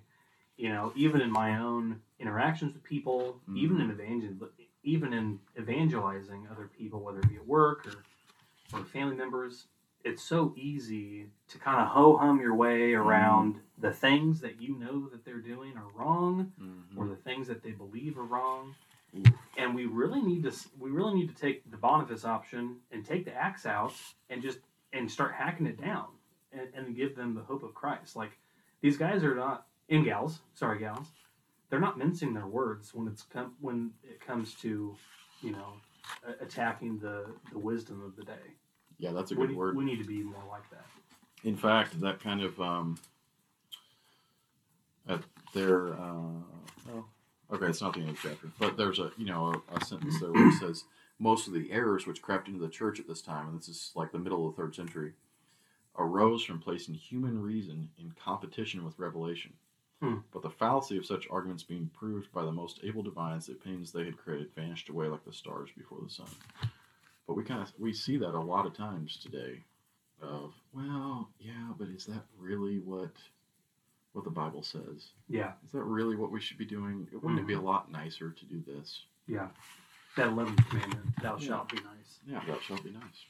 You 0.55 0.69
know, 0.69 0.93
even 0.95 1.19
in 1.19 1.29
my 1.29 1.59
own 1.59 1.99
interactions 2.17 2.73
with 2.73 2.81
people, 2.83 3.41
even 3.53 3.81
in 3.81 3.91
evangel, 3.91 4.47
even 4.85 5.11
in 5.11 5.37
evangelizing 5.59 6.47
other 6.49 6.69
people, 6.77 7.01
whether 7.01 7.19
it 7.19 7.27
be 7.27 7.35
at 7.35 7.45
work 7.45 7.85
or 7.87 8.77
or 8.79 8.85
family 8.85 9.17
members, 9.17 9.65
it's 10.07 10.23
so 10.23 10.53
easy 10.57 11.27
to 11.49 11.57
kind 11.59 11.79
of 11.81 11.87
ho 11.89 12.17
hum 12.17 12.39
your 12.41 12.55
way 12.55 12.93
around 12.93 13.55
the 13.79 13.91
things 13.91 14.39
that 14.41 14.61
you 14.61 14.77
know 14.79 15.07
that 15.09 15.23
they're 15.25 15.39
doing 15.53 15.73
are 15.77 15.89
wrong, 15.95 16.51
Mm-hmm. 16.61 16.97
or 16.99 17.07
the 17.07 17.15
things 17.15 17.47
that 17.47 17.61
they 17.63 17.71
believe 17.71 18.17
are 18.17 18.23
wrong. 18.23 18.73
Ooh. 19.17 19.23
And 19.57 19.73
we 19.75 19.85
really 19.85 20.21
need 20.21 20.43
to 20.43 20.53
we 20.79 20.89
really 20.89 21.13
need 21.13 21.29
to 21.33 21.41
take 21.41 21.69
the 21.71 21.77
Boniface 21.77 22.25
option 22.25 22.77
and 22.91 23.05
take 23.05 23.25
the 23.25 23.33
axe 23.33 23.65
out 23.65 23.93
and 24.29 24.41
just 24.41 24.59
and 24.93 25.09
start 25.09 25.33
hacking 25.33 25.67
it 25.67 25.79
down 25.79 26.07
and, 26.51 26.67
and 26.75 26.95
give 26.95 27.15
them 27.15 27.33
the 27.35 27.41
hope 27.41 27.63
of 27.63 27.73
Christ. 27.73 28.15
Like 28.15 28.31
these 28.81 28.97
guys 28.97 29.23
are 29.23 29.35
not 29.35 29.65
and 29.89 30.03
gals, 30.03 30.39
sorry 30.53 30.79
gals, 30.79 31.07
they're 31.69 31.79
not 31.79 31.97
mincing 31.97 32.33
their 32.33 32.47
words 32.47 32.93
when 32.93 33.07
it's 33.07 33.23
com- 33.23 33.55
when 33.61 33.91
it 34.03 34.19
comes 34.19 34.53
to 34.55 34.95
you 35.41 35.51
know 35.51 35.73
attacking 36.41 36.99
the 36.99 37.25
the 37.51 37.59
wisdom 37.59 38.03
of 38.03 38.15
the 38.15 38.23
day. 38.23 38.47
Yeah, 38.99 39.11
that's 39.11 39.31
a 39.31 39.35
we, 39.35 39.47
good 39.47 39.55
word. 39.55 39.75
we 39.75 39.85
need 39.85 39.99
to 39.99 40.07
be 40.07 40.23
more 40.23 40.43
like 40.49 40.69
that. 40.71 40.85
In 41.43 41.55
fact, 41.55 41.99
that 42.01 42.19
kind 42.19 42.41
of 42.41 42.59
um, 42.59 42.97
at 45.07 45.21
their 45.53 45.93
uh, 45.93 46.33
oh, 46.91 47.05
okay, 47.53 47.67
it's 47.67 47.81
not 47.81 47.93
the 47.93 47.99
end 47.99 48.09
of 48.09 48.21
the 48.21 48.29
chapter, 48.29 48.47
but 48.59 48.77
there's 48.77 48.99
a 48.99 49.11
you 49.17 49.25
know 49.25 49.61
a, 49.71 49.75
a 49.75 49.85
sentence 49.85 50.19
there 50.19 50.31
where 50.31 50.49
it 50.49 50.59
says 50.59 50.83
most 51.19 51.47
of 51.47 51.53
the 51.53 51.71
errors 51.71 52.05
which 52.05 52.21
crept 52.21 52.47
into 52.47 52.59
the 52.59 52.69
church 52.69 52.99
at 52.99 53.07
this 53.07 53.21
time, 53.21 53.47
and 53.47 53.59
this 53.59 53.69
is 53.69 53.91
like 53.95 54.11
the 54.11 54.19
middle 54.19 54.47
of 54.47 54.55
the 54.55 54.61
third 54.61 54.75
century, 54.75 55.13
arose 55.97 56.43
from 56.43 56.59
placing 56.59 56.95
human 56.95 57.41
reason 57.41 57.89
in 57.99 58.13
competition 58.23 58.83
with 58.83 58.99
revelation. 58.99 59.53
Hmm. 60.01 60.17
But 60.31 60.43
the 60.43 60.49
fallacy 60.49 60.97
of 60.97 61.07
such 61.07 61.27
arguments 61.31 61.63
being 61.63 61.89
proved 61.91 62.31
by 62.31 62.43
the 62.43 62.51
most 62.51 62.81
able 62.83 63.01
divines, 63.01 63.47
the 63.47 63.53
opinions 63.53 63.91
they 63.91 64.05
had 64.05 64.17
created 64.17 64.53
vanished 64.55 64.89
away 64.89 65.07
like 65.07 65.25
the 65.25 65.33
stars 65.33 65.69
before 65.75 65.99
the 66.03 66.09
sun. 66.09 66.27
But 67.27 67.35
we 67.35 67.43
kind 67.43 67.61
of 67.61 67.71
we 67.77 67.93
see 67.93 68.17
that 68.17 68.33
a 68.33 68.39
lot 68.39 68.65
of 68.65 68.73
times 68.75 69.17
today. 69.17 69.63
Of 70.21 70.53
well, 70.73 71.29
yeah, 71.39 71.73
but 71.77 71.89
is 71.89 72.05
that 72.05 72.23
really 72.39 72.79
what 72.79 73.11
what 74.13 74.23
the 74.23 74.31
Bible 74.31 74.63
says? 74.63 75.09
Yeah, 75.29 75.51
Is 75.63 75.71
that 75.73 75.83
really 75.83 76.15
what 76.15 76.31
we 76.31 76.41
should 76.41 76.57
be 76.57 76.65
doing? 76.65 77.07
Wouldn't 77.11 77.39
it 77.39 77.45
be 77.45 77.53
a 77.53 77.57
mm-hmm. 77.57 77.65
lot 77.65 77.91
nicer 77.91 78.31
to 78.31 78.45
do 78.45 78.63
this? 78.65 79.01
yeah. 79.27 79.47
That 80.15 80.27
eleventh 80.29 80.67
commandment, 80.69 81.05
thou 81.21 81.37
Yeah. 81.37 81.47
shalt 81.47 81.69
be 81.69 81.77
nice. 81.77 82.19
Yeah, 82.25 82.41
that 82.47 82.63
shall 82.63 82.81
be 82.81 82.89
nice. 82.89 83.25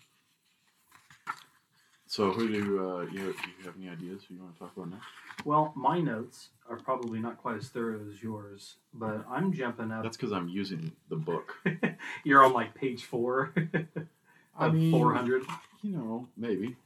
So, 2.10 2.32
who 2.32 2.48
do 2.48 2.89
uh, 2.89 3.02
you, 3.02 3.12
do 3.12 3.50
you 3.60 3.65
have 3.65 3.76
any 3.78 3.89
ideas 3.89 4.24
who 4.28 4.36
you 4.36 4.41
want 4.41 4.54
to 4.54 4.60
talk 4.60 4.72
about 4.78 4.91
next? 4.91 5.06
Well, 5.43 5.74
my 5.76 6.00
notes 6.00 6.50
are 6.70 6.78
probably 6.78 7.20
not 7.20 7.38
quite 7.38 7.58
as 7.58 7.67
thorough 7.67 8.00
as 8.10 8.24
yours, 8.24 8.76
but 8.93 9.26
I'm 9.30 9.52
jumping 9.52 9.91
up. 9.91 10.04
That's 10.04 10.15
because 10.15 10.32
I'm 10.32 10.48
using 10.48 10.93
the 11.10 11.17
book. 11.17 11.56
You're 12.24 12.46
on 12.46 12.54
like 12.54 12.74
page 12.74 13.04
four 13.04 13.54
I 14.58 14.67
of 14.67 14.74
mean, 14.74 14.91
400. 14.91 15.43
You 15.84 15.91
know, 15.91 16.28
maybe. 16.38 16.78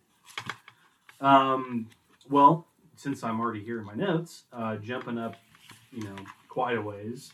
Um, 1.21 1.87
well, 2.27 2.65
since 2.95 3.23
I'm 3.23 3.39
already 3.39 3.63
here 3.63 3.79
in 3.79 3.85
my 3.85 3.95
notes, 3.95 4.43
uh, 4.51 4.77
jumping 4.77 5.17
up, 5.17 5.35
you 5.91 6.03
know, 6.03 6.15
quite 6.49 6.77
a 6.77 6.81
ways, 6.81 7.33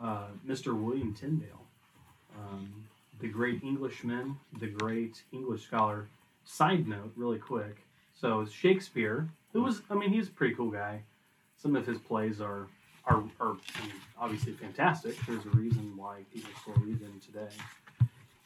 uh, 0.00 0.26
Mr. 0.46 0.78
William 0.78 1.14
Tyndale, 1.14 1.64
um, 2.38 2.84
the 3.20 3.28
great 3.28 3.62
Englishman, 3.62 4.36
the 4.60 4.66
great 4.66 5.22
English 5.32 5.62
scholar. 5.66 6.08
Side 6.44 6.86
note, 6.86 7.12
really 7.16 7.38
quick. 7.38 7.76
So 8.20 8.46
Shakespeare, 8.46 9.28
who 9.52 9.62
was, 9.62 9.82
I 9.90 9.94
mean, 9.94 10.10
he's 10.10 10.28
a 10.28 10.32
pretty 10.32 10.54
cool 10.54 10.70
guy. 10.70 11.00
Some 11.56 11.74
of 11.76 11.86
his 11.86 11.98
plays 11.98 12.40
are, 12.40 12.66
are, 13.06 13.22
are 13.40 13.56
I 13.76 13.82
mean, 13.86 13.92
obviously 14.18 14.52
fantastic. 14.52 15.16
There's 15.26 15.44
a 15.46 15.50
reason 15.50 15.96
why 15.96 16.18
people 16.32 16.50
still 16.60 16.74
read 16.84 17.00
them 17.00 17.20
today. 17.24 17.52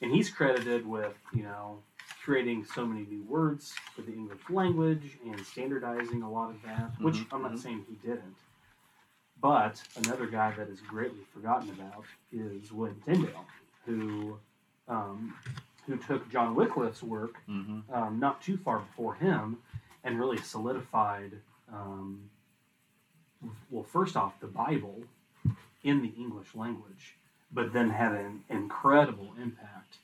And 0.01 0.13
he's 0.13 0.31
credited 0.31 0.87
with, 0.87 1.15
you 1.35 1.43
know, 1.43 1.79
creating 2.25 2.65
so 2.65 2.87
many 2.87 3.05
new 3.07 3.23
words 3.25 3.75
for 3.95 4.03
the 4.03 4.13
English 4.13 4.39
language 4.49 5.19
and 5.25 5.45
standardizing 5.45 6.23
a 6.23 6.31
lot 6.31 6.51
of 6.51 6.63
that, 6.63 6.93
which 7.01 7.17
Mhm, 7.17 7.27
I'm 7.33 7.43
not 7.43 7.53
mhm. 7.53 7.59
saying 7.59 7.85
he 7.89 7.95
didn't. 8.07 8.37
But 9.41 9.83
another 9.97 10.27
guy 10.27 10.51
that 10.53 10.69
is 10.69 10.81
greatly 10.81 11.25
forgotten 11.33 11.71
about 11.71 12.05
is 12.33 12.73
William 12.73 13.01
Tyndale, 13.05 13.47
who 13.87 14.39
um, 14.89 15.35
who 15.89 15.97
took 15.97 16.31
John 16.31 16.55
Wycliffe's 16.55 17.03
work 17.03 17.35
Mm-hmm. 17.49 17.93
um, 17.93 18.21
not 18.21 18.41
too 18.43 18.57
far 18.59 18.79
before 18.81 19.15
him 19.15 19.57
and 20.05 20.19
really 20.19 20.37
solidified, 20.39 21.33
um, 21.73 22.31
well, 23.71 23.83
first 23.85 24.17
off, 24.17 24.39
the 24.41 24.47
Bible 24.47 25.03
in 25.83 26.03
the 26.03 26.13
English 26.17 26.55
language, 26.55 27.17
but 27.53 27.73
then 27.73 27.91
had 27.91 28.13
an 28.13 28.43
incredible 28.49 29.31
impact 29.41 29.97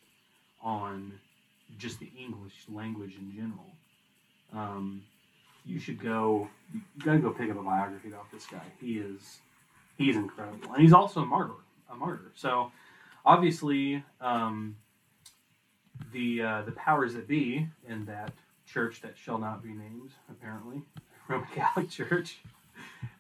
on 0.63 1.13
just 1.79 2.01
the 2.01 2.11
English 2.19 2.55
language 2.73 3.15
in 3.19 3.33
general. 3.35 3.71
Um, 4.53 5.03
you 5.67 5.79
should 5.79 6.01
go, 6.01 6.49
you 6.73 6.81
gotta 7.05 7.19
go 7.19 7.31
pick 7.31 7.51
up 7.51 7.59
a 7.59 7.63
biography 7.63 8.09
about 8.09 8.31
this 8.33 8.47
guy. 8.47 8.63
He 8.81 8.99
is, 8.99 9.39
he's 9.99 10.17
incredible. 10.17 10.73
And 10.73 10.83
he's 10.83 10.93
also 10.93 11.23
a 11.23 11.27
martyr, 11.27 11.55
a 11.91 11.95
martyr. 11.95 12.33
So 12.35 12.71
obviously, 13.25 14.05
um, 14.21 14.77
the 16.15 16.41
uh, 16.41 16.63
the 16.63 16.73
powers 16.73 17.13
that 17.13 17.29
be 17.29 17.69
in 17.87 18.07
that 18.07 18.33
church 18.67 19.03
that 19.03 19.19
shall 19.19 19.37
not 19.37 19.63
be 19.63 19.69
named, 19.69 20.13
apparently 20.31 20.81
Roman 21.29 21.47
Catholic 21.55 21.91
Church, 21.91 22.39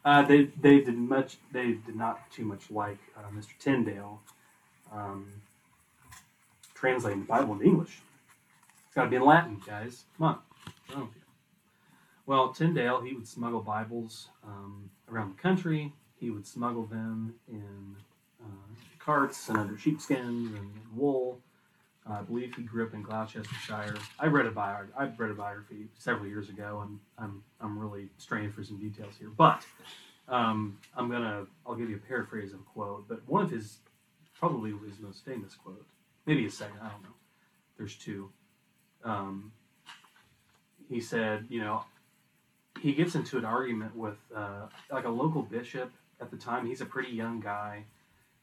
uh, 0.04 0.22
they 0.22 0.44
they 0.62 0.80
did 0.80 0.96
much 0.96 1.37
they 1.52 1.72
did 1.72 1.96
not 1.96 2.30
too 2.30 2.44
much 2.44 2.70
like 2.70 2.98
uh, 3.18 3.28
Mr. 3.37 3.59
Tyndale 3.59 4.22
um, 4.92 5.26
translating 6.74 7.20
the 7.20 7.26
Bible 7.26 7.52
into 7.54 7.66
English. 7.66 8.00
It's 8.87 8.94
got 8.94 9.04
to 9.04 9.11
be 9.11 9.16
in 9.16 9.24
Latin, 9.24 9.61
guys. 9.66 10.04
Come 10.16 10.26
on. 10.26 11.09
Well, 12.26 12.54
Tyndale 12.54 13.02
he 13.02 13.12
would 13.12 13.28
smuggle 13.28 13.61
Bibles 13.61 14.28
um, 14.46 14.88
around 15.11 15.37
the 15.37 15.42
country. 15.42 15.92
He 16.18 16.30
would 16.30 16.46
smuggle 16.46 16.87
them 16.87 17.35
in 17.48 17.96
uh, 18.42 18.46
carts 18.98 19.48
and 19.50 19.59
under 19.59 19.76
sheepskins 19.76 20.54
and 20.59 20.70
wool. 20.94 21.40
Uh, 22.08 22.14
I 22.14 22.22
believe 22.22 22.54
he 22.54 22.62
grew 22.62 22.86
up 22.86 22.92
in 22.92 23.02
Gloucestershire. 23.02 23.96
I 24.18 24.26
read 24.26 24.46
a 24.46 24.50
biography. 24.50 24.92
I 24.98 25.04
read 25.16 25.30
a 25.30 25.34
biography 25.34 25.88
several 25.98 26.26
years 26.26 26.50
ago, 26.50 26.82
and 26.86 26.98
I'm 27.18 27.42
I'm 27.60 27.78
really 27.78 28.10
straining 28.18 28.52
for 28.52 28.62
some 28.62 28.78
details 28.78 29.14
here. 29.18 29.30
But 29.34 29.64
um, 30.28 30.78
I'm 30.96 31.10
gonna 31.10 31.46
I'll 31.66 31.74
give 31.74 31.88
you 31.88 31.96
a 31.96 32.06
paraphrase 32.06 32.52
of 32.52 32.60
a 32.60 32.62
quote. 32.62 33.08
But 33.08 33.26
one 33.26 33.42
of 33.42 33.50
his 33.50 33.78
probably 34.38 34.72
his 34.86 35.00
most 35.00 35.24
famous 35.24 35.54
quote, 35.54 35.86
maybe 36.26 36.44
a 36.44 36.50
second. 36.50 36.76
I 36.82 36.90
don't 36.90 37.02
know. 37.02 37.16
There's 37.78 37.96
two. 37.96 38.30
Um, 39.02 39.52
he 40.90 41.00
said, 41.00 41.46
you 41.48 41.60
know, 41.60 41.84
he 42.80 42.92
gets 42.92 43.14
into 43.14 43.38
an 43.38 43.46
argument 43.46 43.96
with 43.96 44.18
uh, 44.34 44.66
like 44.92 45.06
a 45.06 45.10
local 45.10 45.40
bishop 45.40 45.90
at 46.20 46.30
the 46.30 46.36
time. 46.36 46.66
He's 46.66 46.82
a 46.82 46.86
pretty 46.86 47.12
young 47.12 47.40
guy, 47.40 47.84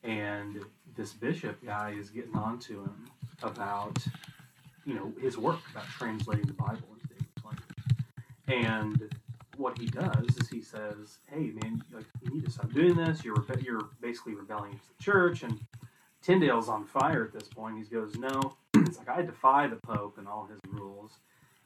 and 0.03 0.65
this 0.95 1.13
bishop 1.13 1.63
guy 1.63 1.95
is 1.97 2.09
getting 2.09 2.35
on 2.35 2.57
to 2.59 2.81
him 2.81 3.07
about 3.43 3.97
you 4.85 4.93
know 4.93 5.11
his 5.21 5.37
work 5.37 5.59
about 5.71 5.85
translating 5.87 6.45
the 6.45 6.53
Bible 6.53 6.87
into 7.01 7.13
English 7.13 7.43
language. 7.45 7.81
And 8.47 9.15
what 9.57 9.77
he 9.77 9.85
does 9.85 10.37
is 10.37 10.49
he 10.49 10.61
says, 10.61 11.19
"Hey 11.27 11.51
man, 11.61 11.83
like 11.93 12.05
you 12.21 12.31
need 12.33 12.45
to 12.45 12.51
stop 12.51 12.71
doing 12.73 12.95
this. 12.95 13.23
You're 13.23 13.43
you're 13.61 13.89
basically 14.01 14.35
rebelling 14.35 14.71
against 14.71 14.87
the 14.97 15.03
church." 15.03 15.43
And 15.43 15.59
Tyndale's 16.21 16.69
on 16.69 16.85
fire 16.85 17.23
at 17.23 17.33
this 17.33 17.47
point. 17.47 17.77
He 17.77 17.83
goes, 17.83 18.15
"No, 18.17 18.55
it's 18.75 18.97
like 18.97 19.09
I 19.09 19.21
defy 19.21 19.67
the 19.67 19.77
Pope 19.77 20.17
and 20.17 20.27
all 20.27 20.47
his 20.47 20.59
rules, 20.71 21.17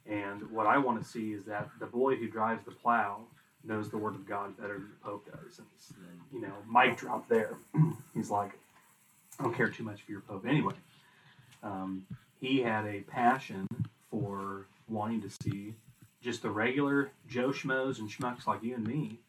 and 0.05 0.49
what 0.51 0.67
I 0.67 0.77
want 0.77 1.01
to 1.01 1.07
see 1.07 1.33
is 1.33 1.45
that 1.45 1.69
the 1.79 1.85
boy 1.85 2.15
who 2.15 2.27
drives 2.27 2.63
the 2.65 2.71
plow." 2.71 3.21
Knows 3.67 3.89
the 3.89 3.97
word 3.97 4.13
of 4.13 4.27
God 4.27 4.55
better 4.57 4.75
than 4.75 4.89
the 4.89 5.03
Pope 5.03 5.25
does, 5.25 5.57
and 5.57 5.67
you 6.31 6.39
know, 6.39 6.53
mic 6.71 6.97
drop 6.97 7.27
there. 7.27 7.57
He's 8.13 8.29
like, 8.29 8.51
I 9.39 9.43
don't 9.43 9.55
care 9.55 9.69
too 9.69 9.83
much 9.83 10.03
for 10.03 10.11
your 10.11 10.21
Pope 10.21 10.45
anyway. 10.45 10.75
Um, 11.65 12.05
he 12.39 12.61
had 12.61 12.85
a 12.85 13.01
passion 13.01 13.67
for 14.09 14.67
wanting 14.87 15.21
to 15.21 15.29
see 15.29 15.73
just 16.21 16.41
the 16.41 16.49
regular 16.49 17.11
Joe 17.27 17.49
Schmoes 17.49 17.99
and 17.99 18.09
schmucks 18.09 18.47
like 18.47 18.63
you 18.63 18.75
and 18.75 18.87
me 18.87 19.19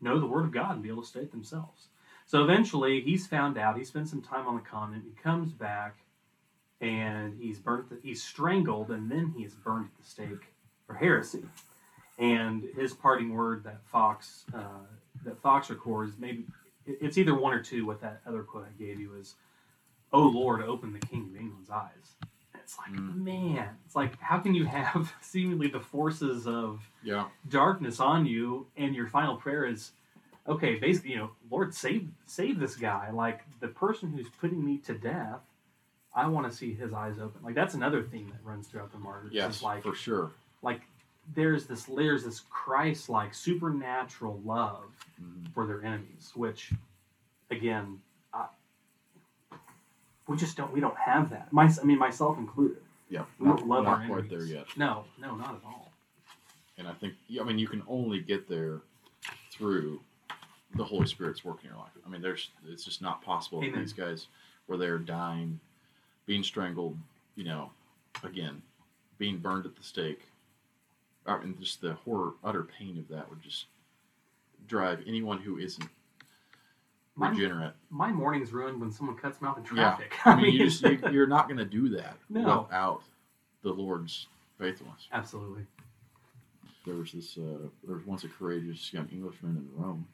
know 0.00 0.18
the 0.18 0.26
Word 0.26 0.44
of 0.44 0.52
God 0.52 0.72
and 0.72 0.82
be 0.82 0.88
able 0.88 1.02
to 1.02 1.08
state 1.08 1.30
themselves. 1.30 1.88
So 2.26 2.42
eventually, 2.42 3.00
he's 3.00 3.26
found 3.26 3.56
out. 3.56 3.78
He 3.78 3.84
spent 3.84 4.08
some 4.08 4.20
time 4.20 4.46
on 4.46 4.54
the 4.56 4.62
continent. 4.62 5.04
He 5.06 5.22
comes 5.22 5.52
back, 5.52 5.96
and 6.80 7.34
he's 7.40 7.58
burnt. 7.58 7.86
He's 8.02 8.22
strangled, 8.22 8.90
and 8.90 9.10
then 9.10 9.32
he 9.36 9.44
is 9.44 9.54
burned 9.54 9.86
at 9.86 10.04
the 10.04 10.08
stake 10.08 10.52
for 10.86 10.94
heresy. 10.94 11.44
And 12.18 12.64
his 12.76 12.92
parting 12.92 13.32
word 13.32 13.64
that 13.64 13.80
Foxe 13.86 14.44
uh, 14.54 14.84
that 15.24 15.40
Foxe 15.40 15.70
records 15.70 16.14
maybe 16.18 16.44
it's 16.86 17.16
either 17.16 17.34
one 17.34 17.54
or 17.54 17.62
two. 17.62 17.86
What 17.86 18.00
that 18.02 18.20
other 18.26 18.42
quote 18.42 18.66
I 18.66 18.82
gave 18.82 19.00
you 19.00 19.14
is, 19.14 19.34
"Oh 20.12 20.22
Lord, 20.28 20.62
open 20.62 20.92
the 20.92 20.98
King 20.98 21.30
of 21.34 21.40
England's 21.40 21.70
eyes." 21.70 22.16
And 22.54 22.62
it's 22.62 22.76
like, 22.78 22.90
Mm. 22.90 23.16
man, 23.16 23.76
it's 23.86 23.96
like 23.96 24.18
how 24.20 24.38
can 24.38 24.54
you 24.54 24.64
have 24.64 25.12
seemingly 25.20 25.68
the 25.68 25.80
forces 25.80 26.46
of 26.46 26.88
Yeah. 27.02 27.28
darkness 27.48 28.00
on 28.00 28.26
you, 28.26 28.66
and 28.76 28.94
your 28.94 29.06
final 29.06 29.36
prayer 29.36 29.64
is, 29.64 29.92
okay, 30.46 30.76
basically, 30.78 31.10
you 31.12 31.16
know, 31.18 31.30
Lord, 31.50 31.74
save 31.74 32.08
save 32.26 32.58
this 32.58 32.76
guy. 32.76 33.10
Like 33.10 33.44
the 33.60 33.68
person 33.68 34.10
who's 34.12 34.28
putting 34.28 34.64
me 34.64 34.78
to 34.78 34.94
death, 34.94 35.40
I 36.14 36.26
want 36.26 36.50
to 36.50 36.56
see 36.56 36.72
his 36.74 36.92
eyes 36.92 37.18
open. 37.18 37.42
Like 37.42 37.54
that's 37.54 37.74
another 37.74 38.02
theme 38.02 38.28
that 38.30 38.42
runs 38.44 38.66
throughout 38.68 38.92
the 38.92 38.98
martyrs. 38.98 39.32
Yes, 39.32 39.62
like 39.62 39.82
for 39.82 39.94
sure. 39.94 40.32
like 40.62 40.82
there's 41.34 41.66
this 41.66 41.84
there's 41.84 42.24
this 42.24 42.40
Christ 42.48 43.08
like 43.10 43.34
supernatural 43.34 44.40
love 44.44 44.90
Mhm. 45.22 45.52
for 45.52 45.66
their 45.66 45.82
enemies, 45.84 46.32
which 46.34 46.72
again, 47.50 48.00
we 50.28 50.36
just 50.36 50.56
don't 50.56 50.72
we 50.72 50.80
don't 50.80 50.96
have 50.96 51.30
that. 51.30 51.52
My, 51.52 51.64
I 51.80 51.84
mean 51.84 51.98
myself 51.98 52.38
included. 52.38 52.78
Yeah. 53.10 53.24
We 53.38 53.46
Not, 53.48 53.58
don't 53.58 53.68
love 53.68 53.84
not 53.84 54.00
our 54.00 54.06
quite 54.06 54.24
enemies. 54.24 54.30
there 54.30 54.58
yet. 54.58 54.66
No, 54.76 55.04
no, 55.20 55.34
not 55.34 55.54
at 55.54 55.60
all. 55.64 55.92
And 56.76 56.86
I 56.86 56.92
think, 56.92 57.14
I 57.40 57.42
mean, 57.42 57.58
you 57.58 57.66
can 57.66 57.82
only 57.88 58.20
get 58.20 58.48
there 58.48 58.82
through 59.50 60.00
the 60.76 60.84
Holy 60.84 61.06
Spirit's 61.06 61.44
work 61.44 61.58
in 61.64 61.70
your 61.70 61.78
life. 61.78 61.90
I 62.06 62.08
mean, 62.10 62.20
there's, 62.20 62.50
it's 62.68 62.84
just 62.84 63.02
not 63.02 63.22
possible. 63.24 63.64
Amen. 63.64 63.80
These 63.80 63.94
guys 63.94 64.26
were 64.68 64.76
there 64.76 64.98
dying, 64.98 65.58
being 66.26 66.42
strangled, 66.42 66.96
you 67.34 67.44
know, 67.44 67.70
again, 68.22 68.62
being 69.18 69.38
burned 69.38 69.64
at 69.66 69.74
the 69.74 69.82
stake. 69.82 70.20
I 71.26 71.38
mean, 71.38 71.56
just 71.60 71.80
the 71.80 71.94
horror, 71.94 72.34
utter 72.44 72.62
pain 72.62 72.98
of 72.98 73.08
that 73.08 73.28
would 73.28 73.42
just 73.42 73.64
drive 74.68 75.02
anyone 75.06 75.38
who 75.38 75.58
isn't 75.58 75.88
regenerate. 77.18 77.72
my 77.90 78.10
morning's 78.12 78.52
ruined 78.52 78.80
when 78.80 78.90
someone 78.92 79.16
cuts 79.16 79.40
me 79.40 79.48
off 79.48 79.58
in 79.58 79.64
Yeah. 79.64 79.70
traffic. 79.70 80.14
I 80.26 80.36
mean, 80.40 80.52
you 80.54 80.64
just 80.66 80.82
you, 80.82 80.98
you're 81.10 81.26
not 81.26 81.48
going 81.48 81.58
to 81.58 81.64
do 81.64 81.88
that 81.90 82.16
No. 82.28 82.62
without 82.62 83.02
the 83.62 83.72
Lord's 83.72 84.26
faithfulness. 84.58 85.08
absolutely. 85.12 85.64
There 86.86 86.94
was 86.96 87.12
this. 87.12 87.36
Uh, 87.36 87.68
there 87.84 87.96
was 87.96 88.06
once 88.06 88.24
a 88.24 88.28
courageous 88.28 88.92
young 88.92 89.08
Englishman 89.12 89.56
in 89.56 89.82
Rome, 89.82 90.06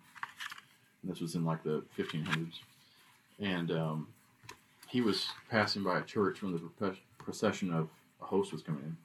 and 1.02 1.12
this 1.12 1.20
was 1.20 1.34
in 1.36 1.44
like 1.44 1.62
the 1.62 1.84
1500s, 1.96 2.55
and 3.38 3.70
um, 3.70 4.09
he 4.88 5.00
was 5.00 5.28
passing 5.50 5.84
by 5.84 5.98
a 5.98 6.02
church 6.02 6.42
when 6.42 6.52
the 6.52 6.96
procession 7.18 7.72
of 7.72 7.88
a 8.20 8.24
host 8.24 8.52
was 8.52 8.62
coming 8.62 8.96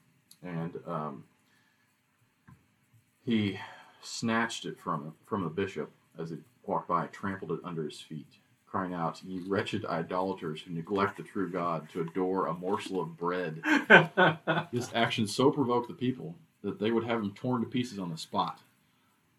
in, 0.44 0.50
and 0.50 0.80
um, 0.88 1.24
he 3.24 3.60
snatched 4.02 4.66
it 4.66 4.80
from 4.80 5.14
from 5.26 5.44
the 5.44 5.50
bishop 5.50 5.92
as 6.18 6.32
it 6.32 6.40
walked 6.70 6.88
by, 6.88 7.08
trampled 7.08 7.52
it 7.52 7.60
under 7.64 7.84
his 7.84 8.00
feet, 8.00 8.38
crying 8.68 8.94
out, 8.94 9.22
"Ye 9.24 9.40
wretched 9.48 9.86
idolaters 9.86 10.62
who 10.62 10.72
neglect 10.72 11.18
the 11.18 11.24
true 11.24 11.50
God 11.50 11.90
to 11.90 12.02
adore 12.02 12.46
a 12.46 12.54
morsel 12.54 13.02
of 13.02 13.18
bread." 13.18 13.62
This 14.72 14.94
action 14.94 15.28
so 15.28 15.52
provoked 15.52 15.88
the 15.88 15.94
people 15.94 16.36
that 16.62 16.80
they 16.80 16.92
would 16.92 17.06
have 17.06 17.22
him 17.22 17.34
torn 17.34 17.62
to 17.62 17.68
pieces 17.68 18.00
on 18.00 18.12
the 18.12 18.18
spot. 18.18 18.62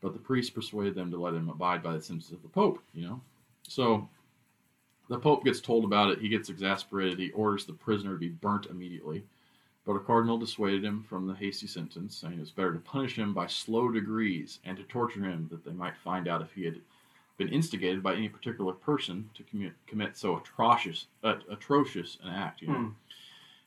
But 0.00 0.12
the 0.12 0.18
priests 0.18 0.50
persuaded 0.50 0.94
them 0.94 1.10
to 1.10 1.18
let 1.18 1.34
him 1.34 1.48
abide 1.48 1.82
by 1.82 1.92
the 1.92 2.02
sentence 2.02 2.32
of 2.32 2.42
the 2.42 2.48
Pope, 2.48 2.82
you 2.94 3.02
know? 3.02 3.20
So 3.68 4.08
the 5.08 5.18
Pope 5.18 5.44
gets 5.44 5.60
told 5.60 5.84
about 5.84 6.10
it. 6.10 6.20
He 6.20 6.28
gets 6.28 6.48
exasperated. 6.48 7.18
He 7.18 7.30
orders 7.32 7.66
the 7.66 7.74
prisoner 7.74 8.12
to 8.12 8.18
be 8.18 8.28
burnt 8.28 8.66
immediately. 8.66 9.24
But 9.84 9.96
a 9.96 10.00
cardinal 10.00 10.38
dissuaded 10.38 10.84
him 10.84 11.02
from 11.02 11.26
the 11.26 11.34
hasty 11.34 11.66
sentence, 11.66 12.16
saying 12.16 12.34
it 12.34 12.40
was 12.40 12.50
better 12.50 12.72
to 12.72 12.78
punish 12.78 13.16
him 13.16 13.34
by 13.34 13.46
slow 13.46 13.90
degrees 13.90 14.60
and 14.64 14.76
to 14.76 14.84
torture 14.84 15.24
him 15.24 15.48
that 15.50 15.64
they 15.64 15.72
might 15.72 15.96
find 15.96 16.28
out 16.28 16.42
if 16.42 16.52
he 16.52 16.64
had 16.64 16.80
been 17.40 17.48
instigated 17.48 18.02
by 18.02 18.14
any 18.14 18.28
particular 18.28 18.74
person 18.74 19.30
to 19.34 19.42
commit, 19.44 19.72
commit 19.86 20.14
so 20.14 20.36
atrocious, 20.36 21.06
uh, 21.24 21.36
atrocious 21.50 22.18
an 22.22 22.28
act. 22.28 22.60
You 22.60 22.68
know? 22.68 22.74
Hmm. 22.74 22.88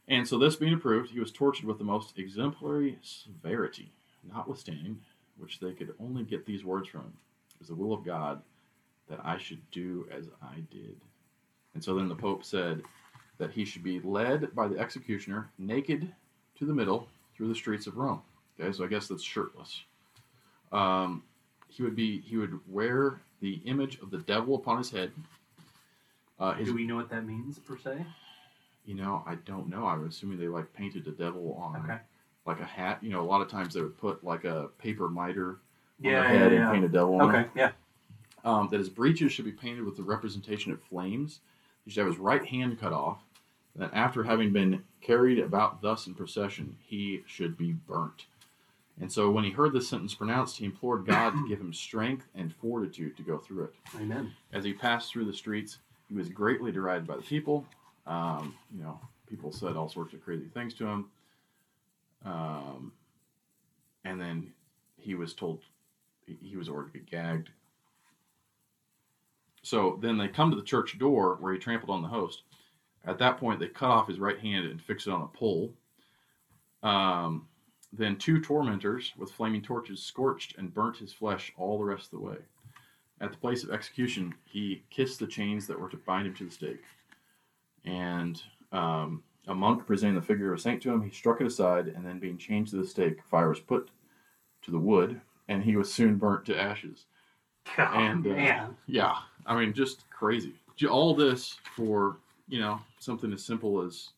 And 0.08 0.28
so, 0.28 0.38
this 0.38 0.56
being 0.56 0.76
approved, 0.76 1.10
he 1.10 1.20
was 1.20 1.32
tortured 1.32 1.66
with 1.66 1.80
the 1.80 1.84
most 1.84 2.20
exemplary 2.20 3.00
severity, 3.02 3.92
notwithstanding 4.32 5.00
which 5.38 5.60
they 5.60 5.72
could 5.72 5.96
only 6.00 6.22
get 6.24 6.46
these 6.46 6.64
words 6.64 6.88
from 6.88 7.02
him. 7.02 7.14
It 7.56 7.60
was 7.60 7.70
the 7.70 7.76
will 7.76 7.94
of 7.94 8.06
God 8.06 8.44
that 9.10 9.20
I 9.24 9.40
should 9.40 9.60
do 9.72 10.08
as 10.16 10.28
I 10.42 10.60
did. 10.70 10.98
And 11.74 11.84
so 11.84 11.96
then 11.96 12.08
the 12.08 12.16
Pope 12.16 12.44
said 12.44 12.84
that 13.40 13.52
he 13.52 13.66
should 13.66 13.84
be 13.84 14.00
led 14.02 14.54
by 14.54 14.68
the 14.68 14.78
executioner 14.78 15.50
naked 15.58 16.14
to 16.60 16.66
the 16.66 16.74
middle 16.74 17.08
through 17.36 17.48
the 17.48 17.56
streets 17.56 17.88
of 17.88 17.98
Rome. 17.98 18.22
Okay, 18.60 18.72
so 18.72 18.84
I 18.84 18.88
guess 18.88 19.08
that's 19.08 19.24
shirtless. 19.24 19.84
Um, 20.72 21.24
he 21.70 21.82
would 21.82 21.96
be 21.96 22.22
he 22.22 22.38
would 22.38 22.60
wear 22.68 23.22
the 23.44 23.60
image 23.66 24.00
of 24.02 24.10
the 24.10 24.20
devil 24.20 24.56
upon 24.56 24.78
his 24.78 24.89
head. 24.89 25.12
Uh, 26.39 26.54
his 26.54 26.70
Do 26.70 26.76
we 26.76 26.88
know 26.88 26.96
what 26.96 27.10
that 27.10 27.26
means 27.28 27.60
per 27.60 27.78
se? 27.78 28.06
you 28.86 28.96
know, 28.96 29.22
I 29.28 29.36
don't 29.36 29.70
know. 29.70 29.86
I'm 29.86 30.06
assuming 30.08 30.38
they 30.39 30.48
like 30.48 30.74
painted 30.74 31.04
the 31.06 31.12
devil 31.12 31.54
on 31.54 31.76
Okay. 31.84 32.00
like 32.46 32.60
a 32.62 32.66
hat. 32.66 33.00
You 33.02 33.12
know, 33.12 33.22
a 33.22 33.28
lot 33.28 33.41
of 33.41 33.50
times 33.50 33.74
they 33.74 33.82
would 33.82 33.98
put 33.98 34.24
like 34.24 34.46
a 34.46 34.70
paper 34.78 35.10
miter 35.10 35.50
on 35.52 35.58
Yeah, 36.12 36.22
the 36.22 36.28
head 36.30 36.52
yeah, 36.54 36.64
and 36.64 36.72
paint 36.74 36.86
a 36.86 36.88
devil 36.89 37.16
on 37.16 37.36
it. 37.36 37.38
Okay, 37.39 37.50
yeah. 37.56 37.72
Um, 38.46 38.70
that 38.72 38.78
his 38.80 38.89
breeches 38.89 39.32
should 39.34 39.46
be 39.46 39.52
painted 39.52 39.84
with 39.86 39.96
the 39.98 40.04
representation 40.04 40.72
of 40.72 40.82
flames. 40.82 41.39
He 41.86 41.91
should 41.91 42.02
have 42.06 42.08
his 42.14 42.18
right 42.20 42.46
hand 42.46 42.80
cut 42.80 42.94
off. 42.94 43.20
And 43.74 43.84
then 43.84 43.89
after 43.94 44.24
having 44.24 44.52
been 44.54 44.84
carried 45.02 45.39
about 45.39 45.82
thus 45.82 46.08
in 46.08 46.14
procession, 46.14 46.78
he 46.82 47.24
should 47.26 47.58
be 47.58 47.74
burnt. 47.74 48.26
And 49.02 49.12
so 49.12 49.32
when 49.32 49.44
he 49.44 49.50
heard 49.50 49.74
this 49.74 49.89
sentence 49.89 50.14
pronounced, 50.14 50.58
he 50.58 50.66
implored 50.66 51.06
God 51.06 51.32
to 51.32 51.48
give 51.48 51.60
him 51.60 51.74
strength 51.74 52.28
and 52.36 52.54
fortitude 52.54 53.18
to 53.18 53.24
go 53.24 53.38
through 53.38 53.66
it. 53.66 53.74
Amen. 54.00 54.32
As 54.54 54.64
he 54.64 54.74
passed 54.74 55.12
through 55.12 55.26
the 55.26 55.34
streets, 55.34 55.80
he 56.10 56.16
was 56.16 56.30
greatly 56.30 56.72
derided 56.72 57.08
by 57.08 57.16
the 57.16 57.24
people. 57.24 57.66
Um, 58.06 58.56
you 58.76 58.84
know, 58.84 59.00
people 59.28 59.52
said 59.52 59.76
all 59.76 59.89
sorts 59.89 60.14
of 60.14 60.24
crazy 60.24 60.46
things 60.54 60.74
to 60.76 60.86
him. 60.86 61.06
Um, 62.24 62.91
and 64.06 64.22
then 64.22 64.54
he 64.98 65.16
was 65.16 65.34
told 65.34 65.62
he- 66.26 66.56
was 66.56 66.70
ordered 66.70 66.94
to 66.94 67.00
be 67.00 67.06
gagged. 67.06 67.50
So 69.64 69.98
then 70.02 70.18
they 70.18 70.28
come 70.28 70.50
to 70.52 70.56
the 70.56 70.62
church 70.64 70.98
door 71.00 71.38
where 71.39 71.54
he 71.54 71.60
trampled 71.60 71.89
on 71.89 72.02
the 72.02 72.08
host. 72.08 72.44
At 73.06 73.18
that 73.20 73.38
point, 73.38 73.60
they 73.60 73.68
cut 73.68 73.89
off 73.89 74.08
his 74.08 74.20
right 74.20 74.39
hand 74.39 74.66
and 74.66 74.82
fix 74.82 75.08
it 75.08 75.12
on 75.14 75.22
a 75.22 75.28
pole. 75.28 75.74
Um, 76.84 77.48
then 77.96 78.18
two 78.18 78.41
tormentors 78.41 79.14
with 79.18 79.32
flaming 79.32 79.62
torches 79.62 80.02
scorched 80.02 80.58
and 80.58 80.74
burnt 80.74 80.98
his 80.98 81.14
flesh 81.14 81.54
all 81.58 81.78
the 81.78 81.84
rest 81.86 82.06
of 82.06 82.20
the 82.20 82.26
way. 82.26 82.38
At 83.22 83.32
the 83.32 83.38
place 83.38 83.64
of 83.64 83.72
execution, 83.72 84.34
he 84.46 84.84
kissed 84.89 85.20
the 85.20 85.28
chains 85.28 85.68
that 85.68 85.80
were 85.80 85.89
to 85.89 85.98
bind 85.98 86.28
him 86.28 86.34
to 86.36 86.46
the 86.46 86.52
stake. 86.52 86.82
And 87.86 88.41
um, 88.72 89.24
a 89.48 89.54
monk 89.54 89.86
presenting 89.86 90.16
the 90.16 90.22
figure 90.22 90.52
of 90.52 90.60
a 90.60 90.62
saint 90.62 90.82
to 90.84 90.91
him, 90.91 91.04
he 91.04 91.12
struck 91.12 91.39
it 91.39 91.48
aside, 91.48 91.88
and 91.88 92.06
then 92.06 92.20
being 92.20 92.38
chained 92.38 92.68
to 92.70 92.78
the 92.78 92.88
stake, 92.88 93.20
fire 93.30 93.50
was 93.50 93.60
put 93.60 93.89
to 94.64 94.72
the 94.72 94.80
wood, 94.80 95.22
and 95.48 95.64
he 95.64 95.76
was 95.76 95.94
soon 95.94 96.18
burnt 96.18 96.46
to 96.46 96.60
ashes. 96.60 97.06
God, 97.78 97.96
And, 97.96 98.26
uh, 98.26 98.30
man. 98.30 98.78
Yeah, 98.88 99.16
I 99.46 99.58
mean, 99.58 99.74
just 99.74 100.10
crazy. 100.10 100.54
All 100.89 101.16
this 101.16 101.58
for 101.76 102.18
you 102.50 102.60
know 102.60 102.82
something 103.00 103.32
as 103.32 103.44
simple 103.44 103.82
as 103.84 104.10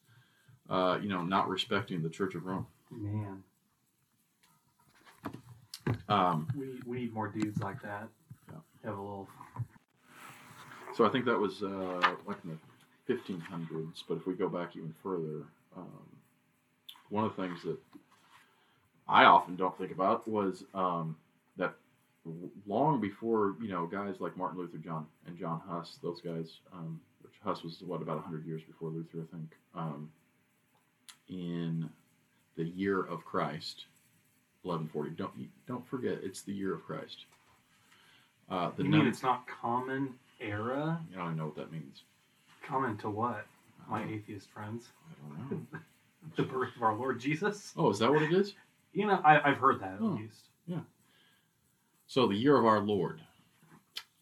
uh, 0.69 0.97
you 1.01 1.09
know 1.09 1.21
not 1.21 1.47
respecting 1.47 2.01
the 2.01 2.09
Church 2.09 2.33
of 2.33 2.45
Rome. 2.45 2.65
Man. 2.89 3.43
Um, 6.09 6.47
We, 6.57 6.79
we 6.85 6.99
need 7.01 7.13
more 7.13 7.27
dudes 7.27 7.59
like 7.61 7.81
that. 7.81 8.07
Yeah. 8.51 8.59
Have 8.85 8.97
a 8.97 9.01
little. 9.01 9.27
so 10.95 11.05
I 11.05 11.09
think 11.09 11.25
that 11.25 11.39
was 11.39 11.61
uh, 11.63 12.15
like 12.25 12.37
in 12.43 12.57
the 13.07 13.13
1500s. 13.13 14.03
But 14.07 14.17
if 14.17 14.25
we 14.25 14.33
go 14.33 14.49
back 14.49 14.75
even 14.75 14.93
further, 15.03 15.43
um, 15.75 16.05
one 17.09 17.25
of 17.25 17.35
the 17.35 17.41
things 17.41 17.61
that 17.63 17.77
I 19.07 19.25
often 19.25 19.55
don't 19.55 19.77
think 19.77 19.91
about 19.91 20.27
was 20.27 20.63
um, 20.73 21.15
that 21.57 21.75
long 22.65 22.99
before 22.99 23.55
you 23.61 23.67
know 23.69 23.85
guys 23.85 24.15
like 24.19 24.35
Martin 24.37 24.59
Luther, 24.59 24.77
John 24.77 25.05
and 25.27 25.37
John 25.37 25.61
Huss, 25.67 25.97
those 26.01 26.21
guys, 26.21 26.59
um, 26.73 26.99
which 27.21 27.33
Huss 27.43 27.63
was 27.63 27.77
what 27.85 28.01
about 28.01 28.15
100 28.15 28.45
years 28.45 28.61
before 28.63 28.89
Luther, 28.89 29.19
I 29.21 29.35
think. 29.35 29.51
Um, 29.75 30.11
in 31.29 31.89
the 32.55 32.63
year 32.63 33.01
of 33.03 33.25
Christ, 33.25 33.85
1140. 34.65 35.11
Don't 35.11 35.31
don't 35.67 35.87
forget, 35.87 36.19
it's 36.23 36.41
the 36.41 36.53
year 36.53 36.73
of 36.73 36.83
Christ. 36.85 37.25
Uh, 38.49 38.71
the 38.75 38.83
you 38.83 38.89
num- 38.89 38.99
mean 39.01 39.07
it's 39.07 39.23
not 39.23 39.45
common 39.47 40.13
era? 40.39 40.99
I 41.13 41.17
don't 41.17 41.37
know 41.37 41.45
what 41.45 41.55
that 41.55 41.71
means. 41.71 42.03
Common 42.67 42.97
to 42.97 43.09
what, 43.09 43.45
my 43.89 43.99
don't- 44.01 44.11
atheist 44.13 44.49
friends? 44.49 44.85
I 45.09 45.39
don't 45.49 45.51
know. 45.71 45.79
The 46.37 46.41
birth 46.43 46.75
of 46.75 46.81
our 46.81 46.95
Lord 46.95 47.19
Jesus? 47.19 47.71
Oh, 47.77 47.91
is 47.91 47.99
that 47.99 48.09
what 48.11 48.23
it 48.23 48.33
is? 48.33 48.55
You 48.93 49.05
know, 49.05 49.21
I, 49.23 49.47
I've 49.47 49.57
heard 49.57 49.79
that 49.81 49.93
at 49.93 50.01
Oh. 50.01 50.17
least. 50.19 50.49
So 52.07 52.27
the 52.27 52.35
year 52.35 52.57
of 52.57 52.65
our 52.65 52.79
Lord. 52.79 53.19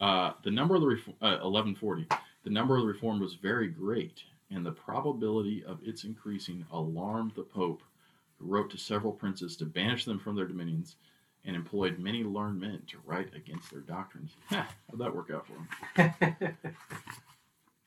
Uh, 0.01 0.33
the 0.43 0.51
number 0.51 0.75
of 0.75 0.81
the 0.81 0.87
reform, 0.87 1.15
uh, 1.21 1.39
1140. 1.43 2.07
The 2.43 2.49
number 2.49 2.75
of 2.75 2.81
the 2.81 2.87
reform 2.87 3.19
was 3.19 3.35
very 3.35 3.67
great, 3.67 4.21
and 4.51 4.65
the 4.65 4.71
probability 4.71 5.63
of 5.65 5.79
its 5.83 6.03
increasing 6.03 6.65
alarmed 6.71 7.33
the 7.35 7.43
Pope, 7.43 7.81
who 8.43 8.51
wrote 8.51 8.69
to 8.71 8.77
several 8.77 9.11
princes 9.13 9.55
to 9.57 9.65
banish 9.65 10.05
them 10.05 10.19
from 10.19 10.35
their 10.35 10.45
dominions, 10.45 10.95
and 11.45 11.55
employed 11.55 11.99
many 11.99 12.23
learned 12.23 12.59
men 12.59 12.81
to 12.87 12.97
write 13.05 13.33
against 13.35 13.69
their 13.71 13.81
doctrines. 13.81 14.31
How'd 14.49 14.65
that 14.97 15.13
work 15.15 15.29
out 15.33 15.45
for 15.47 15.53
him? 16.01 16.53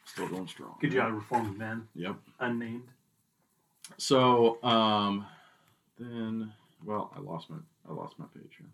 Still 0.05 0.29
going 0.29 0.49
strong. 0.49 0.77
Good 0.81 0.93
job, 0.93 1.13
reformed 1.15 1.59
men, 1.59 1.89
Yep. 1.95 2.17
unnamed. 2.41 2.85
So 3.99 4.63
um, 4.65 5.27
then, 5.99 6.53
well, 6.85 7.13
I 7.17 7.21
lost 7.21 7.51
my 7.51 7.57
I 7.89 7.93
lost 7.93 8.19
my 8.19 8.25
page 8.35 8.53
here. 8.59 8.67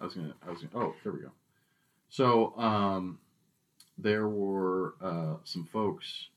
I 0.00 0.04
was 0.04 0.14
gonna 0.14 0.34
I 0.46 0.50
was 0.50 0.62
gonna 0.62 0.84
oh 0.86 0.94
here 1.02 1.12
we 1.12 1.20
go. 1.20 1.30
So 2.08 2.56
um, 2.58 3.18
there 3.98 4.28
were 4.28 4.94
uh, 5.00 5.34
some 5.44 5.64
folks 5.64 6.28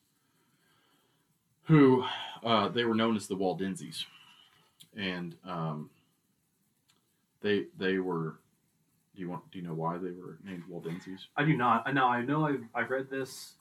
who 1.64 2.04
uh, 2.44 2.70
they 2.70 2.84
were 2.86 2.96
known 2.96 3.16
as 3.16 3.28
the 3.28 3.36
Waldenses, 3.36 4.06
and 4.96 5.36
um, 5.46 5.90
they 7.42 7.66
they 7.78 7.98
were. 8.00 8.36
Do 9.16 9.22
you 9.22 9.30
want? 9.30 9.50
Do 9.52 9.60
you 9.60 9.66
know 9.66 9.74
why 9.74 9.98
they 9.98 10.12
were 10.12 10.38
named 10.44 10.64
Waldenses? 10.70 11.28
I 11.38 11.46
do 11.46 11.56
not. 11.56 11.84
I 11.86 11.92
know. 11.94 12.08
I 12.08 12.22
know. 12.22 12.46
I've, 12.48 12.64
I've 12.74 12.90
read 12.90 13.10
this 13.10 13.54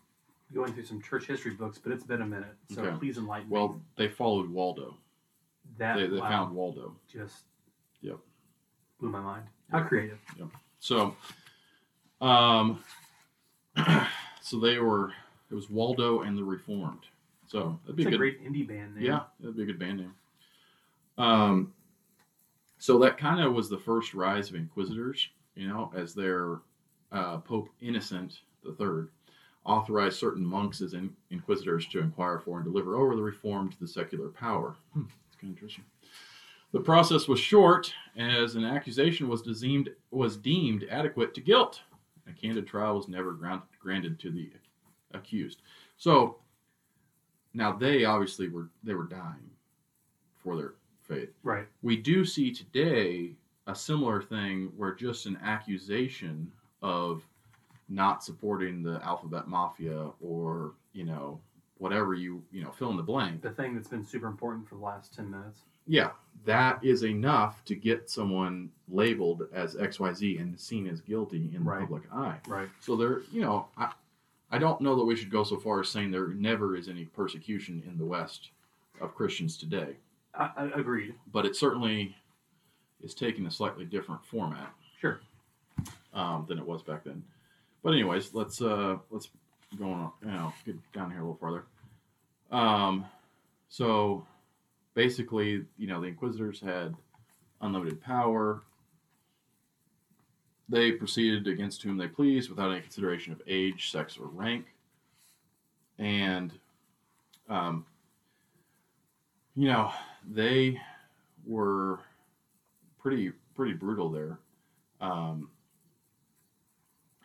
going 0.52 0.72
through 0.72 0.84
some 0.84 1.00
church 1.00 1.26
history 1.26 1.52
books, 1.52 1.78
but 1.78 1.92
it's 1.92 2.04
been 2.04 2.22
a 2.22 2.26
minute. 2.26 2.54
So 2.74 2.82
Okay. 2.82 2.96
please 2.98 3.18
enlighten 3.18 3.48
me. 3.48 3.54
Well, 3.54 3.80
they 3.96 4.08
followed 4.08 4.50
Waldo. 4.50 4.96
that 5.78 5.96
They, 5.96 6.06
they 6.08 6.16
wow, 6.18 6.28
found 6.28 6.54
Waldo. 6.54 6.94
just 7.12 7.44
Yep. 8.02 8.18
blew 9.00 9.10
my 9.10 9.20
mind. 9.20 9.44
How 9.70 9.82
creative. 9.82 10.18
Yep. 10.38 10.48
So, 10.80 11.16
um, 12.20 12.82
so 14.40 14.58
they 14.60 14.78
were. 14.78 15.12
It 15.50 15.54
was 15.54 15.70
Waldo 15.70 16.22
and 16.22 16.36
the 16.36 16.42
Reformed. 16.44 17.06
So 17.46 17.78
that'd 17.84 17.96
be 17.96 18.04
a 18.04 18.08
a 18.08 18.10
good. 18.10 18.16
great 18.18 18.42
indie 18.44 18.66
band 18.66 18.96
name. 18.96 19.04
yeah, 19.04 19.20
that'd 19.38 19.56
be 19.56 19.62
a 19.62 19.66
good 19.66 19.78
band 19.78 19.98
name. 19.98 20.14
Um, 21.18 21.72
so 22.78 22.98
that 22.98 23.18
kind 23.18 23.40
of 23.40 23.52
was 23.52 23.68
the 23.68 23.78
first 23.78 24.14
rise 24.14 24.48
of 24.48 24.56
inquisitors. 24.56 25.28
You 25.54 25.68
know, 25.68 25.92
as 25.94 26.14
their 26.14 26.60
uh, 27.12 27.38
Pope 27.38 27.68
Innocent 27.80 28.40
III 28.66 29.04
authorized 29.64 30.18
certain 30.18 30.44
monks 30.44 30.80
as 30.80 30.94
in- 30.94 31.14
inquisitors 31.30 31.86
to 31.86 32.00
inquire 32.00 32.38
for 32.38 32.58
and 32.58 32.64
deliver 32.64 32.96
over 32.96 33.16
the 33.16 33.22
reformed 33.22 33.72
to 33.72 33.80
the 33.80 33.88
secular 33.88 34.28
power. 34.28 34.76
Hmm, 34.92 35.02
kind 35.40 35.44
of 35.44 35.48
interesting. 35.50 35.84
The 36.72 36.80
process 36.80 37.28
was 37.28 37.38
short, 37.38 37.94
as 38.16 38.56
an 38.56 38.64
accusation 38.64 39.28
was 39.28 39.42
deemed 39.42 39.90
was 40.10 40.36
deemed 40.36 40.84
adequate 40.90 41.32
to 41.34 41.40
guilt. 41.40 41.80
A 42.28 42.32
candid 42.32 42.66
trial 42.66 42.96
was 42.96 43.06
never 43.06 43.32
grant, 43.32 43.62
granted 43.78 44.18
to 44.20 44.30
the 44.30 44.50
accused. 45.12 45.62
So 45.96 46.38
now 47.52 47.72
they 47.72 48.04
obviously 48.04 48.48
were 48.48 48.70
they 48.82 48.94
were 48.94 49.04
dying 49.04 49.50
for 50.42 50.56
their 50.56 50.74
faith. 51.04 51.30
Right. 51.42 51.66
We 51.82 51.96
do 51.96 52.24
see 52.24 52.52
today 52.52 53.32
a 53.66 53.74
similar 53.74 54.20
thing 54.22 54.72
where 54.76 54.92
just 54.94 55.26
an 55.26 55.38
accusation 55.42 56.50
of 56.82 57.22
not 57.88 58.22
supporting 58.24 58.82
the 58.82 59.00
alphabet 59.02 59.46
mafia 59.48 60.10
or 60.22 60.72
you 60.92 61.04
know 61.04 61.38
whatever 61.78 62.14
you 62.14 62.42
you 62.52 62.62
know 62.62 62.70
fill 62.70 62.90
in 62.90 62.96
the 62.96 63.02
blank 63.02 63.42
The 63.42 63.50
thing 63.50 63.74
that's 63.74 63.88
been 63.88 64.04
super 64.04 64.26
important 64.26 64.66
for 64.68 64.76
the 64.76 64.80
last 64.82 65.14
10 65.14 65.30
minutes. 65.30 65.60
yeah 65.86 66.10
that 66.46 66.82
is 66.82 67.04
enough 67.04 67.62
to 67.66 67.74
get 67.74 68.08
someone 68.08 68.70
labeled 68.88 69.42
as 69.52 69.74
xyz 69.76 70.40
and 70.40 70.58
seen 70.58 70.86
as 70.86 71.00
guilty 71.02 71.50
in 71.54 71.62
the 71.64 71.70
public 71.70 72.02
eye 72.12 72.36
Right. 72.48 72.68
so 72.80 72.96
there 72.96 73.20
you 73.32 73.42
know 73.42 73.66
i 73.76 73.92
i 74.50 74.56
don't 74.58 74.80
know 74.80 74.94
that 74.96 75.04
we 75.04 75.14
should 75.16 75.30
go 75.30 75.44
so 75.44 75.56
far 75.58 75.80
as 75.80 75.88
saying 75.90 76.10
there 76.10 76.28
never 76.28 76.76
is 76.76 76.88
any 76.88 77.04
persecution 77.06 77.82
in 77.86 77.98
the 77.98 78.04
west 78.06 78.50
of 79.00 79.14
christians 79.14 79.58
today 79.58 79.96
I, 80.38 80.50
I 80.56 80.64
agreed. 80.80 81.14
but 81.32 81.46
it 81.46 81.56
certainly 81.56 82.16
is 83.02 83.14
taking 83.14 83.46
a 83.46 83.50
slightly 83.50 83.84
different 83.84 84.24
format 84.24 84.72
Sure. 85.00 85.20
um, 86.12 86.46
than 86.48 86.58
it 86.58 86.66
was 86.66 86.82
back 86.82 87.04
then. 87.04 87.22
But 87.82 87.90
anyways, 87.92 88.32
let's 88.34 88.62
uh, 88.62 88.96
let's 89.10 89.28
go 89.78 89.90
on. 89.90 90.12
You 90.22 90.30
know, 90.30 90.52
get 90.64 90.76
down 90.92 91.10
here 91.10 91.20
a 91.20 91.22
little 91.22 91.36
farther. 91.38 91.64
Um, 92.50 93.04
so 93.68 94.26
basically, 94.94 95.64
you 95.76 95.86
know, 95.86 96.00
the 96.00 96.06
Inquisitors 96.06 96.60
had 96.60 96.94
unlimited 97.60 98.00
power. 98.00 98.62
They 100.68 100.92
proceeded 100.92 101.46
against 101.46 101.82
whom 101.82 101.98
they 101.98 102.08
pleased 102.08 102.48
without 102.48 102.70
any 102.70 102.80
consideration 102.80 103.32
of 103.34 103.42
age, 103.46 103.90
sex, 103.90 104.16
or 104.16 104.28
rank. 104.28 104.64
And, 105.98 106.52
um, 107.50 107.84
you 109.54 109.68
know, 109.68 109.92
they 110.30 110.80
were 111.46 112.00
pretty 113.00 113.32
pretty 113.54 113.72
brutal 113.74 114.10
there. 114.10 114.38
Um, 115.00 115.50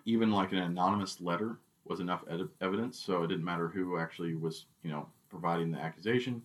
even 0.06 0.32
like 0.32 0.52
an 0.52 0.58
anonymous 0.60 1.22
letter 1.22 1.58
was 1.86 2.00
enough 2.00 2.24
ed- 2.30 2.50
evidence, 2.62 3.00
so 3.00 3.24
it 3.24 3.28
didn't 3.28 3.44
matter 3.46 3.68
who 3.68 3.98
actually 3.98 4.36
was, 4.36 4.66
you 4.84 4.92
know, 4.92 5.08
providing 5.30 5.72
the 5.72 5.80
accusation. 5.80 6.42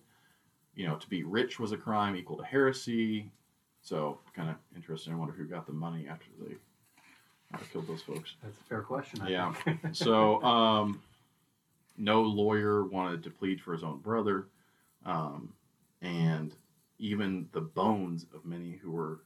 You 0.75 0.87
know, 0.87 0.95
to 0.97 1.09
be 1.09 1.23
rich 1.23 1.59
was 1.59 1.71
a 1.71 1.77
crime 1.77 2.15
equal 2.15 2.37
to 2.37 2.43
heresy. 2.43 3.31
So, 3.81 4.19
kind 4.35 4.49
of 4.49 4.55
interesting. 4.75 5.13
I 5.13 5.15
wonder 5.15 5.33
who 5.33 5.45
got 5.45 5.65
the 5.67 5.73
money 5.73 6.07
after 6.09 6.25
they 6.41 6.55
uh, 7.53 7.59
killed 7.71 7.87
those 7.87 8.01
folks. 8.01 8.33
That's 8.43 8.57
a 8.59 8.63
fair 8.63 8.81
question. 8.81 9.21
I 9.21 9.29
Yeah. 9.29 9.53
think. 9.53 9.79
So, 9.95 10.43
um, 10.43 11.01
no 11.97 12.21
lawyer 12.23 12.83
wanted 12.83 13.23
to 13.23 13.29
plead 13.29 13.61
for 13.61 13.71
his 13.73 13.83
own 13.83 13.99
brother, 13.99 14.47
um, 15.05 15.53
and 16.05 16.55
even 16.99 17.47
the 17.51 17.61
bones 17.61 18.27
of 18.33 18.45
many 18.45 18.79
who 18.81 18.91
were 18.91 19.21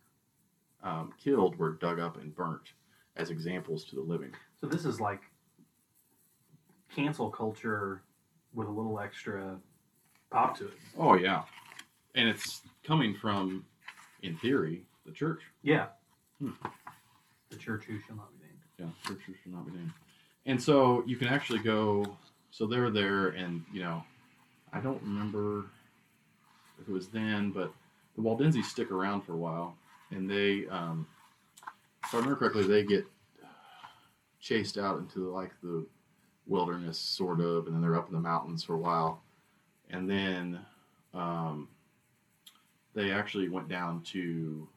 um, 0.82 1.14
killed 1.22 1.58
were 1.58 1.74
dug 1.74 2.00
up 2.00 2.18
and 2.18 2.34
burnt 2.34 2.74
as 3.18 3.30
examples 3.30 3.84
to 3.84 3.96
the 3.96 4.02
living. 4.02 4.32
so 4.62 4.68
this 4.68 4.86
is 4.86 5.02
like 5.02 5.22
cancel 6.96 7.30
culture 7.30 8.02
with 8.54 8.68
a 8.68 8.72
little 8.72 9.00
extra 9.00 9.58
pop 10.32 10.58
to 10.58 10.68
it. 10.68 10.74
Oh 10.98 11.16
yeah, 11.16 11.44
and 12.16 12.30
it's 12.30 12.62
coming 12.84 13.14
from, 13.14 13.66
in 14.24 14.38
theory, 14.38 14.84
the 15.06 15.12
church. 15.12 15.42
Yeah. 15.62 15.88
Hmm. 16.40 16.52
The 17.50 17.58
church 17.58 17.84
who 17.86 18.00
shall 18.08 18.16
not 18.16 18.30
be 18.32 18.46
named. 18.46 18.60
Yeah, 18.78 19.08
churches 19.08 19.36
should 19.44 19.52
not 19.52 19.66
be 19.66 19.74
named. 19.74 19.92
And 20.46 20.62
so 20.62 21.04
you 21.06 21.18
can 21.18 21.28
actually 21.28 21.60
go. 21.60 22.18
So 22.52 22.66
they're 22.66 22.90
there, 22.90 23.28
and 23.30 23.64
you 23.72 23.84
know, 23.84 24.04
I 24.74 24.80
don't 24.80 25.02
remember 25.04 25.66
if 26.82 26.88
it 26.88 26.92
was 26.92 27.08
then, 27.08 27.52
but 27.52 27.74
the 28.16 28.22
Waldenses 28.22 28.70
stick 28.70 28.92
around 28.92 29.22
for 29.22 29.34
a 29.34 29.38
while, 29.38 29.76
and 30.12 30.30
they, 30.30 30.68
um, 30.68 31.08
if 32.04 32.14
I 32.14 32.18
remember 32.18 32.38
correctly, 32.38 32.64
they 32.64 32.84
get 32.84 33.06
chased 34.40 34.78
out 34.78 35.00
into 35.00 35.32
like 35.32 35.52
the 35.62 35.86
wilderness, 36.48 36.98
sort 36.98 37.40
of, 37.40 37.68
and 37.68 37.76
then 37.76 37.82
they're 37.82 37.96
up 37.96 38.08
in 38.08 38.14
the 38.14 38.20
mountains 38.20 38.64
for 38.64 38.74
a 38.74 38.78
while, 38.78 39.22
and 39.90 40.10
then 40.10 40.60
um, 41.14 41.68
they 42.94 43.12
actually 43.12 43.50
went 43.50 43.70
down 43.70 44.02
to 44.02 44.68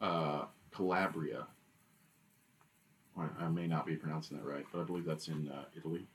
uh, 0.00 0.44
Calabria. 0.74 1.46
I 3.38 3.48
may 3.48 3.66
not 3.66 3.84
be 3.84 3.94
pronouncing 3.94 4.38
that 4.38 4.46
right, 4.46 4.64
but 4.72 4.80
I 4.80 4.84
believe 4.84 5.04
that's 5.04 5.28
in 5.28 5.48
uh, 5.48 5.64
Italy. 5.76 6.06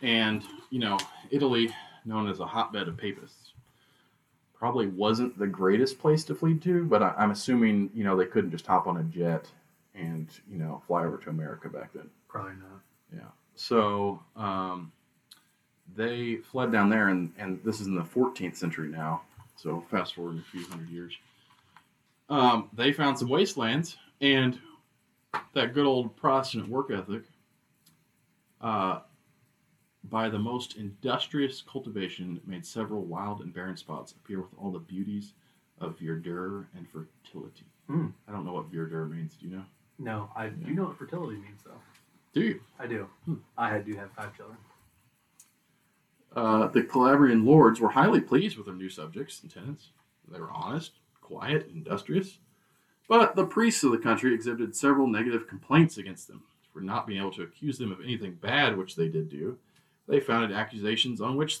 And, 0.00 0.42
you 0.70 0.78
know, 0.78 0.98
Italy, 1.30 1.70
known 2.04 2.28
as 2.28 2.40
a 2.40 2.46
hotbed 2.46 2.88
of 2.88 2.96
papists, 2.96 3.52
probably 4.54 4.86
wasn't 4.86 5.38
the 5.38 5.46
greatest 5.46 5.98
place 5.98 6.24
to 6.24 6.34
flee 6.34 6.56
to, 6.58 6.84
but 6.84 7.02
I, 7.02 7.14
I'm 7.18 7.30
assuming, 7.30 7.90
you 7.94 8.04
know, 8.04 8.16
they 8.16 8.26
couldn't 8.26 8.50
just 8.50 8.66
hop 8.66 8.86
on 8.86 8.96
a 8.98 9.02
jet 9.04 9.46
and, 9.94 10.28
you 10.50 10.58
know, 10.58 10.82
fly 10.86 11.04
over 11.04 11.18
to 11.18 11.30
America 11.30 11.68
back 11.68 11.92
then. 11.92 12.08
Probably 12.28 12.52
not. 12.52 12.80
Yeah. 13.14 13.28
So 13.54 14.20
um, 14.36 14.90
they 15.96 16.36
fled 16.36 16.72
down 16.72 16.88
there, 16.88 17.08
and, 17.08 17.32
and 17.38 17.60
this 17.64 17.80
is 17.80 17.86
in 17.86 17.94
the 17.94 18.02
14th 18.02 18.56
century 18.56 18.88
now. 18.88 19.22
So 19.56 19.84
fast 19.90 20.14
forward 20.14 20.38
a 20.38 20.50
few 20.50 20.66
hundred 20.66 20.88
years. 20.90 21.16
Um, 22.28 22.70
they 22.72 22.92
found 22.92 23.18
some 23.18 23.28
wastelands, 23.28 23.96
and 24.20 24.58
that 25.52 25.74
good 25.74 25.86
old 25.86 26.16
Protestant 26.16 26.68
work 26.68 26.90
ethic, 26.90 27.22
uh, 28.60 29.00
by 30.10 30.28
the 30.28 30.38
most 30.38 30.76
industrious 30.76 31.62
cultivation, 31.62 32.40
made 32.46 32.64
several 32.66 33.02
wild 33.02 33.40
and 33.40 33.52
barren 33.54 33.76
spots 33.76 34.12
appear 34.12 34.40
with 34.40 34.50
all 34.58 34.70
the 34.70 34.78
beauties 34.78 35.32
of 35.80 35.98
verdure 35.98 36.66
and 36.76 36.86
fertility. 36.88 37.64
Hmm. 37.88 38.08
I 38.28 38.32
don't 38.32 38.44
know 38.44 38.52
what 38.52 38.70
verdure 38.70 39.08
means. 39.10 39.34
Do 39.36 39.46
you 39.48 39.56
know? 39.56 39.64
No, 39.98 40.30
I 40.36 40.46
Yeah. 40.46 40.50
do 40.66 40.74
know 40.74 40.84
what 40.84 40.98
fertility 40.98 41.38
means 41.38 41.62
though. 41.64 41.80
Do 42.32 42.40
you? 42.42 42.60
I 42.78 42.86
do. 42.86 43.08
Hmm. 43.24 43.34
I 43.56 43.78
do 43.78 43.94
have 43.96 44.10
five 44.12 44.36
children. 44.36 44.58
Uh, 46.34 46.66
the 46.68 46.82
Calabrian 46.82 47.44
lords 47.44 47.80
were 47.80 47.90
highly 47.90 48.20
pleased 48.20 48.56
with 48.56 48.66
their 48.66 48.74
new 48.74 48.88
subjects 48.88 49.40
and 49.42 49.50
tenants. 49.50 49.90
They 50.28 50.40
were 50.40 50.50
honest, 50.50 50.92
quiet, 51.20 51.68
industrious. 51.72 52.38
But 53.08 53.36
the 53.36 53.46
priests 53.46 53.84
of 53.84 53.92
the 53.92 53.98
country 53.98 54.34
exhibited 54.34 54.74
several 54.74 55.06
negative 55.06 55.46
complaints 55.46 55.98
against 55.98 56.26
them 56.26 56.42
for 56.72 56.80
not 56.80 57.06
being 57.06 57.20
able 57.20 57.30
to 57.32 57.42
accuse 57.42 57.78
them 57.78 57.92
of 57.92 58.00
anything 58.00 58.34
bad, 58.34 58.76
which 58.76 58.96
they 58.96 59.08
did 59.08 59.28
do. 59.28 59.58
They 60.06 60.20
founded 60.20 60.52
accusations 60.52 61.20
on 61.20 61.36
which 61.36 61.60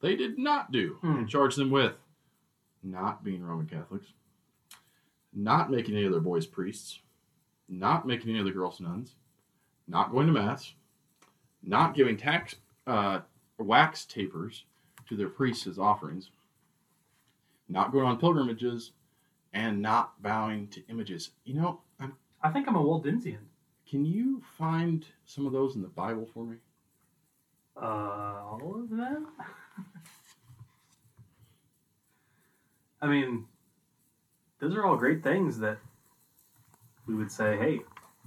they 0.00 0.16
did 0.16 0.38
not 0.38 0.72
do 0.72 0.98
Hmm. 1.00 1.16
and 1.18 1.28
charged 1.28 1.56
them 1.58 1.70
with 1.70 1.94
not 2.82 3.22
being 3.24 3.42
Roman 3.42 3.66
Catholics, 3.66 4.12
not 5.32 5.70
making 5.70 5.94
any 5.96 6.04
of 6.04 6.12
their 6.12 6.20
boys 6.20 6.46
priests, 6.46 7.00
not 7.68 8.06
making 8.06 8.30
any 8.30 8.38
of 8.38 8.44
the 8.44 8.50
girls 8.52 8.80
nuns, 8.80 9.14
not 9.88 10.10
going 10.12 10.26
to 10.26 10.32
mass, 10.32 10.74
not 11.62 11.94
giving 11.94 12.16
tax 12.16 12.56
uh, 12.86 13.20
wax 13.58 14.04
tapers 14.04 14.64
to 15.08 15.16
their 15.16 15.28
priests 15.28 15.66
as 15.66 15.78
offerings, 15.78 16.30
not 17.68 17.92
going 17.92 18.06
on 18.06 18.18
pilgrimages, 18.18 18.92
and 19.52 19.80
not 19.80 20.20
bowing 20.22 20.68
to 20.68 20.86
images. 20.88 21.30
You 21.44 21.54
know, 21.54 21.80
I'm, 21.98 22.14
I 22.42 22.50
think 22.50 22.68
I'm 22.68 22.76
a 22.76 22.82
Waldensian. 22.82 23.38
can 23.88 24.04
you 24.04 24.42
find 24.58 25.06
some 25.24 25.46
of 25.46 25.52
those 25.52 25.74
in 25.76 25.82
the 25.82 25.88
Bible 25.88 26.28
for 26.32 26.44
me? 26.44 26.56
Uh, 27.80 28.42
all 28.50 28.80
of 28.82 28.90
them? 28.90 29.28
I 33.02 33.06
mean, 33.08 33.44
those 34.58 34.74
are 34.74 34.84
all 34.84 34.96
great 34.96 35.22
things 35.22 35.58
that 35.58 35.78
we 37.06 37.14
would 37.14 37.30
say, 37.30 37.56
hey, 37.58 37.80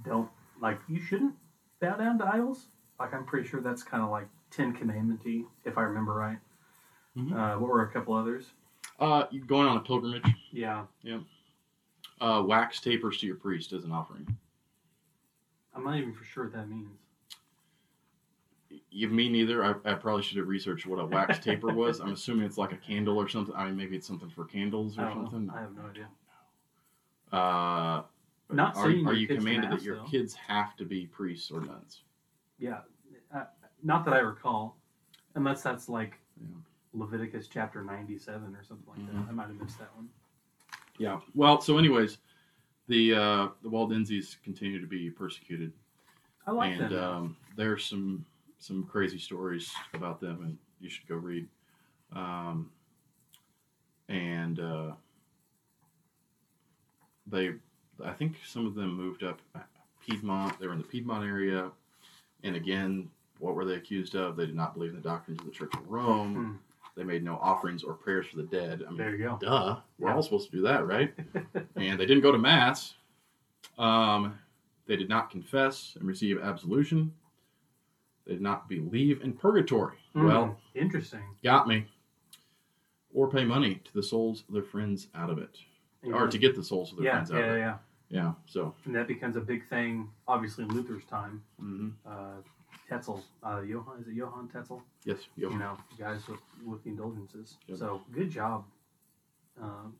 don't, 0.04 0.30
like, 0.60 0.78
you 0.88 1.00
shouldn't 1.00 1.34
bow 1.80 1.96
down 1.96 2.18
to 2.18 2.26
idols. 2.26 2.66
Like, 2.98 3.12
I'm 3.12 3.24
pretty 3.24 3.48
sure 3.48 3.60
that's 3.60 3.82
kind 3.82 4.02
of 4.02 4.10
like 4.10 4.28
Ten 4.50 4.72
Commandment 4.72 5.20
if 5.64 5.76
I 5.76 5.82
remember 5.82 6.14
right. 6.14 6.38
Mhm. 7.16 7.32
Uh, 7.32 7.58
what 7.58 7.68
were 7.70 7.82
a 7.82 7.90
couple 7.92 8.14
others? 8.14 8.52
Uh, 8.98 9.24
going 9.46 9.66
on 9.66 9.76
a 9.76 9.80
pilgrimage, 9.80 10.24
Yeah, 10.52 10.84
uh, 12.20 12.42
wax 12.46 12.80
tapers 12.80 13.18
to 13.18 13.26
your 13.26 13.36
priest 13.36 13.72
as 13.72 13.84
an 13.84 13.92
offering. 13.92 14.36
I'm 15.74 15.84
not 15.84 15.96
even 15.96 16.12
for 16.12 16.24
sure 16.24 16.44
what 16.44 16.52
that 16.52 16.68
means. 16.68 16.99
You, 18.92 19.08
me 19.08 19.28
neither. 19.28 19.64
I, 19.64 19.70
I 19.84 19.94
probably 19.94 20.22
should 20.22 20.38
have 20.38 20.48
researched 20.48 20.84
what 20.86 20.98
a 20.98 21.04
wax 21.06 21.38
taper 21.44 21.68
was. 21.72 22.00
I'm 22.00 22.12
assuming 22.12 22.44
it's 22.44 22.58
like 22.58 22.72
a 22.72 22.76
candle 22.76 23.16
or 23.18 23.28
something. 23.28 23.54
I 23.54 23.66
mean, 23.66 23.76
maybe 23.76 23.96
it's 23.96 24.06
something 24.06 24.28
for 24.30 24.44
candles 24.44 24.98
or 24.98 25.02
know. 25.02 25.14
something. 25.30 25.50
I 25.54 25.60
have 25.60 25.76
no 25.76 25.82
idea. 25.88 26.08
Uh, 27.32 28.02
Not 28.52 28.76
are, 28.76 28.86
are 28.86 29.14
you 29.14 29.28
commanded 29.28 29.70
that 29.70 29.82
your 29.82 29.96
though. 29.98 30.04
kids 30.04 30.34
have 30.34 30.76
to 30.76 30.84
be 30.84 31.06
priests 31.06 31.50
or 31.52 31.60
nuns? 31.60 32.02
Yeah, 32.58 32.80
uh, 33.34 33.44
not 33.84 34.04
that 34.06 34.14
I 34.14 34.18
recall, 34.18 34.76
unless 35.36 35.62
that's 35.62 35.88
like 35.88 36.18
Yeah. 36.40 36.48
Leviticus 36.92 37.46
chapter 37.46 37.84
ninety-seven 37.84 38.56
or 38.56 38.64
something 38.64 38.86
like 38.88 38.98
Mhm. 38.98 39.12
that. 39.24 39.28
I 39.30 39.32
might 39.32 39.46
have 39.46 39.60
missed 39.60 39.78
that 39.78 39.94
one. 39.94 40.08
Yeah. 40.98 41.20
Well, 41.36 41.60
so 41.60 41.78
anyways, 41.78 42.18
the 42.88 43.14
uh, 43.14 43.48
the 43.62 43.68
Waldenses 43.70 44.36
continue 44.42 44.80
to 44.80 44.86
be 44.88 45.08
persecuted, 45.10 45.72
I 46.48 46.50
like 46.50 46.72
and 46.80 46.90
them. 46.90 47.04
um, 47.04 47.36
there's 47.54 47.84
some 47.84 48.26
some 48.60 48.84
crazy 48.84 49.18
stories 49.18 49.72
about 49.94 50.20
them, 50.20 50.42
and 50.44 50.58
you 50.80 50.88
should 50.88 51.08
go 51.08 51.16
read. 51.16 51.48
Um, 52.14 52.70
and 54.08 54.60
uh, 54.60 54.92
they, 57.26 57.50
I 58.04 58.12
think 58.12 58.36
some 58.46 58.66
of 58.66 58.74
them 58.74 58.94
moved 58.96 59.22
up 59.24 59.40
Piedmont. 60.06 60.58
They 60.60 60.66
were 60.66 60.72
in 60.72 60.78
the 60.78 60.84
Piedmont 60.84 61.24
area, 61.26 61.70
and 62.42 62.54
again, 62.56 63.08
what 63.38 63.54
were 63.54 63.64
they 63.64 63.74
accused 63.74 64.14
of? 64.14 64.36
They 64.36 64.46
did 64.46 64.54
not 64.56 64.74
believe 64.74 64.90
in 64.90 64.96
the 64.96 65.02
doctrines 65.08 65.40
of 65.40 65.46
the 65.46 65.52
Church 65.52 65.72
of 65.74 65.88
Rome. 65.90 66.34
Hmm. 66.34 66.52
They 66.96 67.04
made 67.04 67.22
no 67.24 67.36
offerings 67.36 67.82
or 67.82 67.94
prayers 67.94 68.26
for 68.26 68.36
the 68.36 68.42
dead. 68.42 68.82
I 68.86 68.88
mean, 68.90 68.98
there 68.98 69.14
you 69.14 69.24
go. 69.24 69.38
duh, 69.40 69.76
we're 69.98 70.08
Yeah. 70.10 70.16
all 70.16 70.22
supposed 70.22 70.50
to 70.50 70.56
do 70.56 70.62
that, 70.64 70.86
right? 70.86 71.14
and 71.76 71.98
they 71.98 72.04
didn't 72.04 72.20
go 72.22 72.32
to 72.32 72.38
mass. 72.38 72.94
Um, 73.78 74.38
they 74.86 74.96
did 74.96 75.08
not 75.08 75.30
confess 75.30 75.96
and 75.98 76.06
receive 76.06 76.42
absolution. 76.42 77.14
They 78.30 78.36
did 78.36 78.42
not 78.42 78.68
believe 78.68 79.22
in 79.22 79.32
purgatory. 79.32 79.96
Hmm, 80.12 80.24
Well, 80.26 80.56
interesting. 80.76 81.24
got 81.42 81.66
me. 81.66 81.86
Or 83.12 83.28
pay 83.28 83.44
money 83.44 83.80
to 83.84 83.92
the 83.92 84.04
souls 84.04 84.44
of 84.46 84.54
their 84.54 84.62
friends 84.62 85.08
out 85.16 85.30
of 85.30 85.38
it, 85.38 85.58
or 86.04 86.28
to 86.28 86.38
get 86.38 86.54
the 86.54 86.62
souls 86.62 86.92
of 86.92 86.98
their 86.98 87.06
yeah, 87.06 87.12
friends 87.14 87.32
out 87.32 87.38
yeah, 87.38 87.44
of 87.46 87.56
it. 87.56 87.58
yeah. 87.58 87.76
Yeah. 88.08 88.22
yeah. 88.22 88.32
So, 88.46 88.72
And 88.84 88.94
that 88.94 89.08
becomes 89.08 89.34
a 89.34 89.40
big 89.40 89.68
thing, 89.68 90.10
obviously, 90.28 90.62
in 90.62 90.70
Luther's 90.72 91.04
time. 91.06 91.42
mhm. 91.60 91.90
Uh, 92.06 92.36
Tetzel, 92.88 93.24
uh, 93.42 93.62
Johann, 93.66 93.98
is 94.00 94.06
it 94.06 94.14
Johann 94.14 94.46
Tetzel? 94.46 94.80
yes, 95.04 95.18
yep. 95.36 95.50
You 95.50 95.58
know, 95.58 95.76
guys 95.98 96.28
with, 96.28 96.38
with 96.64 96.84
the 96.84 96.90
indulgences. 96.90 97.56
Yep. 97.66 97.78
So 97.78 98.02
good 98.12 98.30
job. 98.30 98.64
Um, 99.60 99.94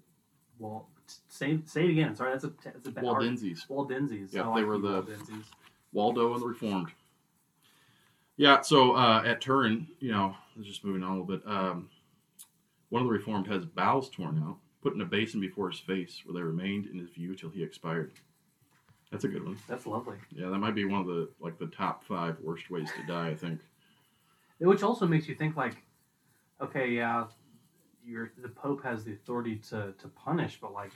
well, 0.61 0.89
say 1.29 1.59
say 1.65 1.85
it 1.87 1.91
again. 1.91 2.15
Sorry, 2.15 2.31
that's 2.33 2.45
a 2.45 2.53
that's 2.65 2.87
a 2.87 2.93
bad 2.93 3.05
hard- 3.05 3.23
Waldenses. 3.25 3.67
Waldenses. 3.69 4.33
Yep, 4.33 4.45
I 4.45 4.47
they 4.47 4.61
like 4.61 4.67
were 4.67 4.79
the- 4.79 5.03
Waldenses. 5.03 5.45
Waldo 5.93 6.33
and 6.35 6.43
the 6.43 6.47
Reformed. 6.47 6.93
Yeah, 8.41 8.63
so 8.63 8.93
uh, 8.93 9.23
at 9.27 9.43
Turin, 9.43 9.87
you 9.99 10.13
know, 10.13 10.35
just 10.63 10.83
moving 10.83 11.03
on 11.03 11.11
a 11.11 11.21
little 11.21 11.27
bit. 11.27 11.43
Um, 11.47 11.91
one 12.89 13.03
of 13.03 13.07
the 13.07 13.13
Reformed 13.13 13.47
has 13.49 13.67
bowels 13.67 14.09
torn 14.09 14.43
out, 14.43 14.57
put 14.83 14.95
in 14.95 15.03
a 15.03 15.05
basin 15.05 15.43
before 15.43 15.69
his 15.69 15.79
face, 15.79 16.23
where 16.25 16.33
they 16.33 16.41
remained 16.41 16.87
in 16.87 16.99
his 16.99 17.11
view 17.11 17.35
till 17.35 17.51
he 17.51 17.63
expired. 17.63 18.13
That's 19.11 19.25
a 19.25 19.29
good 19.29 19.45
one. 19.45 19.59
That's 19.69 19.85
lovely. 19.85 20.17
Yeah, 20.31 20.49
that 20.49 20.57
might 20.57 20.75
be 20.75 20.87
one 20.87 21.03
of 21.03 21.07
the 21.07 21.29
like 21.39 21.59
the 21.59 21.67
top 21.67 22.03
five 22.03 22.39
worst 22.41 22.71
ways 22.71 22.89
to 22.99 23.07
die. 23.07 23.29
I 23.29 23.35
think. 23.35 23.61
Which 24.59 24.83
also 24.83 25.07
makes 25.07 25.29
you 25.29 25.35
think 25.35 25.59
like, 25.59 25.77
okay, 26.63 26.89
yeah, 26.89 27.27
you're 28.07 28.33
the 28.41 28.49
Pope 28.49 28.83
has 28.85 29.05
the 29.05 29.13
authority 29.13 29.57
to 29.69 29.93
to 30.01 30.09
punish, 30.17 30.57
but 30.63 30.73
like, 30.73 30.93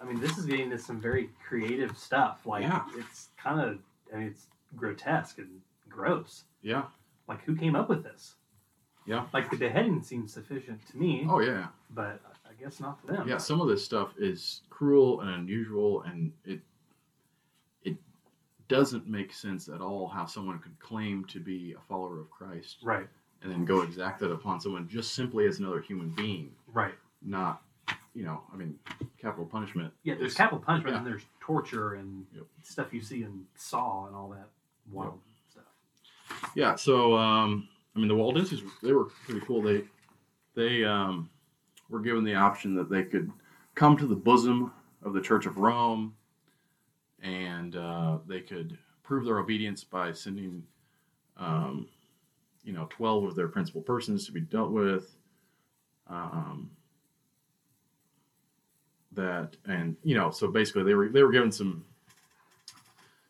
I 0.00 0.06
mean, 0.06 0.18
this 0.18 0.38
is 0.38 0.46
getting 0.46 0.70
into 0.70 0.78
some 0.78 0.98
very 0.98 1.28
creative 1.46 1.94
stuff. 1.98 2.46
Like, 2.46 2.62
Yeah. 2.62 2.84
it's 2.96 3.28
kind 3.36 3.60
of, 3.60 3.80
I 4.14 4.16
mean, 4.16 4.28
it's 4.28 4.46
grotesque 4.76 5.36
and 5.36 5.60
gross. 5.92 6.44
Yeah. 6.62 6.84
Like, 7.28 7.42
who 7.44 7.54
came 7.56 7.76
up 7.76 7.88
with 7.88 8.02
this? 8.02 8.34
Yeah. 9.06 9.26
Like 9.32 9.50
the 9.50 9.56
beheading 9.56 10.02
seems 10.02 10.32
sufficient 10.32 10.80
to 10.90 10.96
me, 10.96 11.26
Oh 11.28 11.40
yeah. 11.40 11.66
but 11.90 12.20
I 12.48 12.52
guess 12.62 12.78
not 12.80 13.00
to 13.06 13.12
them. 13.12 13.28
Yeah. 13.28 13.38
Some 13.38 13.60
of 13.60 13.68
this 13.68 13.84
stuff 13.84 14.10
is 14.18 14.60
cruel 14.70 15.20
and 15.22 15.30
unusual, 15.30 16.02
and 16.02 16.32
it 16.44 16.60
it 17.82 17.96
doesn't 18.68 19.08
make 19.08 19.32
sense 19.32 19.68
at 19.68 19.80
all 19.80 20.06
how 20.08 20.24
someone 20.26 20.58
could 20.60 20.78
claim 20.78 21.24
to 21.26 21.40
be 21.40 21.74
a 21.76 21.80
follower 21.88 22.20
of 22.20 22.30
Christ 22.30 22.78
Right. 22.82 23.08
and 23.42 23.50
then 23.50 23.64
go 23.64 23.82
exact 23.82 24.20
that 24.20 24.30
upon 24.30 24.60
someone 24.60 24.88
just 24.88 25.14
simply 25.14 25.46
as 25.46 25.58
another 25.58 25.80
human 25.80 26.10
being, 26.10 26.54
Right. 26.68 26.94
not, 27.22 27.62
you 28.14 28.24
know, 28.24 28.42
I 28.52 28.56
mean, 28.56 28.78
capital 29.18 29.46
punishment. 29.46 29.92
Yeah. 30.04 30.14
There's 30.14 30.34
capital 30.34 30.60
punishment 30.60 30.94
yeah. 30.94 30.98
and 30.98 31.06
there's 31.06 31.24
torture 31.40 31.94
and 31.94 32.24
Yep. 32.34 32.46
stuff 32.62 32.92
you 32.94 33.00
see 33.02 33.24
in 33.24 33.46
Saw 33.56 34.06
and 34.06 34.14
all 34.14 34.28
that 34.30 34.48
wild 34.90 35.18
stuff. 35.20 35.31
Yeah, 36.54 36.74
so 36.74 37.16
um, 37.16 37.68
I 37.94 37.98
mean, 37.98 38.08
the 38.08 38.14
Waldenses 38.14 38.62
they 38.82 38.92
were 38.92 39.06
pretty 39.26 39.40
cool. 39.46 39.62
They 39.62 39.84
they 40.54 40.84
um, 40.84 41.30
were 41.88 42.00
given 42.00 42.24
the 42.24 42.34
option 42.34 42.74
that 42.76 42.90
they 42.90 43.04
could 43.04 43.30
come 43.74 43.96
to 43.96 44.06
the 44.06 44.16
bosom 44.16 44.72
of 45.02 45.14
the 45.14 45.20
Church 45.20 45.46
of 45.46 45.56
Rome, 45.56 46.14
and 47.22 47.76
uh, 47.76 48.18
they 48.26 48.40
could 48.40 48.78
prove 49.02 49.24
their 49.24 49.38
obedience 49.38 49.82
by 49.82 50.12
sending, 50.12 50.62
um, 51.36 51.88
you 52.64 52.72
know, 52.72 52.86
twelve 52.90 53.24
of 53.24 53.34
their 53.34 53.48
principal 53.48 53.80
persons 53.80 54.26
to 54.26 54.32
be 54.32 54.40
dealt 54.40 54.70
with. 54.70 55.16
Um, 56.08 56.70
that 59.12 59.56
and 59.66 59.96
you 60.02 60.14
know, 60.14 60.30
so 60.30 60.48
basically 60.48 60.84
they 60.84 60.94
were 60.94 61.08
they 61.08 61.22
were 61.22 61.32
given 61.32 61.52
some 61.52 61.84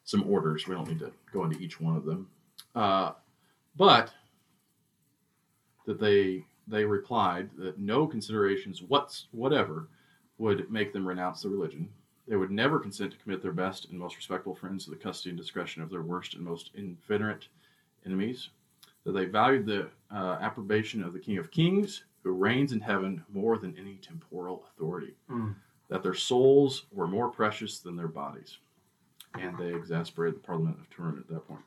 some 0.04 0.28
orders. 0.28 0.66
We 0.66 0.74
don't 0.74 0.88
need 0.88 0.98
to 1.00 1.12
go 1.32 1.44
into 1.44 1.58
each 1.58 1.80
one 1.80 1.96
of 1.96 2.04
them. 2.04 2.28
Uh, 2.74 3.12
but 3.76 4.12
that 5.86 6.00
they 6.00 6.44
they 6.68 6.84
replied 6.84 7.50
that 7.58 7.78
no 7.78 8.06
considerations 8.06 8.82
what's 8.82 9.26
whatever 9.32 9.88
would 10.38 10.70
make 10.70 10.92
them 10.92 11.06
renounce 11.06 11.42
the 11.42 11.48
religion. 11.48 11.88
They 12.28 12.36
would 12.36 12.50
never 12.50 12.78
consent 12.78 13.12
to 13.12 13.18
commit 13.18 13.42
their 13.42 13.52
best 13.52 13.90
and 13.90 13.98
most 13.98 14.16
respectable 14.16 14.54
friends 14.54 14.84
to 14.84 14.90
the 14.90 14.96
custody 14.96 15.30
and 15.30 15.38
discretion 15.38 15.82
of 15.82 15.90
their 15.90 16.02
worst 16.02 16.34
and 16.34 16.44
most 16.44 16.70
inveterate 16.74 17.48
enemies. 18.06 18.48
That 19.04 19.12
they 19.12 19.24
valued 19.24 19.66
the 19.66 19.88
uh, 20.14 20.38
approbation 20.40 21.02
of 21.02 21.12
the 21.12 21.18
King 21.18 21.38
of 21.38 21.50
Kings, 21.50 22.04
who 22.22 22.30
reigns 22.30 22.72
in 22.72 22.80
heaven 22.80 23.24
more 23.32 23.58
than 23.58 23.76
any 23.76 23.96
temporal 23.96 24.64
authority. 24.68 25.14
Mm. 25.28 25.56
That 25.88 26.04
their 26.04 26.14
souls 26.14 26.86
were 26.92 27.08
more 27.08 27.28
precious 27.28 27.80
than 27.80 27.96
their 27.96 28.08
bodies, 28.08 28.58
and 29.38 29.58
they 29.58 29.74
exasperated 29.74 30.36
the 30.36 30.46
Parliament 30.46 30.78
of 30.78 30.88
Turin 30.90 31.18
at 31.18 31.28
that 31.28 31.46
point. 31.48 31.60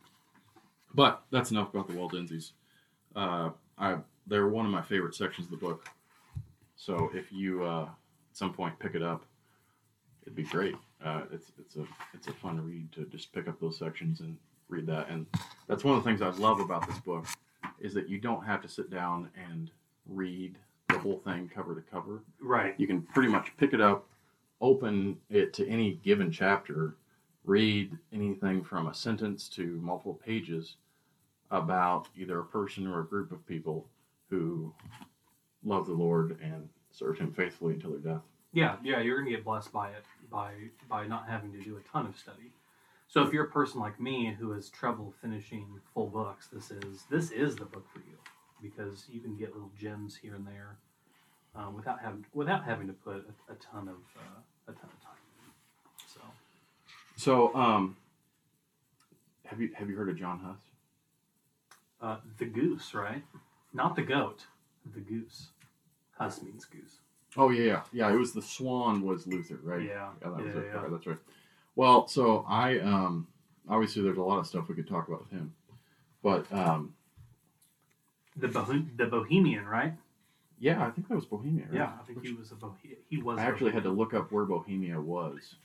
But 0.95 1.23
that's 1.29 1.51
enough 1.51 1.73
about 1.73 1.87
the 1.87 1.93
Waldenses. 1.93 2.53
Uh, 3.15 3.49
I 3.77 3.97
they're 4.27 4.47
one 4.47 4.65
of 4.65 4.71
my 4.71 4.81
favorite 4.81 5.13
sections 5.13 5.45
of 5.47 5.51
the 5.51 5.57
book. 5.57 5.87
So 6.77 7.11
if 7.13 7.31
you 7.31 7.63
uh, 7.63 7.83
at 7.83 7.89
some 8.37 8.53
point 8.53 8.79
pick 8.79 8.95
it 8.95 9.03
up, 9.03 9.25
it'd 10.23 10.35
be 10.35 10.43
great. 10.43 10.75
Uh, 11.03 11.23
it's 11.31 11.51
it's 11.59 11.75
a 11.75 11.85
it's 12.13 12.27
a 12.27 12.33
fun 12.33 12.65
read 12.65 12.91
to 12.93 13.05
just 13.05 13.33
pick 13.33 13.47
up 13.47 13.59
those 13.59 13.77
sections 13.77 14.21
and 14.21 14.37
read 14.69 14.87
that. 14.87 15.09
And 15.09 15.25
that's 15.67 15.83
one 15.83 15.97
of 15.97 16.03
the 16.03 16.09
things 16.09 16.21
I 16.21 16.29
love 16.41 16.59
about 16.59 16.87
this 16.87 16.97
book 16.99 17.25
is 17.79 17.93
that 17.93 18.09
you 18.09 18.17
don't 18.17 18.45
have 18.45 18.61
to 18.61 18.69
sit 18.69 18.89
down 18.89 19.29
and 19.49 19.69
read 20.07 20.57
the 20.87 20.97
whole 20.97 21.19
thing 21.19 21.49
cover 21.53 21.75
to 21.75 21.81
cover. 21.81 22.23
Right. 22.39 22.73
You 22.77 22.87
can 22.87 23.01
pretty 23.01 23.29
much 23.29 23.51
pick 23.57 23.73
it 23.73 23.81
up, 23.81 24.07
open 24.61 25.17
it 25.29 25.53
to 25.55 25.67
any 25.67 25.99
given 26.03 26.31
chapter, 26.31 26.95
read 27.43 27.97
anything 28.13 28.63
from 28.63 28.87
a 28.87 28.93
sentence 28.93 29.49
to 29.49 29.79
multiple 29.81 30.19
pages 30.25 30.77
about 31.51 32.07
either 32.17 32.39
a 32.39 32.45
person 32.45 32.87
or 32.87 33.01
a 33.01 33.05
group 33.05 33.31
of 33.31 33.45
people 33.47 33.87
who 34.29 34.73
love 35.63 35.85
the 35.85 35.93
Lord 35.93 36.39
and 36.41 36.69
serve 36.91 37.17
Him 37.17 37.31
faithfully 37.31 37.73
until 37.73 37.91
their 37.91 37.99
death. 37.99 38.21
Yeah, 38.53 38.77
yeah, 38.83 39.01
you're 39.01 39.17
gonna 39.19 39.31
get 39.31 39.43
blessed 39.43 39.71
by 39.71 39.89
it 39.89 40.03
by 40.31 40.53
by 40.89 41.07
not 41.07 41.27
having 41.27 41.51
to 41.53 41.61
do 41.61 41.77
a 41.77 41.81
ton 41.91 42.05
of 42.05 42.17
study. 42.17 42.51
So 43.07 43.21
if 43.23 43.31
you're 43.31 43.45
a 43.45 43.51
person 43.51 43.79
like 43.79 43.99
me 43.99 44.35
who 44.37 44.51
has 44.51 44.69
trouble 44.69 45.13
finishing 45.21 45.79
full 45.93 46.07
books, 46.07 46.47
this 46.51 46.71
is 46.71 47.03
this 47.09 47.31
is 47.31 47.55
the 47.55 47.65
book 47.65 47.85
for 47.91 47.99
you 47.99 48.17
because 48.61 49.05
you 49.09 49.19
can 49.19 49.35
get 49.37 49.53
little 49.53 49.71
gems 49.79 50.15
here 50.15 50.35
and 50.35 50.47
there 50.47 50.77
uh, 51.55 51.69
without 51.69 51.99
having 52.01 52.25
without 52.33 52.63
having 52.63 52.87
to 52.87 52.93
put 52.93 53.25
a, 53.49 53.51
a 53.51 53.55
ton 53.55 53.87
of 53.87 53.97
uh, 54.17 54.41
a 54.67 54.71
ton 54.71 54.89
of 54.89 55.03
time. 55.03 55.19
in. 55.43 55.51
So 56.07 56.21
So, 57.17 57.55
um, 57.55 57.97
have 59.45 59.59
you 59.61 59.69
have 59.75 59.89
you 59.89 59.95
heard 59.95 60.09
of 60.09 60.17
John 60.17 60.39
Huss? 60.39 60.57
Uh, 62.01 62.17
the 62.37 62.45
goose, 62.45 62.93
right? 62.93 63.23
Not 63.73 63.95
the 63.95 64.01
goat, 64.03 64.45
the 64.93 64.99
goose. 65.01 65.47
Huss 66.17 66.41
means 66.41 66.65
goose. 66.65 66.99
Oh 67.37 67.49
yeah, 67.49 67.63
yeah, 67.63 67.81
yeah. 67.91 68.13
It 68.13 68.17
was 68.17 68.31
the 68.31 68.41
Swan 68.41 69.01
was 69.01 69.27
Luther, 69.27 69.59
right? 69.63 69.81
Yeah, 69.81 70.09
that 70.21 70.31
was 70.31 70.45
yeah, 70.45 70.61
it. 70.61 70.65
yeah. 70.73 70.79
Okay, 70.79 70.91
that's 70.91 71.07
right. 71.07 71.17
Well, 71.75 72.07
so 72.07 72.45
I 72.47 72.79
um 72.79 73.27
obviously 73.67 74.03
there's 74.03 74.17
a 74.17 74.21
lot 74.23 74.39
of 74.39 74.47
stuff 74.47 74.69
we 74.69 74.75
could 74.75 74.87
talk 74.87 75.07
about 75.07 75.21
with 75.21 75.31
him, 75.31 75.53
but 76.23 76.45
um 76.53 76.93
The 78.37 78.47
Bohe- 78.47 78.95
the 78.97 79.05
Bohemian, 79.07 79.65
right? 79.65 79.93
yeah, 80.57 80.85
I 80.85 80.89
think 80.89 81.09
that 81.09 81.15
was 81.15 81.25
Bohemia. 81.25 81.65
Right? 81.65 81.73
Yeah, 81.75 81.91
I 81.99 82.03
think 82.05 82.25
he 82.25 82.31
was 82.31 82.51
a 82.53 82.55
Bohe- 82.55 82.97
he 83.09 83.17
was. 83.17 83.37
I 83.39 83.43
actually 83.43 83.73
had 83.73 83.83
to 83.83 83.89
look 83.91 84.13
up 84.13 84.31
where 84.31 84.45
Bohemia 84.45 85.01
was 85.01 85.55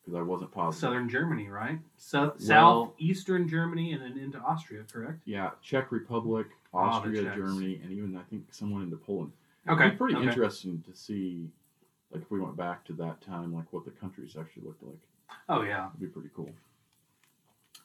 because 0.00 0.18
I 0.18 0.22
wasn't 0.22 0.50
positive. 0.52 0.80
Southern 0.80 1.08
Germany, 1.08 1.48
right? 1.48 1.78
So, 1.96 2.20
Well- 2.28 2.38
southeastern 2.38 3.48
Germany 3.48 3.92
and 3.92 4.02
then 4.02 4.16
into 4.18 4.38
Austria, 4.38 4.84
correct? 4.90 5.22
Yeah, 5.24 5.50
Czech 5.62 5.92
Republic, 5.92 6.46
Ah, 6.72 6.98
Austria, 6.98 7.22
Czechs. 7.24 7.36
Germany, 7.36 7.80
and 7.82 7.92
even 7.92 8.16
I 8.16 8.22
think 8.24 8.52
someone 8.52 8.82
into 8.82 8.96
Poland. 8.96 9.32
Okay. 9.68 9.82
It'd 9.86 9.94
be 9.94 9.98
pretty 9.98 10.16
okay. 10.16 10.28
interesting 10.28 10.82
to 10.82 10.94
see, 10.94 11.50
like 12.10 12.22
if 12.22 12.30
we 12.30 12.40
went 12.40 12.56
back 12.56 12.84
to 12.86 12.92
that 12.94 13.20
time, 13.20 13.52
like 13.54 13.72
what 13.72 13.84
the 13.84 13.90
countries 13.90 14.36
actually 14.38 14.64
looked 14.66 14.82
like. 14.82 14.98
Oh 15.48 15.62
yeah, 15.62 15.86
That'd 15.86 16.00
be 16.00 16.06
pretty 16.06 16.30
cool. 16.34 16.50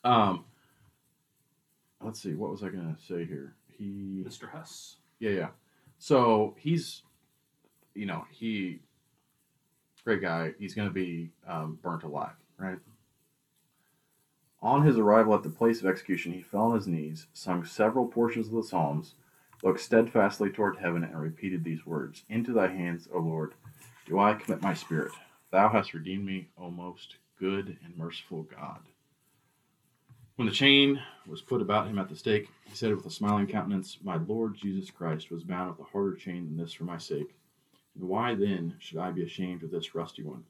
Um, 0.03 0.45
let's 2.01 2.19
see. 2.21 2.33
What 2.33 2.51
was 2.51 2.63
I 2.63 2.69
gonna 2.69 2.97
say 3.07 3.25
here? 3.25 3.55
He, 3.67 4.23
Mr. 4.25 4.49
Huss. 4.49 4.97
yeah, 5.19 5.31
yeah. 5.31 5.49
So 5.97 6.55
he's, 6.57 7.03
you 7.93 8.05
know, 8.05 8.25
he, 8.31 8.79
great 10.05 10.21
guy. 10.21 10.53
He's 10.57 10.75
gonna 10.75 10.91
be 10.91 11.31
um, 11.47 11.79
burnt 11.81 12.03
alive, 12.03 12.35
right? 12.57 12.77
On 14.61 14.83
his 14.83 14.97
arrival 14.97 15.35
at 15.35 15.43
the 15.43 15.49
place 15.49 15.81
of 15.81 15.87
execution, 15.87 16.31
he 16.31 16.41
fell 16.41 16.67
on 16.67 16.75
his 16.75 16.87
knees, 16.87 17.27
sung 17.33 17.65
several 17.65 18.07
portions 18.07 18.47
of 18.47 18.53
the 18.53 18.63
Psalms, 18.63 19.15
looked 19.63 19.81
steadfastly 19.81 20.49
toward 20.49 20.77
heaven, 20.77 21.03
and 21.03 21.19
repeated 21.19 21.63
these 21.63 21.85
words 21.85 22.23
Into 22.29 22.53
thy 22.53 22.67
hands, 22.67 23.09
O 23.13 23.19
Lord, 23.19 23.53
do 24.05 24.19
I 24.19 24.33
commit 24.35 24.61
my 24.61 24.73
spirit. 24.73 25.11
Thou 25.51 25.69
hast 25.69 25.93
redeemed 25.93 26.25
me, 26.25 26.49
O 26.57 26.69
most 26.69 27.17
good 27.39 27.77
and 27.83 27.97
merciful 27.97 28.43
God. 28.43 28.79
When 30.35 30.47
the 30.47 30.53
chain 30.53 31.01
was 31.27 31.41
put 31.41 31.61
about 31.61 31.87
him 31.87 31.97
at 31.97 32.09
the 32.09 32.15
stake, 32.15 32.49
he 32.65 32.75
said 32.75 32.93
with 32.93 33.05
a 33.05 33.09
smiling 33.09 33.47
countenance, 33.47 33.97
My 34.03 34.17
Lord 34.17 34.55
Jesus 34.55 34.91
Christ 34.91 35.31
was 35.31 35.43
bound 35.43 35.69
with 35.69 35.79
a 35.79 35.89
harder 35.89 36.15
chain 36.15 36.45
than 36.45 36.57
this 36.57 36.73
for 36.73 36.83
my 36.83 36.97
sake. 36.97 37.33
Why 37.97 38.35
then 38.35 38.75
should 38.79 38.97
I 38.97 39.11
be 39.11 39.23
ashamed 39.23 39.63
of 39.63 39.71
this 39.71 39.95
rusty 39.95 40.23
one? 40.23 40.43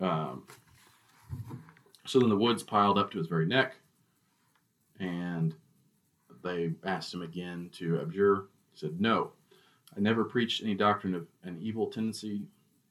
Um, 0.00 0.44
so 2.06 2.20
then 2.20 2.28
the 2.28 2.36
woods 2.36 2.62
piled 2.62 2.98
up 2.98 3.10
to 3.10 3.18
his 3.18 3.26
very 3.26 3.46
neck, 3.46 3.74
and 5.00 5.54
they 6.42 6.72
asked 6.84 7.12
him 7.12 7.22
again 7.22 7.70
to 7.74 8.00
abjure. 8.00 8.44
He 8.72 8.78
said, 8.78 9.00
No, 9.00 9.32
I 9.96 10.00
never 10.00 10.24
preached 10.24 10.62
any 10.62 10.74
doctrine 10.74 11.14
of 11.14 11.26
an 11.42 11.58
evil 11.60 11.88
tendency. 11.88 12.42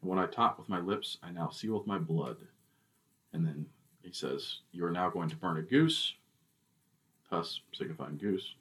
When 0.02 0.20
I 0.20 0.28
taught 0.28 0.60
with 0.60 0.70
my 0.70 0.80
lips, 0.80 1.18
I 1.24 1.32
now 1.32 1.50
seal 1.50 1.78
with 1.78 1.88
my 1.88 1.98
blood. 1.98 2.38
And 3.34 3.46
then 3.46 3.66
he 4.04 4.12
says, 4.12 4.60
You 4.72 4.86
are 4.86 4.92
now 4.92 5.10
going 5.10 5.30
to 5.30 5.36
burn 5.36 5.58
a 5.58 5.62
goose, 5.62 6.14
thus 7.30 7.62
signifying 7.74 8.18
goose. 8.18 8.56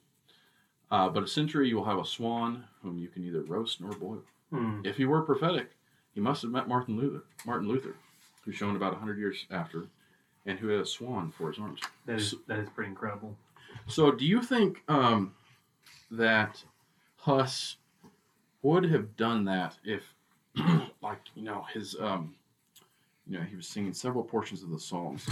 Uh, 0.89 1.09
but 1.09 1.23
a 1.23 1.27
century 1.27 1.67
you 1.67 1.75
will 1.75 1.85
have 1.85 1.99
a 1.99 2.05
swan 2.05 2.63
whom 2.81 2.97
you 2.97 3.09
can 3.09 3.21
neither 3.21 3.41
roast 3.41 3.81
nor 3.81 3.91
boil. 3.91 4.23
Hmm. 4.49 4.81
If 4.83 4.97
he 4.97 5.05
were 5.05 5.21
prophetic, 5.21 5.71
he 6.13 6.21
must 6.21 6.41
have 6.41 6.51
met 6.51 6.67
Martin 6.67 6.95
Luther, 6.97 7.23
Martin 7.45 7.67
Luther, 7.67 7.95
who's 8.43 8.55
shown 8.55 8.75
about 8.75 8.93
100 8.93 9.17
years 9.17 9.45
after, 9.51 9.87
and 10.45 10.57
who 10.57 10.67
had 10.69 10.79
a 10.81 10.85
swan 10.85 11.31
for 11.31 11.49
his 11.51 11.59
arms. 11.59 11.81
That 12.05 12.17
is 12.19 12.35
that 12.47 12.59
is 12.59 12.69
pretty 12.69 12.89
incredible. 12.89 13.35
So, 13.87 14.11
do 14.11 14.25
you 14.25 14.41
think 14.41 14.83
um, 14.87 15.33
that 16.11 16.63
Huss 17.17 17.77
would 18.61 18.85
have 18.85 19.15
done 19.17 19.45
that 19.45 19.77
if, 19.83 20.03
like, 21.01 21.19
you 21.35 21.43
know, 21.43 21.65
his, 21.73 21.95
um, 21.99 22.33
you 23.27 23.37
know, 23.37 23.43
he 23.43 23.55
was 23.55 23.67
singing 23.67 23.93
several 23.93 24.23
portions 24.23 24.63
of 24.63 24.69
the 24.71 24.79
Psalms. 24.79 25.25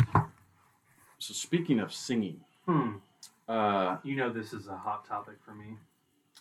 So, 1.20 1.34
speaking 1.34 1.80
of 1.80 1.93
singing, 1.93 2.41
Hmm. 2.66 2.97
uh, 3.47 3.97
You 4.03 4.16
know 4.18 4.30
this 4.32 4.51
is 4.53 4.68
a 4.68 4.76
hot 4.76 5.05
topic 5.05 5.36
for 5.45 5.53
me. 5.55 5.78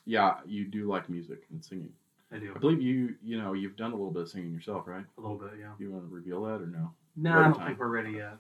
yeah, 0.07 0.39
you 0.47 0.64
do 0.64 0.89
like 0.89 1.09
music 1.09 1.45
and 1.51 1.64
singing. 1.64 1.93
I 2.35 2.39
do 2.39 2.53
I 2.55 2.59
believe 2.59 2.82
you, 2.82 3.14
you 3.22 3.39
know, 3.41 3.53
you've 3.53 3.76
done 3.76 3.93
a 3.93 3.95
little 3.95 4.11
bit 4.11 4.22
of 4.22 4.28
singing 4.28 4.53
yourself, 4.53 4.87
right? 4.87 5.05
a 5.16 5.20
little 5.20 5.37
bit, 5.39 5.51
yeah. 5.61 5.70
You 5.78 5.93
want 5.93 6.09
to 6.09 6.14
reveal 6.14 6.43
that 6.45 6.61
or 6.61 6.66
no? 6.66 6.91
No, 7.16 7.39
I 7.39 7.43
don't 7.45 7.55
time. 7.55 7.66
think 7.68 7.78
we're 7.78 7.89
ready 7.89 8.12
yet. 8.12 8.39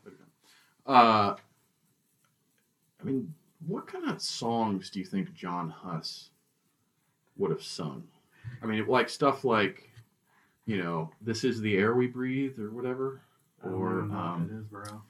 Uh, 0.86 1.36
I 3.00 3.04
mean, 3.04 3.32
what 3.66 3.86
kind 3.86 4.10
of 4.10 4.20
songs 4.20 4.90
do 4.90 4.98
you 4.98 5.04
think 5.04 5.32
John 5.32 5.70
Huss 5.70 6.30
would 7.36 7.50
have 7.50 7.62
sung? 7.62 8.02
I 8.62 8.66
mean, 8.66 8.86
like 8.86 9.08
stuff 9.08 9.44
like, 9.44 9.90
you 10.66 10.82
know, 10.82 11.10
"This 11.20 11.44
is 11.44 11.60
the 11.60 11.76
air 11.76 11.94
we 11.94 12.06
breathe" 12.06 12.58
or 12.58 12.70
whatever. 12.70 13.20
I 13.62 13.66
don't 13.66 13.74
Or 13.74 14.02
know 14.02 14.14
what 14.14 14.18
um, 14.18 14.50
it 14.50 14.58
is, 14.58 14.66
bro. 14.66 15.02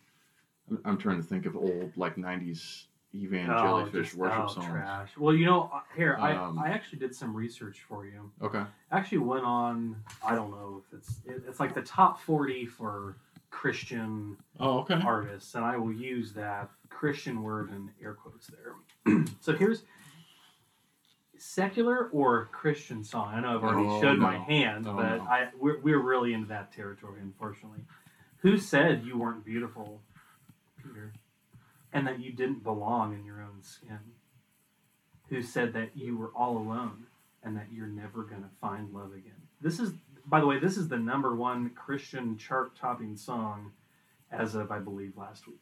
I'm, 0.70 0.80
I'm 0.84 0.98
trying 0.98 1.16
to 1.16 1.22
think 1.26 1.46
of 1.46 1.56
old 1.56 1.92
like 1.96 2.16
'90s 2.16 2.84
Evan 3.14 3.48
Oh, 3.50 3.58
Jellyfish 3.62 4.08
just- 4.08 4.16
worship 4.18 4.38
oh, 4.40 4.46
songs. 4.48 4.66
trash. 4.66 5.16
Well, 5.16 5.34
you 5.34 5.46
know, 5.46 5.70
uh, 5.72 5.80
here 5.96 6.16
Um, 6.18 6.58
I 6.58 6.66
I 6.66 6.68
actually 6.70 6.98
did 6.98 7.14
some 7.14 7.34
research 7.34 7.80
for 7.88 8.06
you. 8.06 8.30
Okay. 8.42 8.64
actually 8.90 9.18
went 9.18 9.44
on. 9.44 10.02
I 10.26 10.34
don't 10.34 10.50
know 10.50 10.82
if 10.86 10.98
it's 10.98 11.20
it, 11.24 11.44
it's 11.46 11.60
like 11.60 11.74
the 11.74 11.82
top 11.82 12.20
forty 12.20 12.66
for 12.66 13.16
Christian 13.50 14.36
Oh, 14.58 14.80
okay. 14.80 15.00
artists, 15.04 15.54
and 15.54 15.64
I 15.64 15.76
will 15.76 15.92
use 15.92 16.32
that 16.34 16.70
Christian 16.88 17.42
word 17.42 17.70
in 17.70 17.90
air 18.02 18.14
quotes 18.14 18.48
there. 18.48 19.24
so 19.40 19.52
here's 19.52 19.84
secular 21.36 22.08
or 22.08 22.46
Christian 22.52 23.04
song. 23.04 23.32
I 23.34 23.40
know 23.40 23.56
I've 23.56 23.64
already 23.64 23.88
Oh, 23.88 24.00
showed 24.00 24.18
my 24.18 24.38
hand, 24.38 24.86
Oh, 24.88 24.96
but 24.96 25.16
no. 25.18 25.22
I 25.24 25.48
we're, 25.58 25.78
we're 25.80 25.98
really 26.02 26.32
into 26.32 26.48
that 26.48 26.72
territory, 26.72 27.20
unfortunately. 27.20 27.84
Who 28.38 28.58
said 28.58 29.04
you 29.04 29.18
weren't 29.18 29.44
beautiful, 29.44 30.02
Peter, 30.76 31.12
and 31.94 32.06
that 32.06 32.20
you 32.20 32.32
didn't 32.32 32.64
belong 32.64 33.14
in 33.14 33.24
your 33.24 33.40
own 33.40 33.62
skin? 33.62 34.00
Who 35.30 35.40
said 35.40 35.72
that 35.72 35.96
you 35.96 36.18
were 36.18 36.32
all 36.34 36.58
alone 36.58 37.06
and 37.42 37.56
that 37.56 37.68
you're 37.72 37.86
never 37.86 38.24
gonna 38.24 38.50
find 38.60 38.92
love 38.92 39.12
again? 39.12 39.48
This 39.60 39.80
is, 39.80 39.92
by 40.26 40.40
the 40.40 40.46
way, 40.46 40.58
this 40.58 40.76
is 40.76 40.88
the 40.88 40.98
number 40.98 41.34
one 41.34 41.70
Christian 41.70 42.36
chart-topping 42.36 43.16
song 43.16 43.72
as 44.30 44.54
of 44.54 44.70
I 44.70 44.80
believe 44.80 45.16
last 45.16 45.46
week. 45.46 45.60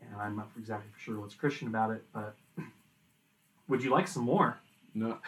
And 0.00 0.20
I'm 0.20 0.36
not 0.36 0.50
exactly 0.56 0.90
sure 0.96 1.20
what's 1.20 1.34
Christian 1.34 1.68
about 1.68 1.90
it, 1.90 2.04
but 2.14 2.36
would 3.68 3.82
you 3.82 3.90
like 3.90 4.08
some 4.08 4.24
more? 4.24 4.58
No, 4.94 5.18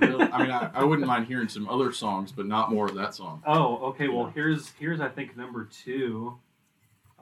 really. 0.00 0.24
I 0.24 0.42
mean, 0.42 0.50
I, 0.50 0.70
I 0.74 0.84
wouldn't 0.84 1.06
mind 1.06 1.26
hearing 1.26 1.48
some 1.48 1.68
other 1.68 1.92
songs, 1.92 2.32
but 2.32 2.46
not 2.46 2.72
more 2.72 2.86
of 2.86 2.94
that 2.96 3.14
song. 3.14 3.42
Oh, 3.46 3.76
okay. 3.90 4.08
Well, 4.08 4.26
here's 4.34 4.70
here's 4.80 5.00
I 5.00 5.08
think 5.08 5.36
number 5.36 5.64
two. 5.84 6.38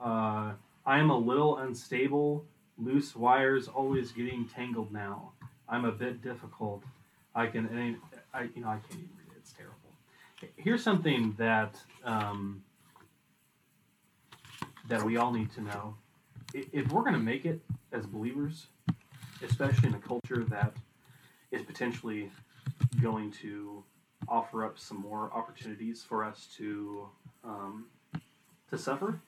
Uh, 0.03 0.53
I 0.85 0.99
am 0.99 1.09
a 1.09 1.17
little 1.17 1.57
unstable. 1.57 2.45
Loose 2.77 3.15
wires 3.15 3.67
always 3.67 4.11
getting 4.11 4.47
tangled 4.47 4.91
now. 4.91 5.33
I'm 5.69 5.85
a 5.85 5.91
bit 5.91 6.21
difficult. 6.21 6.83
I 7.35 7.47
can, 7.47 7.99
I, 8.33 8.39
I 8.39 8.43
you 8.55 8.61
know, 8.61 8.69
I 8.69 8.79
can't 8.79 8.93
even 8.93 9.09
read 9.17 9.27
it. 9.31 9.37
It's 9.37 9.53
terrible. 9.53 9.77
Here's 10.57 10.83
something 10.83 11.35
that 11.37 11.75
um, 12.03 12.63
that 14.89 15.03
we 15.03 15.17
all 15.17 15.31
need 15.31 15.51
to 15.53 15.61
know. 15.61 15.95
If 16.53 16.91
we're 16.91 17.03
going 17.03 17.13
to 17.13 17.19
make 17.19 17.45
it 17.45 17.61
as 17.91 18.05
believers, 18.05 18.67
especially 19.43 19.89
in 19.89 19.95
a 19.95 19.99
culture 19.99 20.43
that 20.49 20.73
is 21.51 21.61
potentially 21.61 22.31
going 23.01 23.31
to 23.31 23.83
offer 24.27 24.65
up 24.65 24.79
some 24.79 24.99
more 24.99 25.31
opportunities 25.33 26.03
for 26.03 26.23
us 26.23 26.47
to 26.57 27.07
um, 27.43 27.85
to 28.69 28.77
suffer 28.77 29.19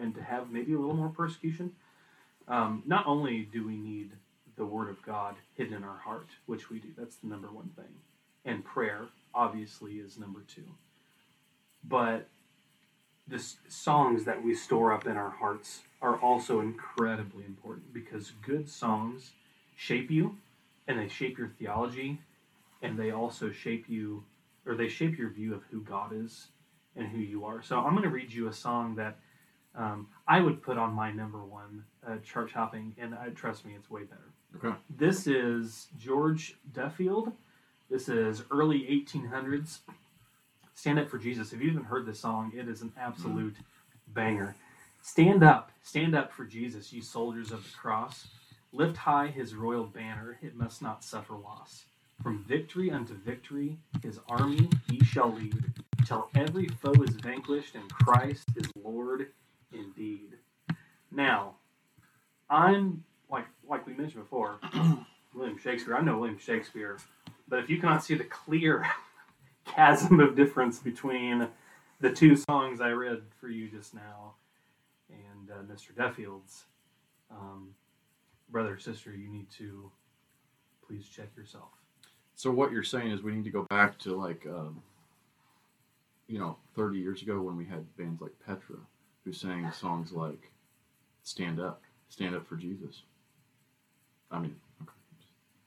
and 0.00 0.14
to 0.16 0.22
have 0.22 0.50
maybe 0.50 0.74
a 0.74 0.78
little 0.78 0.96
more 0.96 1.10
persecution. 1.10 1.72
Um, 2.48 2.82
not 2.86 3.06
only 3.06 3.42
do 3.52 3.66
we 3.66 3.76
need 3.76 4.12
the 4.56 4.66
Word 4.66 4.90
of 4.90 5.02
God 5.02 5.36
hidden 5.56 5.74
in 5.74 5.84
our 5.84 5.98
heart, 5.98 6.28
which 6.46 6.70
we 6.70 6.80
do, 6.80 6.88
that's 6.98 7.16
the 7.16 7.28
number 7.28 7.48
one 7.48 7.70
thing, 7.76 7.94
and 8.44 8.64
prayer 8.64 9.06
obviously 9.34 9.94
is 9.94 10.18
number 10.18 10.42
two. 10.54 10.64
But 11.84 12.28
the 13.28 13.36
s- 13.36 13.58
songs 13.68 14.24
that 14.26 14.44
we 14.44 14.54
store 14.54 14.92
up 14.92 15.06
in 15.06 15.16
our 15.16 15.30
hearts 15.30 15.82
are 16.02 16.18
also 16.18 16.60
incredibly 16.60 17.44
important 17.46 17.94
because 17.94 18.32
good 18.46 18.68
songs 18.68 19.32
shape 19.76 20.10
you 20.10 20.38
and 20.88 20.98
they 20.98 21.08
shape 21.08 21.38
your 21.38 21.48
theology 21.48 22.20
and 22.82 22.98
they 22.98 23.12
also 23.12 23.50
shape 23.50 23.86
you 23.88 24.24
or 24.66 24.76
they 24.76 24.88
shape 24.88 25.18
your 25.18 25.30
view 25.30 25.54
of 25.54 25.62
who 25.70 25.80
God 25.82 26.12
is 26.14 26.48
and 26.96 27.08
who 27.08 27.18
you 27.20 27.44
are. 27.46 27.62
So 27.62 27.78
I'm 27.80 27.92
going 27.92 28.04
to 28.04 28.10
read 28.10 28.32
you 28.32 28.48
a 28.48 28.52
song 28.54 28.96
that 28.96 29.18
um, 29.74 30.08
I 30.26 30.40
would 30.40 30.62
put 30.62 30.78
on 30.78 30.92
my 30.92 31.12
number 31.12 31.44
one 31.44 31.84
uh, 32.06 32.16
chart 32.24 32.52
topping, 32.52 32.94
and 32.98 33.14
uh, 33.14 33.30
trust 33.34 33.64
me, 33.64 33.74
it's 33.76 33.90
way 33.90 34.02
better. 34.02 34.30
Okay. 34.56 34.76
This 34.96 35.26
is 35.26 35.88
George 35.98 36.56
Duffield. 36.72 37.32
This 37.88 38.08
is 38.08 38.42
early 38.50 38.80
1800s. 38.80 39.78
Stand 40.74 40.98
Up 40.98 41.10
for 41.10 41.18
Jesus. 41.18 41.52
If 41.52 41.60
you 41.60 41.68
haven't 41.68 41.84
heard 41.84 42.06
this 42.06 42.20
song, 42.20 42.52
it 42.56 42.68
is 42.68 42.82
an 42.82 42.92
absolute 42.98 43.56
banger. 44.08 44.56
Stand 45.02 45.42
up, 45.42 45.70
stand 45.82 46.14
up 46.14 46.32
for 46.32 46.44
Jesus, 46.44 46.92
you 46.92 47.02
soldiers 47.02 47.52
of 47.52 47.62
the 47.64 47.70
cross. 47.76 48.28
Lift 48.72 48.96
high 48.96 49.28
his 49.28 49.54
royal 49.54 49.84
banner, 49.84 50.38
it 50.42 50.56
must 50.56 50.82
not 50.82 51.04
suffer 51.04 51.34
loss. 51.34 51.84
From 52.22 52.44
victory 52.44 52.90
unto 52.90 53.14
victory, 53.14 53.78
his 54.02 54.20
army 54.28 54.68
he 54.90 55.02
shall 55.04 55.32
lead, 55.32 55.64
till 56.06 56.28
every 56.34 56.68
foe 56.68 57.02
is 57.02 57.16
vanquished 57.16 57.74
and 57.74 57.90
Christ 57.90 58.48
is 58.56 58.70
Lord 58.82 59.28
indeed. 59.72 60.34
Now, 61.10 61.56
I'm 62.48 63.04
like 63.30 63.46
like 63.68 63.86
we 63.86 63.94
mentioned 63.94 64.24
before, 64.24 64.58
William 65.34 65.58
Shakespeare. 65.58 65.96
I 65.96 66.02
know 66.02 66.18
William 66.18 66.38
Shakespeare, 66.38 66.98
but 67.48 67.58
if 67.58 67.70
you 67.70 67.78
cannot 67.78 68.04
see 68.04 68.14
the 68.14 68.24
clear 68.24 68.86
chasm 69.64 70.20
of 70.20 70.36
difference 70.36 70.78
between 70.78 71.48
the 72.00 72.10
two 72.10 72.34
songs 72.36 72.80
I 72.80 72.90
read 72.90 73.22
for 73.40 73.48
you 73.48 73.68
just 73.68 73.94
now 73.94 74.34
and 75.10 75.50
uh, 75.50 75.72
Mr. 75.72 75.94
Duffield's, 75.94 76.64
um, 77.30 77.74
brother 78.48 78.74
or 78.74 78.78
sister, 78.78 79.12
you 79.12 79.28
need 79.28 79.50
to 79.58 79.90
please 80.86 81.08
check 81.08 81.28
yourself. 81.36 81.68
So 82.34 82.50
what 82.50 82.72
you're 82.72 82.82
saying 82.82 83.10
is 83.10 83.22
we 83.22 83.32
need 83.32 83.44
to 83.44 83.50
go 83.50 83.66
back 83.70 83.98
to 84.00 84.16
like, 84.16 84.46
um, 84.46 84.82
you 86.26 86.38
know, 86.38 86.56
30 86.74 86.98
years 86.98 87.22
ago 87.22 87.40
when 87.40 87.56
we 87.56 87.64
had 87.64 87.84
bands 87.96 88.20
like 88.20 88.32
Petra, 88.44 88.76
who 89.30 89.34
sang 89.34 89.70
songs 89.70 90.10
like 90.12 90.50
"Stand 91.22 91.60
Up," 91.60 91.82
"Stand 92.08 92.34
Up 92.34 92.44
for 92.48 92.56
Jesus." 92.56 93.02
I 94.28 94.40
mean, 94.40 94.56
okay, 94.82 94.90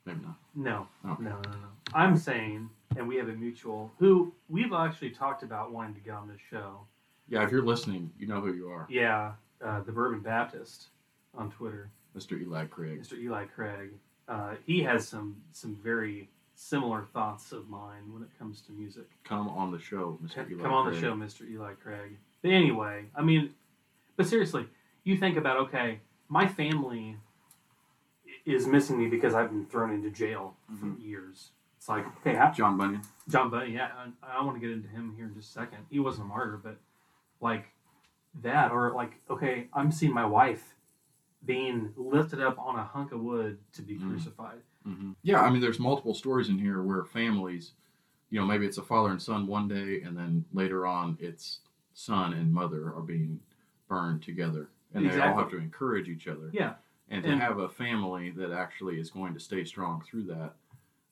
maybe 0.06 0.20
not. 0.22 0.36
No, 0.54 0.88
Okay. 1.10 1.24
no, 1.24 1.30
no, 1.30 1.52
no. 1.52 1.68
I'm 1.94 2.18
saying, 2.18 2.70
and 2.98 3.08
we 3.08 3.16
have 3.16 3.30
a 3.30 3.34
mutual 3.34 3.94
who 4.00 4.34
we've 4.50 4.74
actually 4.74 5.12
talked 5.12 5.44
about 5.44 5.72
wanting 5.72 5.94
to 5.96 6.02
get 6.02 6.14
on 6.14 6.28
this 6.28 6.42
show. 6.50 6.86
Yeah, 7.30 7.44
if 7.44 7.52
you're 7.52 7.64
listening, 7.66 8.12
you 8.20 8.28
know 8.28 8.42
who 8.42 8.54
you 8.54 8.68
are, 8.68 8.86
Yeah, 8.90 9.34
uh, 9.64 9.80
the 9.82 9.94
Bourbon 9.94 10.20
Baptist 10.20 10.88
on 11.34 11.50
Twitter, 11.50 11.90
Mr. 12.18 12.40
Eli 12.42 12.66
Craig. 12.66 13.02
Mr. 13.02 13.18
Eli 13.18 13.46
Craig. 13.46 13.92
Uh, 14.28 14.56
he 14.66 14.82
has 14.84 15.08
some 15.08 15.38
some 15.54 15.76
very 15.76 16.30
similar 16.56 17.04
thoughts 17.14 17.54
of 17.54 17.70
mine 17.70 18.12
when 18.12 18.24
it 18.24 18.30
comes 18.38 18.60
to 18.64 18.74
music. 18.74 19.08
Come 19.24 19.48
on 19.48 19.72
the 19.72 19.80
show, 19.80 20.20
Mr. 20.22 20.36
Come 20.36 20.52
Eli 20.52 20.64
Come 20.64 20.74
on 20.74 20.92
the 20.92 21.00
show, 21.00 21.14
Mr. 21.14 21.50
Eli 21.50 21.74
Craig. 21.76 22.18
But 22.44 22.52
anyway, 22.52 23.06
I 23.16 23.24
mean, 23.24 23.52
but 24.18 24.28
seriously, 24.28 24.68
you 25.06 25.18
think 25.18 25.38
about 25.38 25.58
okay, 25.58 26.00
my 26.30 26.46
family 26.48 27.18
is 28.46 28.68
missing 28.68 29.00
me 29.00 29.08
because 29.08 29.34
I've 29.34 29.50
been 29.50 29.66
thrown 29.66 29.92
into 29.92 30.12
jail 30.12 30.56
for 30.80 30.86
Mhm. 30.86 31.02
years. 31.02 31.52
It's 31.78 31.88
like, 31.90 32.06
okay, 32.18 32.36
how, 32.36 32.52
John 32.52 32.78
Bunyan. 32.78 33.02
John 33.30 33.50
Bunyan. 33.50 33.72
yeah, 33.74 33.92
I, 34.22 34.38
I 34.40 34.44
want 34.44 34.56
to 34.56 34.60
get 34.62 34.72
into 34.72 34.90
him 34.90 35.14
here 35.16 35.26
in 35.26 35.34
just 35.34 35.50
a 35.50 35.54
second. 35.54 35.86
He 35.90 36.00
wasn't 36.00 36.26
a 36.26 36.28
martyr, 36.28 36.58
but 36.62 36.78
like 37.40 37.66
that, 38.42 38.72
or 38.72 38.92
like, 38.92 39.14
okay, 39.30 39.68
I'm 39.74 39.92
seeing 39.92 40.14
my 40.14 40.26
wife 40.26 40.76
being 41.46 41.94
lifted 41.96 42.42
up 42.42 42.58
on 42.60 42.78
a 42.78 42.84
hunk 42.84 43.12
of 43.14 43.22
wood 43.22 43.58
to 43.74 43.82
be 43.82 43.96
Mm. 43.96 44.10
crucified. 44.10 44.62
hmm 44.84 45.12
Yeah, 45.24 45.42
I 45.42 45.50
mean, 45.50 45.62
there's 45.62 45.80
multiple 45.80 46.14
stories 46.14 46.50
in 46.50 46.58
here 46.60 46.82
where 46.82 47.06
families, 47.06 47.72
you 48.30 48.38
know, 48.40 48.46
maybe 48.46 48.66
it's 48.66 48.78
a 48.78 48.84
father 48.84 49.12
and 49.12 49.22
son 49.22 49.48
one 49.48 49.70
day, 49.70 50.02
and 50.02 50.18
then 50.18 50.44
later 50.54 50.86
on 50.86 51.18
it's 51.22 51.60
son 51.94 52.34
and 52.34 52.52
mother 52.54 52.94
are 52.94 53.02
being 53.02 53.40
burned 53.88 54.22
together, 54.24 54.70
and 54.94 55.10
they 55.10 55.20
all 55.20 55.38
have 55.38 55.50
to 55.52 55.58
encourage 55.58 56.08
each 56.10 56.28
other. 56.28 56.50
Yeah, 56.54 56.76
And 57.10 57.24
to 57.24 57.30
And- 57.32 57.42
have 57.42 57.60
a 57.60 57.70
family 57.70 58.32
that 58.32 58.52
actually 58.52 59.00
is 59.00 59.10
going 59.12 59.34
to 59.34 59.40
stay 59.40 59.64
strong 59.66 60.02
through 60.02 60.24
that, 60.24 60.56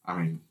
I 0.06 0.18
mean, 0.18 0.42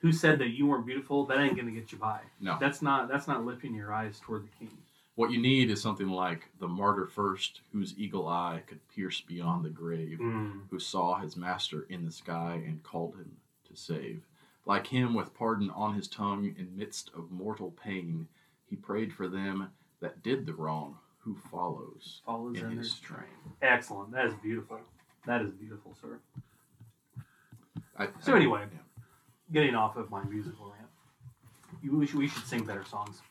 who 0.00 0.12
said 0.12 0.38
that 0.38 0.50
you 0.50 0.66
weren't 0.66 0.86
beautiful? 0.86 1.26
That 1.26 1.38
ain't 1.38 1.56
gonna 1.56 1.72
get 1.72 1.90
you 1.90 1.98
by. 1.98 2.20
no. 2.40 2.56
That's 2.60 2.82
not. 2.82 3.08
That's 3.08 3.26
not 3.26 3.44
lifting 3.44 3.74
your 3.74 3.92
eyes 3.92 4.20
toward 4.20 4.44
the 4.44 4.50
king. 4.66 4.78
What 5.16 5.32
you 5.32 5.38
need 5.40 5.70
is 5.70 5.82
something 5.82 6.08
like 6.08 6.48
the 6.60 6.68
martyr 6.68 7.06
first, 7.06 7.62
whose 7.72 7.98
eagle 7.98 8.28
eye 8.28 8.62
could 8.68 8.86
pierce 8.88 9.20
beyond 9.20 9.64
the 9.64 9.70
grave, 9.70 10.18
Mm. 10.20 10.68
who 10.70 10.78
saw 10.78 11.18
his 11.18 11.36
master 11.36 11.82
in 11.88 12.04
the 12.04 12.12
sky 12.12 12.62
and 12.64 12.80
called 12.84 13.16
him 13.16 13.36
to 13.64 13.74
save. 13.74 14.24
Like 14.64 14.86
him, 14.86 15.14
with 15.14 15.34
pardon 15.34 15.70
on 15.70 15.94
his 15.94 16.06
tongue, 16.06 16.54
in 16.56 16.76
midst 16.76 17.10
of 17.14 17.32
mortal 17.32 17.72
pain, 17.72 18.28
he 18.68 18.76
prayed 18.76 19.12
for 19.12 19.28
them 19.28 19.68
that 20.00 20.22
did 20.22 20.46
the 20.46 20.54
wrong, 20.54 20.96
who 21.18 21.34
follows. 21.50 22.20
Follows 22.24 22.58
In 22.58 22.76
his 22.76 22.94
train. 23.00 23.24
Excellent. 23.62 24.12
That 24.12 24.26
is 24.26 24.34
beautiful. 24.42 24.78
That 25.26 25.42
is 25.42 25.50
beautiful, 25.50 25.96
sir. 26.00 26.18
I, 27.98 28.08
So 28.20 28.32
I- 28.32 28.36
anyway. 28.36 28.66
yeah. 28.72 28.78
Getting 29.50 29.74
off 29.74 29.96
of 29.96 30.10
my 30.10 30.22
musical 30.24 30.66
rant, 30.66 30.90
you, 31.82 31.96
we, 31.96 32.06
should, 32.06 32.18
we 32.18 32.28
should 32.28 32.46
sing 32.46 32.64
better 32.64 32.84
songs. 32.84 33.22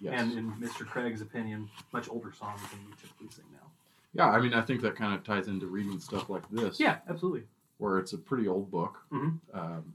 yes. 0.00 0.18
And 0.18 0.32
in 0.32 0.52
Mr. 0.52 0.86
Craig's 0.86 1.20
opinion, 1.20 1.68
much 1.92 2.08
older 2.08 2.32
songs 2.32 2.60
than 2.70 2.80
we 2.86 2.92
typically 2.92 3.28
sing 3.30 3.44
now. 3.52 3.68
yeah, 4.14 4.30
I 4.30 4.40
mean, 4.40 4.54
I 4.54 4.62
think 4.62 4.80
that 4.80 4.96
kind 4.96 5.14
of 5.14 5.22
ties 5.22 5.48
into 5.48 5.66
reading 5.66 6.00
stuff 6.00 6.30
like 6.30 6.48
this. 6.50 6.80
Yeah, 6.80 6.98
absolutely. 7.10 7.42
where 7.78 7.98
it's 7.98 8.14
a 8.14 8.18
pretty 8.18 8.48
old 8.48 8.70
book. 8.70 9.02
Mhm. 9.12 9.38
Um, 9.52 9.94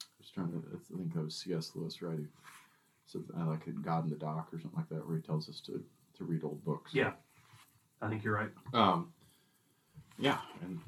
I 0.00 0.04
was 0.18 0.30
trying 0.34 0.50
to, 0.50 0.64
I 0.74 0.78
think 0.96 1.14
that 1.14 1.20
was 1.24 1.36
C.S. 1.36 1.70
Lewis, 1.76 2.02
right? 2.02 2.18
I 3.36 3.44
like 3.44 3.66
it, 3.66 3.82
God 3.82 4.04
in 4.04 4.10
the 4.10 4.16
Dock 4.16 4.48
or 4.52 4.60
something 4.60 4.78
like 4.78 4.88
that, 4.90 5.06
where 5.06 5.16
he 5.16 5.22
tells 5.22 5.48
us 5.48 5.60
to, 5.62 5.82
to 6.18 6.24
read 6.24 6.44
old 6.44 6.64
books. 6.64 6.92
Yeah. 6.94 7.12
I 8.02 8.08
think 8.08 8.24
you're 8.24 8.34
right. 8.34 8.50
Um, 8.72 9.12
yeah, 10.18 10.38
and 10.62 10.78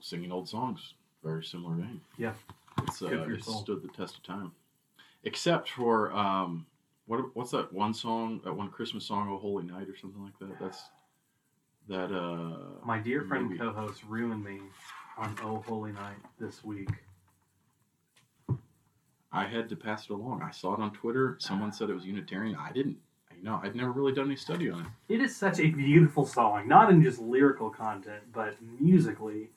singing 0.00 0.30
old 0.32 0.48
songs, 0.48 0.94
very 1.22 1.42
similar 1.44 1.74
vein. 1.74 2.00
Yeah. 2.18 2.32
It's, 2.82 3.02
uh, 3.02 3.08
Good 3.08 3.22
for 3.24 3.28
your 3.30 3.38
it 3.38 3.44
soul. 3.44 3.60
stood 3.62 3.82
the 3.82 3.88
test 3.88 4.16
of 4.16 4.22
time. 4.22 4.52
Except 5.24 5.68
for, 5.70 6.12
um, 6.12 6.66
what 7.06 7.34
what's 7.36 7.50
that 7.50 7.72
one 7.72 7.92
song, 7.92 8.40
that 8.44 8.54
one 8.54 8.68
Christmas 8.70 9.04
song, 9.04 9.28
Oh 9.30 9.38
Holy 9.38 9.64
Night 9.64 9.88
or 9.88 9.96
something 9.96 10.22
like 10.22 10.38
that? 10.38 10.58
That's, 10.60 10.82
that, 11.88 12.14
uh, 12.14 12.84
My 12.84 12.98
dear 12.98 13.22
friend 13.22 13.58
co-host 13.58 14.02
ruined 14.08 14.44
me 14.44 14.60
on 15.18 15.36
Oh 15.42 15.62
Holy 15.66 15.92
Night 15.92 16.16
this 16.38 16.62
week. 16.64 16.88
I 19.32 19.44
had 19.46 19.68
to 19.68 19.76
pass 19.76 20.04
it 20.04 20.10
along. 20.10 20.42
I 20.42 20.50
saw 20.50 20.74
it 20.74 20.80
on 20.80 20.92
Twitter. 20.92 21.36
Someone 21.38 21.72
said 21.72 21.88
it 21.90 21.94
was 21.94 22.04
Unitarian. 22.04 22.56
I 22.56 22.72
didn't. 22.72 22.96
You 23.36 23.44
know, 23.44 23.60
I'd 23.62 23.74
never 23.76 23.92
really 23.92 24.12
done 24.12 24.26
any 24.26 24.36
study 24.36 24.68
on 24.70 24.80
it. 24.82 25.14
It 25.14 25.20
is 25.22 25.34
such 25.34 25.60
a 25.60 25.68
beautiful 25.70 26.26
song, 26.26 26.68
not 26.68 26.90
in 26.90 27.02
just 27.02 27.20
lyrical 27.20 27.70
content, 27.70 28.22
but 28.34 28.54
musically, 28.78 29.48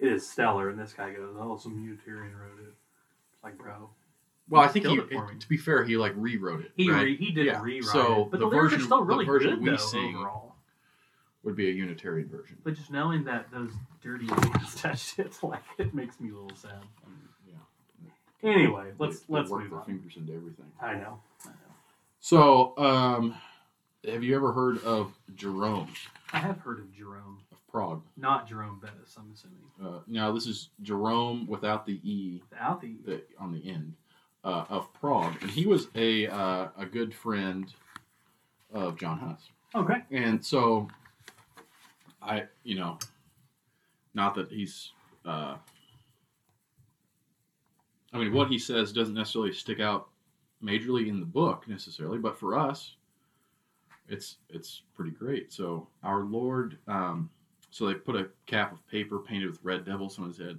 it 0.00 0.10
is 0.10 0.28
stellar. 0.28 0.68
And 0.70 0.78
this 0.78 0.92
guy 0.94 1.12
goes, 1.12 1.36
"Oh, 1.38 1.56
some 1.56 1.78
Unitarian 1.80 2.34
wrote 2.36 2.58
it." 2.60 2.74
It's 3.34 3.44
like, 3.44 3.56
bro, 3.56 3.88
Well, 4.48 4.62
I 4.62 4.66
think 4.68 4.86
he, 4.86 4.96
it 4.96 5.08
to 5.40 5.48
be 5.48 5.56
fair, 5.58 5.84
he 5.84 5.96
like 5.96 6.12
rewrote 6.16 6.62
it. 6.62 6.72
he 6.76 6.90
right? 6.90 7.02
re- 7.04 7.16
he 7.16 7.30
did 7.30 7.46
Yeah. 7.46 7.62
rewrite 7.62 7.84
So 7.84 8.22
it, 8.22 8.30
but 8.32 8.40
the 8.40 8.48
the, 8.48 8.56
version- 8.56 8.80
still 8.80 8.98
the 8.98 9.04
really 9.04 9.24
version 9.26 9.50
good 9.50 9.60
we 9.62 9.70
though, 9.70 9.76
sing- 9.76 10.16
overall. 10.16 10.56
Would 11.44 11.56
be 11.56 11.70
a 11.70 11.72
Unitarian 11.72 12.28
version. 12.28 12.58
But 12.64 12.74
just 12.74 12.90
knowing 12.90 13.24
that 13.24 13.50
those 13.52 13.70
dirty 14.02 14.26
hands 14.28 14.74
touched 14.74 15.18
it, 15.20 15.38
like 15.42 15.62
it 15.78 15.94
makes 15.94 16.18
me 16.20 16.30
a 16.30 16.34
little 16.34 16.54
sad. 16.56 16.72
I 16.72 17.08
mean. 17.08 17.28
Anyway, 18.42 18.92
let's 18.98 19.20
They- 19.20 19.26
they 19.26 19.38
let's 19.38 19.50
work 19.50 19.60
move 19.62 19.70
their 19.70 19.78
on. 19.80 19.84
fingers 19.86 20.16
into 20.16 20.34
everything. 20.34 20.70
I 20.80 20.94
know. 20.94 21.20
I 21.44 21.48
know. 21.48 21.54
So, 22.20 22.76
um, 22.78 23.34
have 24.04 24.22
you 24.22 24.34
ever 24.36 24.52
heard 24.52 24.82
of 24.84 25.14
Jerome 25.34 25.92
I 26.32 26.38
have 26.38 26.58
heard 26.60 26.78
of 26.78 26.92
Jerome, 26.94 27.40
of 27.52 27.66
Prague? 27.68 28.02
not 28.16 28.46
Jerome 28.48 28.78
Bettis. 28.80 29.16
I'm 29.18 29.30
assuming 29.32 29.58
Uh, 29.82 30.00
now, 30.06 30.30
this 30.32 30.46
is 30.46 30.68
Jerome 30.82 31.46
without 31.46 31.86
the 31.86 32.00
e 32.02 32.42
without 32.50 32.80
the 32.80 32.94
the, 33.04 33.22
on 33.38 33.52
the 33.52 33.66
end 33.68 33.94
uh, 34.44 34.64
of 34.68 34.92
Prague, 34.94 35.34
and 35.42 35.50
he 35.50 35.66
was 35.66 35.88
a 35.94 36.26
uh, 36.28 36.68
a 36.76 36.86
good 36.86 37.14
friend 37.14 37.72
of 38.72 38.96
John 38.98 39.18
Huss. 39.18 39.50
okay. 39.74 40.04
And 40.10 40.44
so, 40.44 40.88
I, 42.22 42.44
you 42.62 42.76
know, 42.76 42.98
not 44.14 44.34
that 44.36 44.50
he's, 44.50 44.92
uh, 45.24 45.56
I 48.12 48.18
mean, 48.18 48.32
what 48.32 48.48
he 48.48 48.58
says 48.58 48.92
doesn't 48.92 49.14
necessarily 49.14 49.52
stick 49.52 49.80
out 49.80 50.08
majorly 50.62 51.08
in 51.08 51.20
the 51.20 51.26
book 51.26 51.66
necessarily, 51.68 52.18
but 52.18 52.38
for 52.38 52.58
us, 52.58 52.96
it's 54.08 54.36
it's 54.48 54.82
pretty 54.94 55.12
great. 55.12 55.52
So 55.52 55.86
our 56.02 56.24
Lord, 56.24 56.78
um, 56.88 57.30
so 57.70 57.86
they 57.86 57.94
put 57.94 58.16
a 58.16 58.28
cap 58.46 58.72
of 58.72 58.84
paper 58.88 59.18
painted 59.20 59.48
with 59.50 59.60
red 59.62 59.84
devils 59.84 60.18
on 60.18 60.26
his 60.26 60.38
head, 60.38 60.58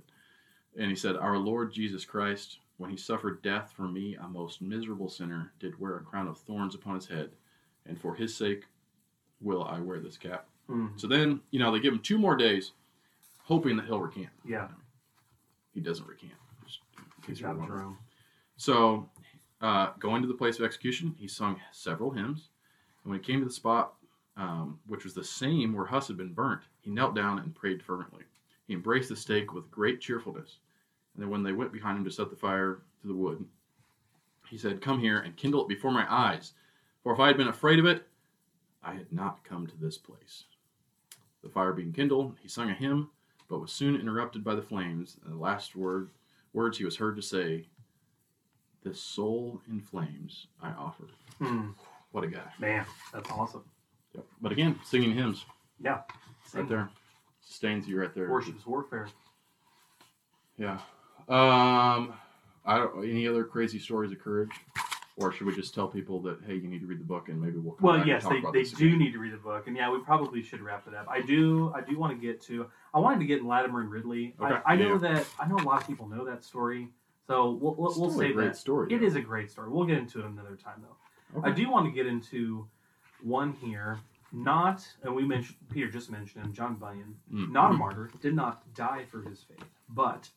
and 0.77 0.89
he 0.89 0.95
said, 0.95 1.17
"Our 1.17 1.37
Lord 1.37 1.73
Jesus 1.73 2.05
Christ, 2.05 2.59
when 2.77 2.89
he 2.89 2.95
suffered 2.97 3.41
death 3.41 3.73
for 3.75 3.87
me, 3.89 4.15
a 4.15 4.27
most 4.27 4.61
miserable 4.61 5.09
sinner, 5.09 5.51
did 5.59 5.77
wear 5.79 5.97
a 5.97 6.01
crown 6.03 6.27
of 6.29 6.37
thorns 6.37 6.73
upon 6.75 6.95
his 6.95 7.07
head, 7.07 7.31
and 7.85 7.99
for 7.99 8.15
his 8.15 8.33
sake 8.35 8.65
will 9.41 9.65
I 9.65 9.79
wear 9.79 9.99
this 9.99 10.17
cap." 10.17 10.47
Mm, 10.69 10.97
So 10.97 11.07
then, 11.07 11.41
you 11.51 11.59
know, 11.59 11.71
they 11.73 11.81
give 11.81 11.93
him 11.93 11.99
two 11.99 12.17
more 12.17 12.37
days, 12.37 12.71
hoping 13.43 13.75
that 13.75 13.85
he'll 13.87 13.99
recant. 13.99 14.29
yeah. 14.45 14.69
He 15.73 15.81
doesn't 15.81 16.07
recant. 16.07 16.33
Just 17.21 17.29
in 17.29 17.35
case 17.35 17.41
you're 17.41 17.53
job. 17.53 17.67
Jerome. 17.67 17.97
So, 18.57 19.09
uh, 19.61 19.91
going 19.99 20.21
to 20.21 20.27
the 20.27 20.33
place 20.33 20.59
of 20.59 20.65
execution, 20.65 21.15
he 21.17 21.27
sung 21.27 21.59
several 21.71 22.11
hymns. 22.11 22.49
And 23.03 23.11
when 23.11 23.19
he 23.19 23.25
came 23.25 23.39
to 23.39 23.45
the 23.45 23.51
spot, 23.51 23.93
um, 24.37 24.79
which 24.87 25.03
was 25.03 25.13
the 25.13 25.23
same 25.23 25.73
where 25.73 25.85
Huss 25.85 26.07
had 26.07 26.17
been 26.17 26.33
burnt, 26.33 26.61
he 26.81 26.89
knelt 26.89 27.15
down 27.15 27.39
and 27.39 27.55
prayed 27.55 27.83
fervently. 27.83 28.23
He 28.67 28.73
embraced 28.73 29.09
the 29.09 29.15
stake 29.15 29.53
with 29.53 29.69
great 29.71 30.01
cheerfulness. 30.01 30.57
And 31.13 31.21
then 31.21 31.29
when 31.29 31.43
they 31.43 31.51
went 31.51 31.73
behind 31.73 31.97
him 31.97 32.05
to 32.05 32.11
set 32.11 32.29
the 32.29 32.35
fire 32.35 32.81
to 33.01 33.07
the 33.07 33.15
wood, 33.15 33.45
he 34.49 34.57
said, 34.57 34.81
Come 34.81 34.99
here 34.99 35.19
and 35.19 35.35
kindle 35.35 35.63
it 35.63 35.67
before 35.67 35.91
my 35.91 36.05
eyes. 36.11 36.53
For 37.03 37.13
if 37.13 37.19
I 37.19 37.27
had 37.27 37.37
been 37.37 37.47
afraid 37.47 37.79
of 37.79 37.85
it, 37.85 38.07
I 38.83 38.93
had 38.93 39.11
not 39.11 39.43
come 39.43 39.67
to 39.67 39.77
this 39.77 39.97
place. 39.97 40.45
The 41.43 41.49
fire 41.49 41.73
being 41.73 41.93
kindled, 41.93 42.35
he 42.41 42.47
sung 42.47 42.69
a 42.69 42.73
hymn, 42.73 43.09
but 43.49 43.59
was 43.59 43.71
soon 43.71 43.95
interrupted 43.95 44.43
by 44.43 44.55
the 44.55 44.61
flames. 44.61 45.17
And 45.23 45.33
the 45.33 45.39
last 45.39 45.75
word, 45.75 46.09
words 46.53 46.77
he 46.77 46.85
was 46.85 46.97
heard 46.97 47.15
to 47.15 47.21
say, 47.21 47.67
This 48.83 49.01
soul 49.01 49.61
in 49.69 49.79
flames 49.81 50.47
I 50.61 50.69
offer. 50.71 51.05
Mm, 51.39 51.73
What 52.11 52.23
a 52.23 52.27
guy. 52.27 52.51
man, 52.59 52.85
that's 53.13 53.29
awesome. 53.31 53.63
Yep. 54.13 54.25
But 54.41 54.51
again, 54.51 54.79
singing 54.83 55.13
hymns 55.13 55.45
Yeah. 55.79 56.01
right 56.53 56.67
there. 56.67 56.89
Sustains 57.41 57.87
you 57.87 57.99
right 57.99 58.13
there. 58.13 58.29
Worship's 58.29 58.65
warfare. 58.65 59.07
Yeah. 60.57 60.79
Um, 61.29 62.13
I 62.65 62.77
don't. 62.77 63.03
Any 63.03 63.27
other 63.27 63.43
crazy 63.43 63.79
stories 63.79 64.11
of 64.11 64.19
courage, 64.19 64.51
or 65.17 65.31
should 65.31 65.45
we 65.47 65.53
just 65.55 65.73
tell 65.73 65.87
people 65.87 66.19
that 66.21 66.39
hey, 66.45 66.55
you 66.55 66.67
need 66.67 66.79
to 66.79 66.87
read 66.87 66.99
the 66.99 67.03
book 67.05 67.29
and 67.29 67.41
maybe 67.41 67.57
we'll 67.57 67.73
come 67.73 67.85
Well, 67.87 67.97
back 67.97 68.07
yes, 68.07 68.23
and 68.23 68.23
talk 68.23 68.31
they, 68.33 68.39
about 68.39 68.53
they 68.53 68.59
this 68.63 68.71
do 68.71 68.87
again? 68.87 68.99
need 68.99 69.11
to 69.13 69.19
read 69.19 69.33
the 69.33 69.37
book, 69.37 69.67
and 69.67 69.75
yeah, 69.75 69.91
we 69.91 69.99
probably 69.99 70.41
should 70.41 70.61
wrap 70.61 70.87
it 70.87 70.93
up. 70.95 71.07
I 71.09 71.21
do 71.21 71.71
I 71.75 71.81
do 71.81 71.97
want 71.99 72.13
to 72.19 72.25
get 72.25 72.41
to 72.43 72.67
I 72.93 72.99
wanted 72.99 73.19
to 73.19 73.25
get 73.25 73.39
in 73.39 73.47
Latimer 73.47 73.81
and 73.81 73.91
Ridley. 73.91 74.35
Okay, 74.41 74.55
I, 74.65 74.73
I 74.73 74.75
know 74.75 74.93
yeah. 74.93 75.13
that 75.13 75.25
I 75.39 75.47
know 75.47 75.55
a 75.57 75.63
lot 75.67 75.81
of 75.81 75.87
people 75.87 76.07
know 76.07 76.25
that 76.25 76.43
story, 76.43 76.87
so 77.27 77.51
we'll 77.51 77.75
we'll, 77.75 77.93
we'll 77.97 78.09
Still 78.09 78.21
a 78.21 78.25
save 78.27 78.35
great 78.35 78.45
that. 78.47 78.57
story. 78.57 78.93
It 78.93 78.99
though. 78.99 79.05
is 79.05 79.15
a 79.15 79.21
great 79.21 79.51
story. 79.51 79.69
We'll 79.69 79.85
get 79.85 79.97
into 79.97 80.19
it 80.19 80.25
another 80.25 80.55
time 80.55 80.81
though. 80.81 81.39
Okay. 81.39 81.49
I 81.49 81.53
do 81.53 81.69
want 81.69 81.85
to 81.85 81.91
get 81.91 82.05
into 82.07 82.67
one 83.23 83.53
here, 83.53 83.99
not, 84.33 84.85
and 85.03 85.15
we 85.15 85.23
mentioned, 85.23 85.57
Peter 85.71 85.89
just 85.89 86.09
mentioned 86.11 86.43
him, 86.43 86.51
John 86.53 86.75
Bunyan, 86.75 87.15
Mm. 87.33 87.51
not 87.51 87.71
a 87.71 87.73
martyr, 87.73 88.09
did 88.21 88.33
not 88.35 88.73
die 88.73 89.05
for 89.05 89.21
his 89.21 89.41
faith. 89.43 89.63
But 89.89 90.27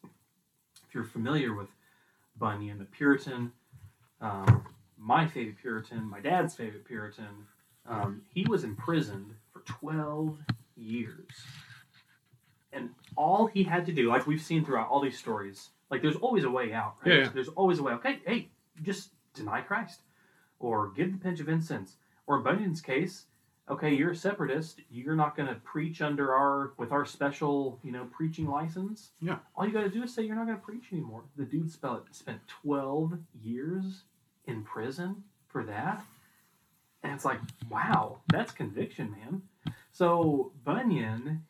if 0.87 0.95
you're 0.95 1.03
familiar 1.05 1.55
with 1.55 1.69
Bunyan, 2.39 2.81
a 2.81 2.85
Puritan, 2.85 3.51
um, 4.21 4.65
my 4.99 5.27
favorite 5.27 5.59
Puritan, 5.61 6.05
my 6.09 6.21
dad's 6.21 6.55
favorite 6.55 6.85
Puritan, 6.87 7.47
um, 7.87 8.23
he 8.33 8.45
was 8.49 8.65
imprisoned 8.65 9.35
for 9.53 9.61
12 9.61 10.39
years. 10.77 11.29
And 12.73 12.91
all 13.17 13.47
he 13.47 13.63
had 13.63 13.87
to 13.87 13.93
do, 13.93 14.09
like 14.09 14.27
we've 14.27 14.43
seen 14.43 14.65
throughout 14.65 14.89
all 14.89 15.01
these 15.01 15.19
stories, 15.19 15.71
like 15.91 16.03
there's 16.03 16.17
always 16.17 16.45
a 16.45 16.51
way 16.51 16.73
out, 16.73 16.97
right? 17.05 17.21
Yeah. 17.21 17.29
There's 17.33 17.49
always 17.49 17.79
a 17.79 17.83
way. 17.83 17.93
Okay, 17.95 18.19
hey, 18.27 18.49
just 18.83 19.11
deny 19.35 19.61
Christ, 19.61 20.01
or 20.59 20.91
give 20.91 21.13
the 21.13 21.19
pinch 21.19 21.41
of 21.41 21.49
incense, 21.49 21.97
or 22.27 22.39
in 22.39 22.43
Bunyan's 22.43 22.81
case, 22.81 23.27
okay, 23.69 23.95
you're 23.95 24.11
a 24.13 24.17
separatist. 24.17 24.81
You're 24.91 25.17
not 25.17 25.37
going 25.37 25.49
to 25.49 25.55
preach 25.57 26.01
under 26.03 26.35
our 26.35 26.73
with 26.77 26.93
our 26.93 27.05
special, 27.07 27.79
you 27.83 27.93
know, 27.93 28.07
preaching 28.13 28.47
license. 28.47 29.11
Yeah. 29.21 29.39
All 29.57 29.67
you 29.67 29.73
got 29.73 29.83
to 29.83 29.89
do 29.91 30.03
is 30.03 30.15
say 30.15 30.23
you're 30.23 30.37
not 30.37 30.47
going 30.47 30.59
to 30.59 30.63
preach 30.65 30.85
anymore. 30.93 31.23
The 31.37 31.45
dude 31.45 31.71
spent 31.71 32.03
spent 32.15 32.41
12 32.63 33.19
years 33.43 34.03
in 34.47 34.63
prison 34.63 35.25
for 35.49 35.65
that, 35.65 36.05
and 37.03 37.13
it's 37.13 37.25
like, 37.25 37.41
wow, 37.71 38.19
that's 38.33 38.53
conviction, 38.53 39.11
man. 39.13 39.43
So 39.93 40.53
Bunyan 40.65 41.45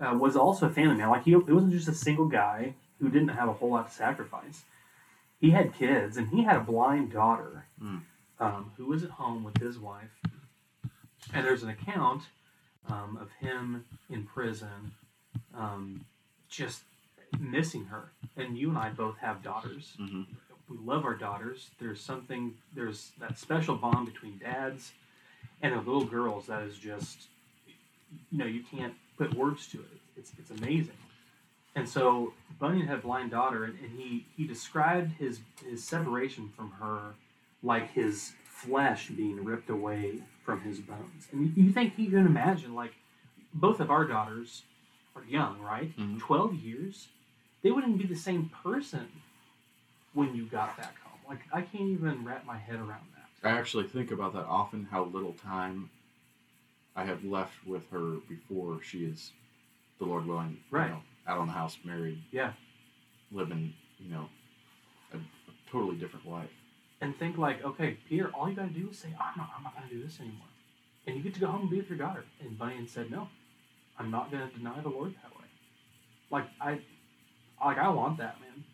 uh, 0.00 0.14
was 0.18 0.36
also 0.36 0.66
a 0.66 0.70
family 0.70 0.96
man. 0.96 1.08
Like 1.10 1.24
he, 1.24 1.30
he 1.30 1.36
wasn't 1.36 1.72
just 1.72 1.88
a 1.88 1.94
single 1.94 2.26
guy 2.26 2.74
who 3.00 3.08
didn't 3.08 3.28
have 3.28 3.48
a 3.48 3.52
whole 3.52 3.70
lot 3.70 3.88
to 3.88 3.94
sacrifice. 3.94 4.64
He 5.38 5.50
had 5.50 5.74
kids, 5.74 6.16
and 6.16 6.28
he 6.30 6.44
had 6.44 6.56
a 6.56 6.60
blind 6.60 7.12
daughter 7.12 7.66
Mm. 7.82 8.00
um, 8.40 8.72
who 8.78 8.86
was 8.86 9.04
at 9.04 9.10
home 9.10 9.44
with 9.44 9.58
his 9.58 9.78
wife. 9.78 10.10
And 11.34 11.44
there's 11.44 11.62
an 11.62 11.70
account 11.70 12.22
um, 12.88 13.18
of 13.20 13.30
him 13.40 13.84
in 14.10 14.24
prison, 14.24 14.92
um, 15.56 16.04
just 16.48 16.82
missing 17.38 17.84
her. 17.86 18.12
And 18.36 18.56
you 18.56 18.68
and 18.68 18.78
I 18.78 18.90
both 18.90 19.18
have 19.18 19.42
daughters. 19.42 19.94
hmm 19.98 20.22
We 20.68 20.76
love 20.84 21.04
our 21.04 21.14
daughters. 21.14 21.70
There's 21.80 22.00
something. 22.00 22.54
There's 22.74 23.12
that 23.20 23.38
special 23.38 23.76
bond 23.76 24.06
between 24.06 24.38
dads 24.38 24.92
and 25.62 25.74
the 25.74 25.78
little 25.78 26.04
girls 26.04 26.46
that 26.46 26.62
is 26.62 26.76
just, 26.76 27.28
you 28.30 28.38
know, 28.38 28.46
you 28.46 28.62
can't 28.62 28.94
put 29.16 29.34
words 29.34 29.66
to 29.68 29.78
it. 29.78 30.00
It's 30.16 30.32
it's 30.38 30.50
amazing. 30.50 30.96
And 31.74 31.88
so 31.88 32.32
Bunyan 32.58 32.86
had 32.86 32.98
a 32.98 33.02
blind 33.02 33.30
daughter, 33.30 33.64
and, 33.64 33.78
and 33.80 33.98
he 33.98 34.26
he 34.36 34.46
described 34.46 35.12
his 35.12 35.40
his 35.68 35.84
separation 35.84 36.48
from 36.56 36.72
her 36.80 37.14
like 37.62 37.92
his 37.92 38.32
flesh 38.56 39.08
being 39.10 39.44
ripped 39.44 39.68
away 39.68 40.18
from 40.44 40.60
his 40.62 40.78
bones. 40.80 41.28
And 41.32 41.42
you, 41.56 41.64
you 41.64 41.72
think 41.72 41.98
you 41.98 42.08
can 42.10 42.26
imagine 42.26 42.74
like 42.74 42.94
both 43.52 43.80
of 43.80 43.90
our 43.90 44.04
daughters 44.06 44.62
are 45.14 45.24
young, 45.24 45.60
right? 45.60 45.94
Mhm. 45.98 46.18
Twelve 46.18 46.54
years, 46.54 47.08
they 47.62 47.70
wouldn't 47.70 47.98
be 47.98 48.06
the 48.06 48.16
same 48.16 48.50
person 48.62 49.08
when 50.14 50.34
you 50.34 50.46
got 50.46 50.76
back 50.76 50.96
home. 51.02 51.20
Like 51.28 51.40
I 51.52 51.60
can't 51.60 51.90
even 51.90 52.24
wrap 52.24 52.46
my 52.46 52.56
head 52.56 52.76
around 52.76 53.04
that. 53.14 53.48
I 53.48 53.58
actually 53.58 53.88
think 53.88 54.10
about 54.10 54.32
that 54.32 54.46
often. 54.46 54.88
How 54.90 55.04
little 55.04 55.34
time 55.34 55.90
I 56.94 57.04
have 57.04 57.22
left 57.24 57.54
with 57.66 57.88
her 57.90 58.16
before 58.28 58.80
she 58.82 59.04
is, 59.04 59.32
the 59.98 60.06
Lord 60.06 60.26
willing, 60.26 60.52
you 60.52 60.58
Right. 60.70 60.90
know, 60.90 61.02
out 61.26 61.38
on 61.38 61.46
the 61.46 61.52
house, 61.52 61.76
married, 61.84 62.22
Yeah. 62.32 62.52
living, 63.30 63.74
you 63.98 64.10
know, 64.10 64.28
a, 65.12 65.16
a 65.18 65.20
totally 65.70 65.96
different 65.96 66.26
life. 66.26 66.50
And 67.00 67.16
think 67.18 67.38
like, 67.38 67.64
okay, 67.64 67.98
Peter, 68.08 68.30
all 68.34 68.48
you 68.48 68.56
gotta 68.56 68.68
do 68.68 68.88
is 68.90 68.98
say, 68.98 69.08
I'm 69.20 69.36
not 69.36 69.50
I'm 69.56 69.64
not 69.64 69.74
gonna 69.74 69.88
do 69.90 70.02
this 70.02 70.20
anymore. 70.20 70.46
And 71.06 71.16
you 71.16 71.22
get 71.22 71.34
to 71.34 71.40
go 71.40 71.46
home 71.48 71.62
and 71.62 71.70
be 71.70 71.78
with 71.78 71.88
your 71.88 71.98
daughter. 71.98 72.24
And 72.40 72.58
Bunyan 72.58 72.88
said, 72.88 73.10
No, 73.10 73.28
I'm 73.98 74.10
not 74.10 74.30
gonna 74.30 74.50
deny 74.56 74.80
the 74.80 74.88
Lord 74.88 75.14
that 75.22 75.32
way. 75.38 75.46
Like 76.30 76.46
I 76.60 76.80
like 77.64 77.78
I 77.78 77.88
want 77.90 78.18
that, 78.18 78.40
man. 78.40 78.64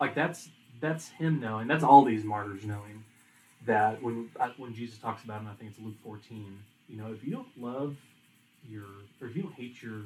Like 0.00 0.14
that's 0.14 0.48
that's 0.80 1.08
him 1.08 1.40
knowing, 1.40 1.66
that's 1.68 1.84
all 1.84 2.04
these 2.04 2.24
martyrs 2.24 2.64
knowing 2.64 3.04
that 3.66 4.02
when 4.02 4.30
when 4.56 4.74
Jesus 4.74 4.98
talks 4.98 5.24
about, 5.24 5.40
him, 5.42 5.48
I 5.48 5.54
think 5.56 5.72
it's 5.72 5.80
Luke 5.80 5.96
14, 6.04 6.58
you 6.88 6.96
know, 6.96 7.12
if 7.12 7.24
you 7.24 7.32
don't 7.32 7.48
love 7.58 7.96
your, 8.68 8.84
or 9.20 9.28
if 9.28 9.36
you 9.36 9.42
don't 9.42 9.54
hate 9.54 9.82
your 9.82 10.02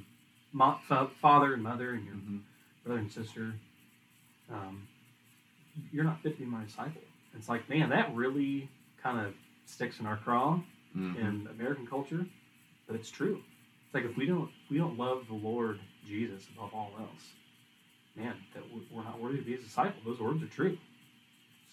mo- 0.52 0.78
fa- 0.86 1.10
father 1.20 1.54
and 1.54 1.62
mother 1.62 1.92
and 1.92 2.04
your 2.04 2.14
Mm-hmm. 2.14 2.38
brother 2.84 3.00
and 3.00 3.12
sister, 3.12 3.54
um, 4.52 4.88
you're 5.92 6.04
not 6.04 6.22
fit 6.22 6.34
to 6.36 6.40
be 6.40 6.46
my 6.46 6.64
disciple. 6.64 7.02
It's 7.36 7.48
like, 7.48 7.68
man, 7.68 7.90
that 7.90 8.14
really 8.14 8.68
kind 9.02 9.24
of 9.26 9.34
sticks 9.66 10.00
in 10.00 10.06
our 10.06 10.16
craw 10.18 10.60
Mm-hmm. 10.96 11.18
in 11.26 11.48
American 11.58 11.86
culture, 11.86 12.26
but 12.86 12.94
it's 12.96 13.10
true. 13.10 13.40
It's 13.86 13.94
like 13.94 14.04
if 14.04 14.14
we 14.14 14.26
don't 14.26 14.50
we 14.70 14.76
don't 14.76 14.98
love 14.98 15.24
the 15.26 15.34
Lord 15.34 15.80
Jesus 16.06 16.46
above 16.54 16.74
all 16.74 16.90
else, 16.98 17.22
man, 18.14 18.34
that 18.52 18.62
we're- 18.70 19.02
not 19.02 19.18
worthy 19.18 19.38
to 19.38 19.42
be 19.42 19.52
his 19.56 19.64
disciple. 19.64 20.02
Those 20.04 20.20
words 20.20 20.42
are 20.42 20.48
true. 20.48 20.76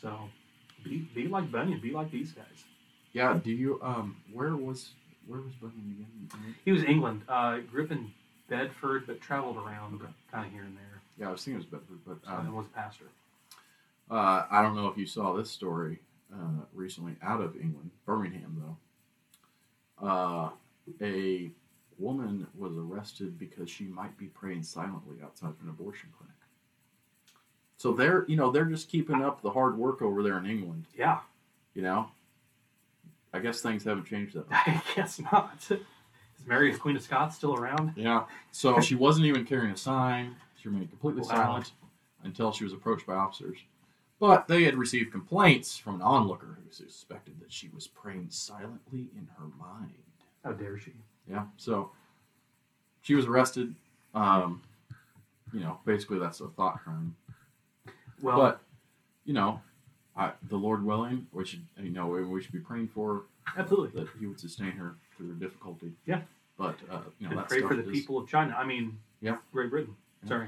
So, 0.01 0.30
be 0.86 0.99
be 1.14 1.28
like 1.28 1.51
Bunyan, 1.51 1.82
be 1.82 1.91
like 1.91 2.10
these 2.12 2.32
guys. 2.32 2.64
Yeah. 3.12 3.38
Do 3.43 3.51
you 3.51 3.82
um? 3.84 4.16
Where 4.32 4.55
was 4.55 4.91
where 5.28 5.41
was 5.41 5.53
Bunyan 5.55 6.05
again? 6.32 6.55
He 6.64 6.72
was 6.72 6.84
England, 6.86 7.24
uh, 7.28 7.57
grew 7.70 7.84
up 7.84 7.91
in 7.91 8.12
Bedford, 8.47 9.05
but 9.05 9.20
traveled 9.20 9.57
around 9.57 9.95
Okay. 10.01 10.14
kind 10.32 10.47
of 10.47 10.53
here 10.53 10.64
and 10.64 10.78
there. 10.78 11.01
Yeah, 11.18 11.28
I 11.28 11.32
was 11.34 11.43
thinking 11.43 11.62
it 11.62 11.70
was 11.70 11.82
Bedford, 11.82 11.99
but 12.07 12.26
So, 12.26 12.32
um, 12.38 12.45
and 12.45 12.55
was 12.55 12.68
a 12.68 12.70
pastor. 12.70 13.05
Uh, 14.10 14.45
I 14.49 14.62
don't 14.62 14.76
know 14.76 14.88
if 14.88 14.97
you 14.97 15.05
saw 15.05 15.34
this 15.34 15.51
story 15.51 15.99
uh, 16.34 16.64
recently 16.74 17.16
out 17.22 17.41
of 17.41 17.55
England, 17.55 17.91
Birmingham, 18.05 18.62
though. 20.01 20.07
Uh, 20.07 20.49
a 21.01 21.51
woman 21.97 22.47
was 22.57 22.74
arrested 22.78 23.38
because 23.38 23.70
she 23.70 23.84
might 23.86 24.18
be 24.18 24.26
praying 24.28 24.64
silently 24.64 25.18
outside 25.24 25.49
of 25.49 25.55
an 25.62 25.70
abortion 25.70 26.10
clinic. 26.18 26.34
So 27.78 27.91
they're, 27.93 28.26
you 28.28 28.36
know, 28.36 28.51
they're 28.51 28.66
just 28.66 28.89
keeping 28.89 29.22
up 29.22 29.41
the 29.41 29.51
hard 29.51 29.78
work 29.78 30.01
over 30.01 30.24
there 30.24 30.38
in 30.38 30.45
England. 30.45 30.86
Yeah, 30.97 31.20
You 31.74 31.82
know, 31.84 32.10
I 33.34 33.39
guess 33.39 33.62
things 33.62 33.84
haven't 33.84 34.05
changed 34.05 34.34
that. 34.36 34.49
much. 34.49 34.60
I 34.68 34.82
guess 34.95 35.20
not. 35.20 35.68
Is 35.70 36.45
Mary 36.47 36.72
as 36.72 36.78
Queen 36.80 36.95
of 36.95 37.03
Scots 37.03 37.36
still 37.36 37.53
around? 37.55 37.93
Yeah. 37.95 38.24
So 38.51 38.80
she 38.82 38.95
wasn't 38.95 39.28
even 39.28 39.45
carrying 39.45 39.72
a 39.72 39.78
sign. 39.78 40.36
She 40.62 40.68
remained 40.70 40.89
completely 40.89 41.22
Wow. 41.22 41.28
silent 41.28 41.72
until 42.24 42.51
she 42.51 42.64
was 42.64 42.74
approached 42.74 43.05
by 43.05 43.14
officers. 43.16 43.57
But 44.20 44.47
they 44.47 44.63
had 44.63 44.76
received 44.76 45.11
complaints 45.11 45.78
from 45.78 45.95
an 45.95 46.01
onlooker 46.01 46.57
who 46.61 46.72
suspected 46.72 47.39
that 47.39 47.53
she 47.53 47.70
was 47.74 47.88
praying 47.88 48.28
silently 48.30 49.07
in 49.15 49.28
her 49.38 49.45
mind. 49.57 49.93
How 50.43 50.51
dare 50.51 50.78
she? 50.78 50.91
Yeah. 51.30 51.45
So 51.57 51.91
she 53.01 53.15
was 53.15 53.26
arrested. 53.26 53.76
Um, 54.13 54.61
you 55.53 55.61
know, 55.61 55.80
basically 55.86 56.20
that's 56.20 56.41
a 56.41 56.47
thought 56.47 56.84
crime. 56.84 57.15
Well, 58.22 58.38
but 58.38 58.61
you 59.26 59.34
know, 59.34 59.61
I, 60.17 60.32
the 60.49 60.57
Lord 60.57 60.84
willing, 60.84 61.28
we 61.32 61.45
should 61.45 61.65
you 61.82 61.89
know 61.91 62.07
we 62.07 62.41
should 62.41 62.51
be 62.51 62.59
praying 62.59 62.89
for 62.89 63.24
absolutely. 63.57 64.01
that 64.01 64.09
He 64.20 64.26
would 64.26 64.39
sustain 64.39 64.72
her 64.72 64.95
through 65.17 65.30
her 65.30 65.36
difficulty. 65.36 65.93
Yeah. 66.05 66.22
But 66.57 66.76
uh, 66.91 66.99
you 67.20 67.30
know 67.30 67.41
pray 67.47 67.61
for 67.61 67.76
the 67.76 67.89
is- 67.89 67.91
people 67.91 68.17
of 68.17 68.28
China. 68.28 68.53
I 68.57 68.65
mean, 68.65 68.97
Yeah. 69.22 69.38
Great 69.53 69.70
Britain. 69.70 69.95
Yeah. 70.24 70.30
Sorry. 70.30 70.47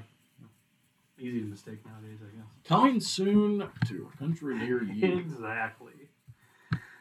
Easy 1.21 1.39
to 1.39 1.45
mistake 1.45 1.79
nowadays, 1.85 2.19
I 2.21 2.35
guess. 2.35 2.45
coming 2.65 2.99
soon 2.99 3.69
to 3.87 4.09
a 4.11 4.17
country 4.17 4.55
near 4.57 4.83
you. 4.91 5.19
Exactly. 5.19 5.93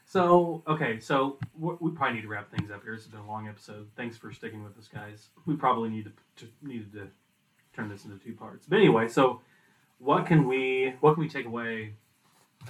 So, 0.05 0.63
okay, 0.67 0.99
so 1.01 1.39
we 1.57 1.91
probably 1.93 2.17
need 2.17 2.23
to 2.23 2.29
wrap 2.29 2.51
things 2.51 2.71
up 2.71 2.83
here. 2.83 2.95
This 2.95 3.05
has 3.05 3.13
been 3.13 3.21
a 3.21 3.27
long 3.27 3.49
episode. 3.49 3.89
Thanks 3.97 4.17
for 4.17 4.33
sticking 4.33 4.63
with 4.65 4.77
us, 4.77 4.89
guys. 4.89 5.29
We 5.47 5.55
probably 5.55 5.89
need 5.89 6.05
to, 6.37 6.45
to 6.45 6.53
needed 6.63 6.93
to 6.95 7.09
turn 7.75 7.89
this 7.89 8.05
into 8.05 8.19
two 8.19 8.35
parts. 8.35 8.67
But 8.69 8.79
anyway, 8.79 9.07
so 9.09 9.41
what 9.99 10.27
can 10.27 10.47
we 10.49 10.95
what 11.01 11.15
can 11.15 11.23
we 11.23 11.29
take 11.29 11.47
away 11.47 11.95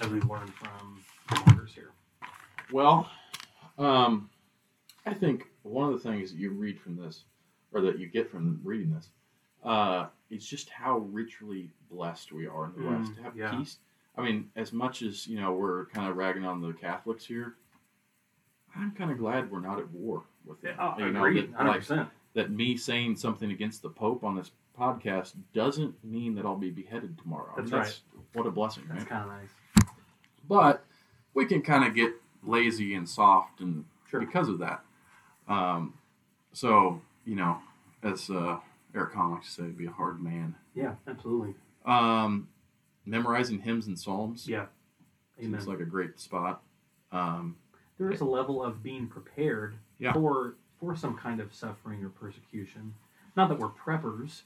as 0.00 0.06
we 0.08 0.20
learn 0.20 0.48
from 0.48 1.00
the 1.30 1.42
martyrs 1.46 1.72
here? 1.74 1.92
Well, 2.70 3.10
um, 3.78 4.28
I 5.06 5.14
think 5.14 5.46
one 5.62 5.92
of 5.92 6.00
the 6.00 6.08
things 6.10 6.30
that 6.30 6.38
you 6.38 6.50
read 6.52 6.78
from 6.78 6.96
this, 6.96 7.24
or 7.72 7.80
that 7.80 7.98
you 7.98 8.06
get 8.06 8.30
from 8.30 8.60
reading 8.62 8.92
this, 8.92 9.08
uh, 9.64 10.06
is 10.30 10.46
just 10.46 10.68
how 10.70 10.98
richly 10.98 11.70
blessed 11.90 12.32
we 12.32 12.46
are 12.46 12.66
in 12.66 12.72
the 12.72 12.78
Mm, 12.80 12.98
West 12.98 13.16
to 13.16 13.22
have 13.22 13.36
yeah. 13.36 13.50
peace. 13.56 13.78
I 14.16 14.22
mean, 14.22 14.50
as 14.56 14.72
much 14.72 15.02
as 15.02 15.26
you 15.26 15.40
know, 15.40 15.52
we're 15.52 15.86
kind 15.86 16.08
of 16.08 16.16
ragging 16.16 16.44
on 16.44 16.60
the 16.60 16.72
Catholics 16.72 17.24
here. 17.24 17.54
I'm 18.76 18.92
kind 18.92 19.10
of 19.10 19.18
glad 19.18 19.50
we're 19.50 19.60
not 19.60 19.78
at 19.78 19.90
war 19.90 20.22
with 20.44 20.60
them. 20.62 20.76
Yeah, 20.78 20.94
oh, 20.96 20.98
you 21.04 21.10
know, 21.12 21.20
agreed, 21.24 21.50
that, 21.52 21.56
hundred 21.56 21.70
like, 21.70 21.80
percent. 21.80 22.08
that 22.34 22.50
me 22.50 22.76
saying 22.76 23.16
something 23.16 23.50
against 23.50 23.82
the 23.82 23.88
Pope 23.90 24.22
on 24.24 24.36
this 24.36 24.50
podcast 24.78 25.34
doesn't 25.52 25.94
mean 26.04 26.34
that 26.36 26.44
I'll 26.46 26.56
be 26.56 26.70
beheaded 26.70 27.18
tomorrow. 27.18 27.52
I 27.56 27.60
mean, 27.62 27.70
That's 27.70 28.00
What 28.32 28.46
a 28.46 28.50
blessing, 28.50 28.84
That's 28.88 29.00
right? 29.00 29.08
kind 29.08 29.24
of 29.30 29.36
nice. 29.36 29.86
but 30.48 30.84
we 31.34 31.46
can 31.46 31.62
kind 31.62 31.84
of 31.84 31.94
get 31.94 32.12
lazy 32.42 32.94
and 32.94 33.08
soft 33.08 33.60
and 33.60 33.84
Sure. 34.08 34.18
because 34.20 34.48
of 34.48 34.58
that 34.58 34.82
um, 35.46 35.94
so 36.52 37.00
you 37.24 37.36
know 37.36 37.58
as 38.02 38.28
uh, 38.30 38.58
eric 38.94 39.14
Hahn 39.14 39.32
likes 39.32 39.54
to 39.54 39.62
say 39.62 39.68
be 39.68 39.86
a 39.86 39.90
hard 39.90 40.20
man 40.22 40.54
Yeah, 40.74 40.94
absolutely. 41.06 41.54
um, 41.86 42.48
memorizing 43.06 43.60
hymns 43.60 43.86
and 43.86 43.98
psalms 43.98 44.48
Yeah. 44.48 44.66
Amen. 45.38 45.52
seems 45.60 45.66
like 45.68 45.80
a 45.80 45.84
great 45.84 46.18
spot 46.20 46.62
um, 47.12 47.56
there 47.98 48.10
is 48.10 48.20
a 48.20 48.24
level 48.24 48.62
of 48.62 48.82
being 48.82 49.06
prepared 49.06 49.74
Yeah. 49.98 50.12
for 50.12 50.54
for 50.78 50.96
some 50.96 51.14
kind 51.16 51.40
of 51.40 51.52
suffering 51.52 52.02
or 52.02 52.08
persecution. 52.08 52.94
Not 53.36 53.50
that 53.50 53.58
we're 53.58 53.68
preppers, 53.68 54.42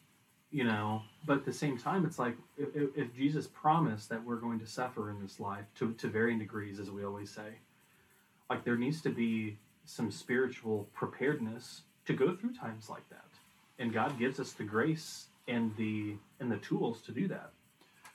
you 0.50 0.64
know, 0.64 1.02
but 1.24 1.36
at 1.38 1.44
the 1.44 1.52
same 1.52 1.78
time, 1.78 2.04
it's 2.04 2.18
like 2.18 2.36
if, 2.58 2.74
if, 2.74 2.90
if 2.96 3.14
Jesus 3.14 3.46
promised 3.46 4.08
that 4.08 4.24
we're 4.24 4.40
going 4.40 4.58
to 4.58 4.66
suffer 4.66 5.10
in 5.10 5.22
this 5.22 5.38
life 5.38 5.64
to, 5.76 5.92
to 5.92 6.08
varying 6.08 6.40
degrees, 6.40 6.80
as 6.80 6.90
we 6.90 7.04
always 7.04 7.30
say, 7.30 7.58
like 8.50 8.64
there 8.64 8.76
needs 8.76 9.00
to 9.02 9.10
be 9.10 9.56
some 9.84 10.10
spiritual 10.10 10.88
preparedness 10.92 11.82
to 12.06 12.12
go 12.14 12.34
through 12.34 12.54
times 12.54 12.90
like 12.90 13.08
that, 13.10 13.23
and 13.78 13.92
God 13.92 14.18
gives 14.18 14.38
us 14.40 14.52
the 14.52 14.64
grace 14.64 15.26
and 15.48 15.74
the 15.76 16.14
and 16.40 16.50
the 16.50 16.56
tools 16.58 17.00
to 17.02 17.12
do 17.12 17.28
that. 17.28 17.50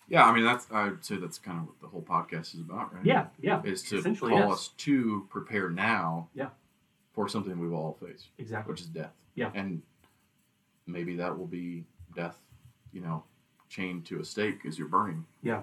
Yeah, 0.08 0.26
I 0.26 0.34
mean 0.34 0.44
that's 0.44 0.68
I 0.72 0.86
would 0.86 1.06
say 1.06 1.18
that's 1.18 1.38
kind 1.38 1.60
of 1.60 1.66
what 1.68 1.80
the 1.82 1.88
whole 1.88 2.02
podcast 2.02 2.54
is 2.56 2.62
about, 2.62 2.94
right? 2.94 3.06
Yeah, 3.06 3.28
yeah, 3.42 3.62
Is 3.64 3.84
to 3.84 4.02
call 4.16 4.30
yes. 4.32 4.52
us 4.52 4.68
to 4.78 5.28
prepare 5.30 5.70
now 5.70 6.30
Yeah. 6.34 6.50
for 7.14 7.28
something 7.30 7.60
we've 7.60 7.74
all 7.74 7.98
faced, 8.04 8.30
exactly. 8.40 8.72
which 8.72 8.82
is 8.82 8.88
death. 8.88 9.14
Yeah. 9.36 9.52
And 9.54 9.82
maybe 10.88 11.16
that 11.18 11.38
will 11.38 11.46
be 11.46 11.86
death, 12.16 12.38
you 12.92 13.02
know, 13.02 13.24
chained 13.70 14.06
to 14.08 14.20
a 14.20 14.26
stake 14.26 14.66
as 14.66 14.80
you're 14.80 14.88
burning. 14.88 15.26
Yeah. 15.44 15.62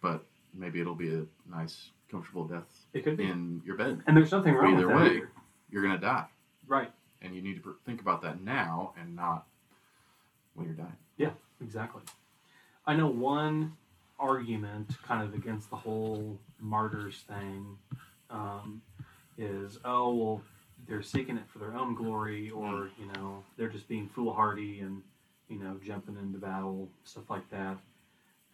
But 0.00 0.24
maybe 0.52 0.80
it'll 0.80 0.96
be 0.96 1.14
a 1.14 1.24
nice, 1.48 1.90
comfortable 2.10 2.44
death 2.44 2.86
It 2.92 3.04
could 3.04 3.16
be, 3.16 3.24
in 3.30 3.62
your 3.64 3.76
bed. 3.76 4.02
and 4.08 4.16
there's 4.16 4.32
nothing 4.32 4.54
wrong 4.54 4.74
Either 4.74 4.88
with 4.88 4.96
that 4.96 5.02
way. 5.10 5.16
either. 5.18 5.30
You're 5.70 5.82
gonna 5.82 5.98
die, 5.98 6.26
Right. 6.66 6.90
And 7.22 7.34
you 7.34 7.42
need 7.42 7.62
to 7.62 7.76
think 7.84 8.00
about 8.00 8.22
that 8.22 8.40
now 8.42 8.92
and 9.00 9.14
not 9.16 9.46
when 10.54 10.66
you're 10.66 10.74
dying. 10.74 10.96
Yeah, 11.16 11.30
exactly. 11.62 12.02
I 12.86 12.94
know 12.94 13.08
one 13.08 13.76
argument 14.18 14.90
kind 15.02 15.22
of 15.22 15.34
against 15.34 15.70
the 15.70 15.76
whole 15.76 16.38
martyrs 16.60 17.24
thing 17.28 17.76
um, 18.30 18.80
is, 19.36 19.78
oh, 19.84 20.14
well, 20.14 20.42
they're 20.88 21.02
seeking 21.02 21.36
it 21.36 21.44
for 21.52 21.58
their 21.58 21.74
own 21.76 21.94
glory, 21.94 22.50
or, 22.50 22.90
you 22.98 23.06
know, 23.14 23.42
they're 23.56 23.68
just 23.68 23.88
being 23.88 24.08
foolhardy 24.08 24.80
and, 24.80 25.02
you 25.48 25.58
know, 25.58 25.78
jumping 25.84 26.16
into 26.16 26.38
battle, 26.38 26.88
stuff 27.04 27.28
like 27.28 27.48
that. 27.50 27.76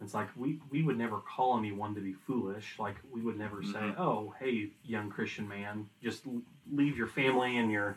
It's 0.01 0.15
like 0.15 0.29
we, 0.37 0.59
we 0.71 0.83
would 0.83 0.99
never 0.99 1.19
call 1.19 1.57
anyone 1.59 1.95
to 1.95 2.01
be 2.01 2.13
foolish. 2.13 2.75
Like 2.79 2.97
we 3.13 3.21
would 3.21 3.39
never 3.39 3.63
say, 3.63 3.79
Mhm. 3.79 3.99
"Oh, 4.01 4.35
hey, 4.41 4.71
young 4.85 5.11
Christian 5.11 5.47
man, 5.47 5.89
just 6.03 6.27
l- 6.27 6.43
leave 6.73 6.97
your 6.97 7.07
family 7.07 7.57
and 7.59 7.71
your 7.71 7.97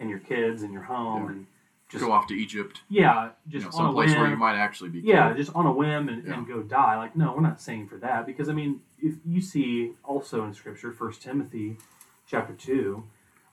and 0.00 0.08
your 0.10 0.18
kids 0.20 0.62
and 0.62 0.72
your 0.72 0.82
home 0.82 1.24
Yeah. 1.24 1.30
and 1.30 1.46
just 1.88 2.04
Go 2.04 2.12
off 2.12 2.26
to 2.26 2.34
Egypt, 2.34 2.82
yeah, 2.90 3.30
you 3.46 3.60
just 3.60 3.64
know, 3.64 3.68
on 3.78 3.84
a 3.86 3.88
someplace 3.88 4.14
where 4.14 4.28
you 4.28 4.36
might 4.36 4.56
actually 4.56 4.90
be. 4.90 5.00
Yeah, 5.00 5.28
killed. 5.28 5.38
just 5.38 5.56
on 5.56 5.64
a 5.64 5.72
whim 5.72 6.10
and, 6.10 6.22
Yeah. 6.22 6.34
and 6.34 6.46
go 6.46 6.62
die. 6.62 6.98
Like, 6.98 7.16
no, 7.16 7.32
we're 7.34 7.40
not 7.40 7.62
saying 7.62 7.88
for 7.88 7.96
that 7.96 8.26
because 8.26 8.50
I 8.50 8.52
mean, 8.52 8.82
if 8.98 9.14
you 9.24 9.40
see 9.40 9.94
also 10.04 10.44
in 10.44 10.52
Scripture, 10.52 10.92
First 10.92 11.22
Timothy, 11.22 11.78
chapter 12.26 12.52
two, 12.52 13.04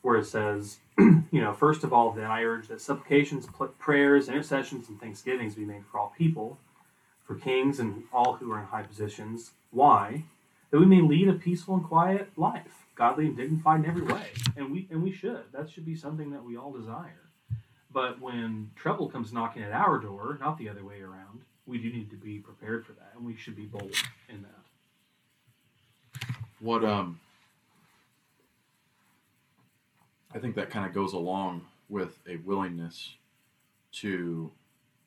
where 0.02 0.18
it 0.18 0.26
says, 0.26 0.80
you 0.98 1.24
know, 1.32 1.54
first 1.54 1.86
of 1.86 1.94
all, 1.94 2.12
then 2.12 2.26
I 2.26 2.44
urge 2.44 2.68
that 2.68 2.82
supplications, 2.82 3.48
prayers, 3.80 4.28
intercessions, 4.28 4.90
and 4.90 5.00
thanksgivings 5.00 5.56
be 5.56 5.64
made 5.64 5.86
for 5.90 5.98
all 6.00 6.14
people, 6.18 6.60
for 7.24 7.36
kings 7.36 7.80
and 7.80 8.04
all 8.12 8.34
who 8.34 8.52
are 8.52 8.60
in 8.60 8.66
high 8.66 8.84
positions. 8.84 9.52
Why? 9.72 10.26
That 10.72 10.80
we 10.82 10.86
may 10.86 11.00
lead 11.02 11.30
a 11.30 11.34
peaceful 11.34 11.76
and 11.76 11.86
quiet 11.86 12.32
life, 12.36 12.85
godly 12.96 13.28
and 13.28 13.38
dignified 13.38 13.82
in 13.84 13.90
every 13.90 14.02
way, 14.04 14.28
and 14.58 14.72
we 14.72 14.88
and 14.90 15.04
we 15.04 15.12
should. 15.12 15.44
That 15.54 15.70
should 15.70 15.86
be 15.86 15.96
something 15.96 16.32
that 16.32 16.44
we 16.44 16.58
all 16.58 16.72
desire. 16.72 17.30
But 17.92 18.20
when 18.20 18.72
trouble 18.76 19.08
comes 19.10 19.32
knocking 19.32 19.64
at 19.64 19.72
our 19.72 20.00
door, 20.00 20.38
not 20.42 20.58
the 20.58 20.68
other 20.70 20.84
way 20.84 21.02
around, 21.02 21.42
we 21.66 21.78
do 21.78 21.92
need 21.92 22.10
to 22.10 22.18
be 22.18 22.40
prepared 22.40 22.86
for 22.86 22.94
that, 22.94 23.14
and 23.16 23.26
we 23.26 23.36
should 23.36 23.56
be 23.56 23.66
bold 23.66 23.94
in 24.30 24.42
that. 24.44 24.62
What 26.60 26.84
um 26.84 27.20
I 30.34 30.40
think 30.40 30.56
that 30.56 30.70
kind 30.70 30.86
of 30.86 30.94
goes 30.94 31.14
along 31.14 31.66
with 31.88 32.20
a 32.28 32.38
willingness 32.38 33.16
to 33.94 34.52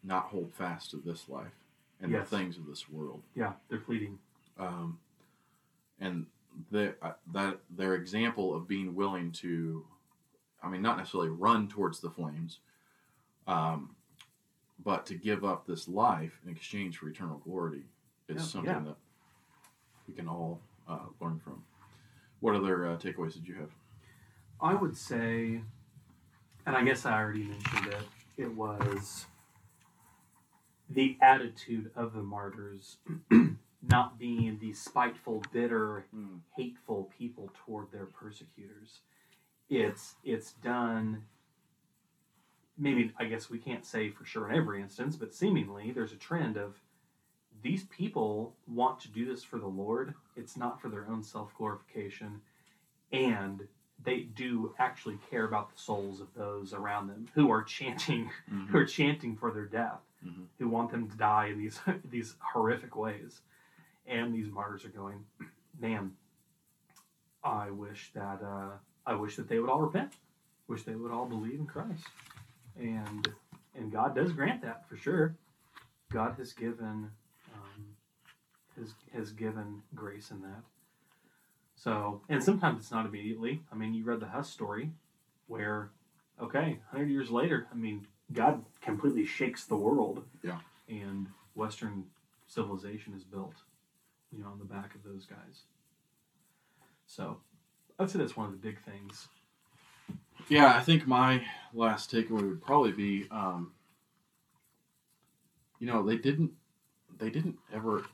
not 0.03 0.25
hold 0.25 0.53
fast 0.55 0.91
to 0.93 0.97
this 1.05 1.29
life 1.29 1.53
and 2.01 2.11
Yes. 2.13 2.31
the 2.31 2.37
things 2.37 2.57
of 2.57 2.67
this 2.67 2.89
world. 2.89 3.23
Yeah, 3.35 3.53
they're 3.69 3.81
fleeting. 3.81 4.19
Um, 4.59 4.99
and 6.01 6.27
the, 6.71 6.95
uh, 7.03 7.13
that 7.33 7.59
their 7.71 7.95
example 7.95 8.55
of 8.55 8.67
being 8.69 8.95
willing 8.95 9.33
to, 9.33 9.85
I 10.63 10.69
mean, 10.69 10.83
not 10.83 10.97
necessarily 10.99 11.31
run 11.31 11.69
towards 11.69 12.01
the 12.01 12.11
flames, 12.11 12.59
um, 13.47 13.95
but 14.85 15.07
to 15.07 15.15
give 15.15 15.45
up 15.45 15.67
this 15.67 15.89
life 15.89 16.41
in 16.45 16.51
exchange 16.51 16.99
for 16.99 17.09
eternal 17.09 17.39
glory 17.39 17.83
is 18.29 18.37
Yeah, 18.37 18.43
something 18.43 18.71
yeah. 18.71 18.81
that 18.81 18.97
we 20.07 20.15
can 20.15 20.29
all 20.29 20.61
uh, 20.89 21.07
learn 21.21 21.41
from. 21.43 21.63
What 22.41 22.55
other 22.55 22.87
uh, 22.87 22.97
takeaways 22.97 23.35
did 23.35 23.47
you 23.49 23.55
have? 23.57 23.71
I 24.61 24.75
would 24.75 24.97
say, 24.97 25.61
and 26.67 26.77
I 26.77 26.83
guess 26.85 27.05
I 27.07 27.19
already 27.21 27.45
mentioned 27.45 27.87
it, 27.89 28.43
it 28.43 28.55
was 28.55 29.27
the 30.91 31.17
attitude 31.21 31.91
of 31.97 32.13
the 32.15 32.23
martyrs 32.23 32.97
not 33.91 34.19
being 34.19 34.59
the 34.61 34.73
spiteful, 34.73 35.43
bitter, 35.53 36.05
hateful 36.57 37.11
people 37.17 37.51
toward 37.65 37.91
their 37.91 38.07
persecutors. 38.07 39.01
It's 39.69 40.15
it's 40.25 40.53
done 40.55 41.25
maybe 42.77 43.13
I 43.19 43.25
guess 43.25 43.51
we 43.51 43.59
can't 43.59 43.85
say 43.85 44.11
for 44.11 44.25
sure 44.25 44.49
in 44.49 44.57
every 44.57 44.81
instance, 44.81 45.17
but 45.17 45.35
seemingly 45.35 45.91
there's 45.91 46.13
a 46.13 46.17
trend 46.17 46.57
of 46.57 46.81
these 47.63 47.85
people 47.85 48.55
want 48.69 49.01
to 49.01 49.09
do 49.09 49.25
this 49.27 49.43
for 49.43 49.59
the 49.59 49.67
Lord. 49.67 50.15
It's 50.37 50.57
not 50.57 50.81
for 50.81 50.89
their 50.89 51.07
own 51.09 51.23
self 51.23 51.55
glorification. 51.57 52.41
And 53.13 53.67
they 54.05 54.21
do 54.21 54.75
actually 54.79 55.19
care 55.31 55.45
about 55.45 55.71
the 55.75 55.79
souls 55.81 56.21
of 56.21 56.29
those 56.35 56.73
around 56.73 57.09
them 57.09 57.27
who 57.35 57.51
are 57.51 57.63
chanting 57.63 58.31
Mhm. 58.51 58.69
who 58.69 58.79
are 58.79 58.87
chanting 58.87 59.35
for 59.37 59.51
their 59.51 59.67
death, 59.67 60.01
Mhm. 60.25 60.47
who 60.59 60.69
want 60.69 60.91
them 60.91 61.11
to 61.11 61.17
die 61.17 61.47
in 61.47 61.59
these 61.59 61.81
these 62.05 62.37
horrific 62.41 62.95
ways. 62.97 63.43
And 64.09 64.35
these 64.35 64.51
martyrs 64.51 64.85
are 64.85 64.89
going, 64.89 65.25
man, 65.79 66.13
I 67.45 67.71
wish 67.71 68.11
that 68.15 68.41
uh, 68.43 68.79
I 69.07 69.15
wish 69.15 69.37
that 69.37 69.49
they 69.49 69.59
would 69.59 69.71
all 69.71 69.81
repent. 69.81 70.13
Wish 70.67 70.85
they 70.85 70.95
would 70.95 71.13
all 71.13 71.27
believe 71.27 71.59
in 71.61 71.67
Christ. 71.67 72.05
And 72.79 73.29
and 73.75 73.93
God 73.93 74.15
does 74.15 74.33
grant 74.33 74.63
that 74.63 74.89
for 74.89 74.97
sure. 74.97 75.35
God 76.11 76.35
has 76.39 76.53
given 76.53 77.11
um, 77.55 77.85
has 78.79 78.95
has 79.13 79.33
given 79.33 79.83
grace 79.95 80.31
in 80.31 80.43
that. 80.43 80.63
So 81.77 82.23
and 82.29 82.43
sometimes 82.43 82.81
it's 82.81 82.91
not 82.91 83.07
immediately. 83.07 83.63
I 83.73 83.77
mean, 83.77 83.95
you 83.95 84.05
read 84.05 84.21
the 84.21 84.27
Huss 84.27 84.51
story, 84.51 84.91
where 85.47 85.91
okay, 86.41 86.79
hundred 86.91 87.11
years 87.11 87.31
later, 87.31 87.67
I 87.73 87.77
mean, 87.77 88.07
God 88.33 88.65
completely 88.81 89.25
shakes 89.25 89.65
the 89.65 89.77
world. 89.77 90.25
Yeah. 90.43 90.59
And 90.89 91.29
Western 91.55 92.05
civilization 92.47 93.15
is 93.15 93.25
built, 93.25 93.55
you 94.33 94.43
know, 94.43 94.49
on 94.49 94.59
the 94.59 94.65
back 94.65 94.95
of 94.95 95.03
those 95.05 95.27
guys. 95.27 95.63
So 97.07 97.39
I'd 97.99 98.11
say 98.11 98.19
that's 98.19 98.37
one 98.37 98.47
of 98.47 98.53
the 98.53 98.59
big 98.59 98.79
things. 98.85 99.29
Yeah, 100.49 100.77
I 100.77 100.81
think 100.81 101.07
my 101.07 101.43
last 101.75 102.13
takeaway 102.13 102.43
would 102.43 102.63
probably 102.63 102.93
be, 102.93 103.27
um, 103.31 103.73
you 105.79 105.87
know, 105.87 106.03
they 106.03 106.17
didn't, 106.17 106.53
they 107.19 107.31
didn't 107.31 107.57
ever. 107.73 108.05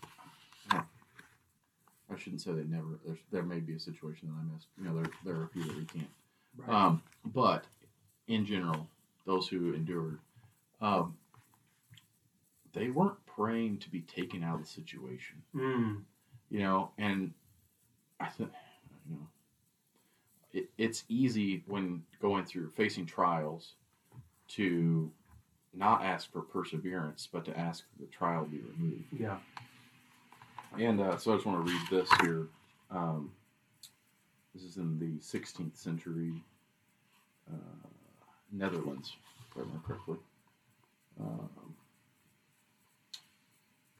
I 0.71 2.19
shouldn't 2.19 2.43
say 2.43 2.53
they 2.53 2.65
never. 2.65 2.99
There's, 3.05 3.19
there 3.33 3.43
may 3.43 3.59
be 3.61 3.75
a 3.75 3.81
situation 3.81 4.29
that 4.29 4.35
I 4.39 4.55
missed. 4.55 4.69
You 4.79 4.85
know, 4.85 4.95
there 4.95 5.11
there 5.25 5.35
are 5.41 5.45
a 5.45 5.49
few 5.49 5.65
that 5.65 5.77
we 5.77 5.85
can't. 5.85 6.69
Um, 6.69 7.03
but 7.25 7.65
in 8.29 8.47
general, 8.47 8.87
those 9.27 9.49
who 9.49 9.73
endured, 9.75 10.19
um, 10.81 11.17
they 12.73 12.89
weren't 12.89 13.24
praying 13.37 13.79
to 13.79 13.91
be 13.91 14.01
taken 14.01 14.43
out 14.45 14.57
of 14.57 14.61
the 14.63 14.67
situation. 14.69 15.43
Mm, 15.55 16.03
You 16.51 16.59
know, 16.61 16.91
and 16.99 17.33
I 18.21 18.29
think, 18.29 18.51
you 19.09 19.17
know, 19.17 19.27
it, 20.53 20.71
it's 20.79 21.05
easy 21.09 21.63
when 21.67 22.03
going 22.21 22.45
through 22.45 22.71
facing 22.71 23.07
trials 23.07 23.73
to 24.49 25.11
not 25.75 26.03
ask 26.05 26.31
for 26.31 26.43
perseverance, 26.43 27.29
but 27.33 27.45
to 27.47 27.59
ask 27.59 27.85
the 27.99 28.07
trial 28.07 28.45
be 28.45 28.59
removed. 28.61 29.05
yeah. 29.19 29.39
And 30.79 31.01
uh, 31.01 31.17
so 31.19 31.33
I 31.33 31.35
just 31.37 31.47
want 31.47 31.65
to 31.67 31.73
read 31.73 31.83
this 31.91 32.09
here. 32.23 32.49
Um, 32.91 33.31
this 34.55 34.65
is 34.65 34.77
in 34.77 34.99
the 34.99 35.19
16th 35.21 35.77
century 35.77 36.33
uh, 37.49 37.89
Netherlands, 38.53 39.13
if 39.51 39.57
I 39.57 39.61
remember 39.61 39.83
correctly. 39.87 40.17
Um, 41.21 41.49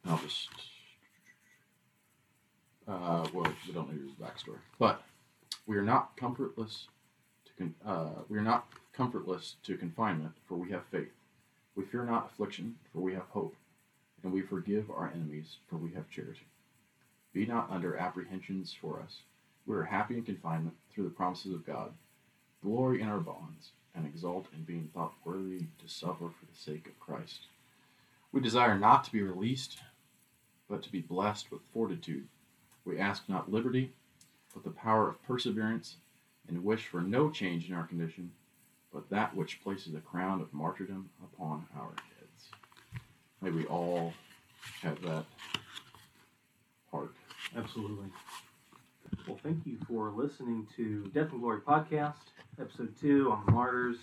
I'll 0.07 0.19
just. 0.19 0.49
Uh, 2.87 3.27
well, 3.33 3.51
we 3.67 3.73
don't 3.73 3.91
need 3.91 4.03
his 4.03 4.13
backstory, 4.13 4.59
but 4.79 5.03
we 5.67 5.77
are 5.77 5.83
not 5.83 6.17
comfortless 6.17 6.89
to 7.47 7.53
con- 7.57 7.75
uh, 7.87 8.23
we 8.29 8.37
are 8.37 8.43
not 8.43 8.67
comfortless 8.93 9.57
to 9.63 9.77
confinement, 9.79 10.33
for 10.47 10.57
we 10.57 10.71
have 10.71 10.85
faith. 10.91 11.13
We 11.77 11.85
fear 11.85 12.05
not 12.05 12.31
affliction, 12.31 12.77
for 12.93 13.01
we 13.01 13.15
have 13.15 13.29
hope, 13.31 13.57
and 14.23 14.33
we 14.33 14.43
forgive 14.43 14.91
our 14.91 15.11
enemies, 15.13 15.57
for 15.69 15.77
we 15.77 15.93
have 15.95 16.11
charity. 16.11 16.47
Be 17.33 17.47
not 17.47 17.71
under 17.71 17.97
apprehensions 17.97 18.77
for 18.79 19.01
us. 19.01 19.21
We 19.67 19.75
are 19.77 19.85
happy 19.85 20.19
in 20.19 20.23
confinement, 20.25 20.77
through 20.93 21.05
the 21.05 21.11
promises 21.11 21.55
of 21.55 21.67
God, 21.67 21.95
glory 22.63 23.01
in 23.01 23.09
our 23.09 23.19
bonds, 23.19 23.71
and 23.95 24.07
exult 24.07 24.47
in 24.55 24.63
being 24.65 24.91
thought 24.93 25.15
worthy 25.25 25.67
to 25.79 25.89
suffer 25.89 26.29
for 26.29 26.47
the 26.51 26.57
sake 26.57 26.87
of 26.87 27.01
Christ. 27.01 27.47
We 28.31 28.41
desire 28.41 28.79
not 28.79 29.05
to 29.05 29.13
be 29.13 29.23
released, 29.23 29.79
but 30.69 30.83
to 30.83 30.93
be 30.93 31.01
blessed 31.01 31.51
with 31.51 31.61
fortitude. 31.73 32.27
We 32.85 32.99
ask 32.99 33.29
not 33.29 33.51
liberty, 33.51 33.93
but 34.53 34.65
the 34.65 34.71
power 34.71 35.09
of 35.09 35.23
perseverance, 35.25 35.97
and 36.49 36.65
wish 36.65 36.87
for 36.87 37.01
no 37.01 37.31
change 37.31 37.69
in 37.69 37.75
our 37.75 37.87
condition, 37.87 38.31
but 38.93 39.09
that 39.11 39.35
which 39.35 39.63
places 39.63 39.95
a 39.95 40.01
crown 40.01 40.41
of 40.41 40.53
martyrdom 40.53 41.11
upon 41.23 41.67
our 41.77 41.91
heads. 42.19 42.49
May 43.41 43.51
we 43.51 43.65
all 43.67 44.13
have 44.83 45.01
that 45.03 45.25
heart. 46.91 47.15
Absolutely. 47.57 48.07
Well, 49.27 49.39
thank 49.43 49.65
you 49.65 49.79
for 49.89 50.11
listening 50.11 50.67
to 50.77 51.11
Death 51.15 51.33
and 51.33 51.41
Glory 51.41 51.61
podcast, 51.61 52.15
episode 52.61 52.95
two 53.01 53.31
on 53.33 53.45
the 53.47 53.53
martyrs. 53.53 53.97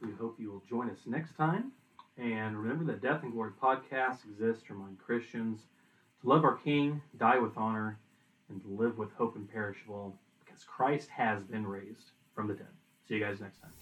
We 0.00 0.12
hope 0.12 0.36
you 0.38 0.50
will 0.50 0.62
join 0.68 0.90
us 0.90 0.98
next 1.06 1.36
time. 1.36 1.72
And 2.16 2.56
remember 2.56 2.84
that 2.92 3.02
Death 3.02 3.22
and 3.22 3.32
Glory 3.32 3.52
podcast 3.62 4.18
exists 4.30 4.64
to 4.66 4.74
remind 4.74 4.98
Christians 4.98 5.60
to 6.20 6.28
love 6.28 6.44
our 6.44 6.56
King, 6.56 7.00
die 7.18 7.38
with 7.38 7.56
honor, 7.56 7.98
and 8.48 8.60
to 8.62 8.68
live 8.68 8.98
with 8.98 9.12
hope 9.12 9.36
imperishable 9.36 10.16
because 10.44 10.64
Christ 10.64 11.08
has 11.10 11.42
been 11.44 11.66
raised 11.66 12.12
from 12.34 12.48
the 12.48 12.54
dead. 12.54 12.66
See 13.08 13.14
you 13.14 13.20
guys 13.20 13.40
next 13.40 13.60
time. 13.60 13.72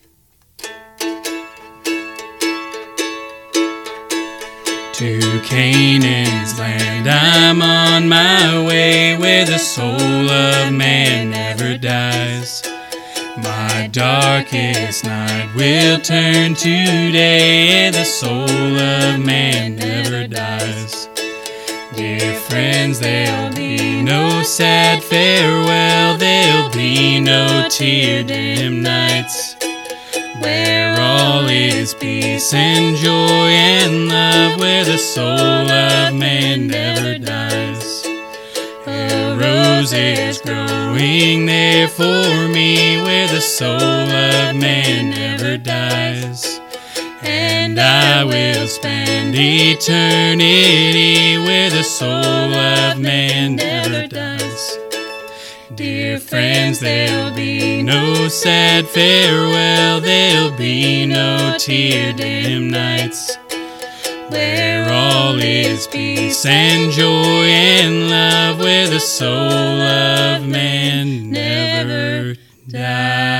To 4.94 5.40
Canaan's 5.44 6.58
land 6.58 7.06
I'm 7.06 7.60
on 7.60 8.08
my 8.08 8.66
way 8.66 9.16
where 9.18 9.44
the 9.44 9.58
soul 9.58 9.90
of 9.90 10.72
man 10.72 11.30
never 11.30 11.76
dies. 11.76 12.62
My 13.36 13.90
darkest 13.92 15.04
night 15.04 15.52
will 15.54 16.00
turn 16.00 16.54
to 16.54 17.12
day, 17.12 17.86
and 17.86 17.94
the 17.94 18.04
soul 18.04 18.48
of 18.48 19.20
man 19.20 19.76
never 19.76 20.26
dies. 20.26 21.15
Dear 21.96 22.34
friends, 22.40 23.00
there'll 23.00 23.54
be 23.54 24.02
no 24.02 24.42
sad 24.42 25.02
farewell, 25.02 26.18
there'll 26.18 26.70
be 26.70 27.18
no 27.18 27.66
tear 27.70 28.22
dim 28.22 28.82
nights 28.82 29.56
where 30.38 31.00
all 31.00 31.48
is 31.48 31.94
peace 31.94 32.52
and 32.52 32.96
joy 32.96 33.48
and 33.48 34.08
love, 34.08 34.60
where 34.60 34.84
the 34.84 34.98
soul 34.98 35.26
of 35.30 36.14
man 36.14 36.66
never 36.66 37.18
dies. 37.18 38.04
A 38.86 39.34
rose 39.40 39.94
is 39.94 40.38
growing 40.42 41.46
there 41.46 41.88
for 41.88 42.46
me, 42.48 43.00
where 43.00 43.26
the 43.28 43.40
soul 43.40 43.80
of 43.80 44.54
man 44.54 45.08
never 45.10 45.56
dies. 45.56 46.60
And 47.76 47.84
I 47.84 48.24
will 48.24 48.66
spend 48.68 49.34
eternity 49.36 51.36
where 51.36 51.68
the 51.68 51.82
soul 51.82 52.08
of 52.08 52.98
man 52.98 53.56
never 53.56 54.08
dies. 54.08 54.78
Dear 55.74 56.18
friends, 56.18 56.80
there'll 56.80 57.34
be 57.34 57.82
no 57.82 58.28
sad 58.28 58.86
farewell, 58.86 60.00
there'll 60.00 60.56
be 60.56 61.04
no 61.04 61.56
tear 61.58 62.14
dim 62.14 62.70
nights, 62.70 63.36
where 64.30 64.90
all 64.90 65.38
is 65.38 65.86
peace 65.86 66.46
and 66.46 66.90
joy 66.90 67.44
and 67.44 68.08
love, 68.08 68.58
where 68.58 68.88
the 68.88 69.00
soul 69.00 69.28
of 69.28 70.46
man 70.46 71.30
never 71.30 72.36
dies. 72.70 73.36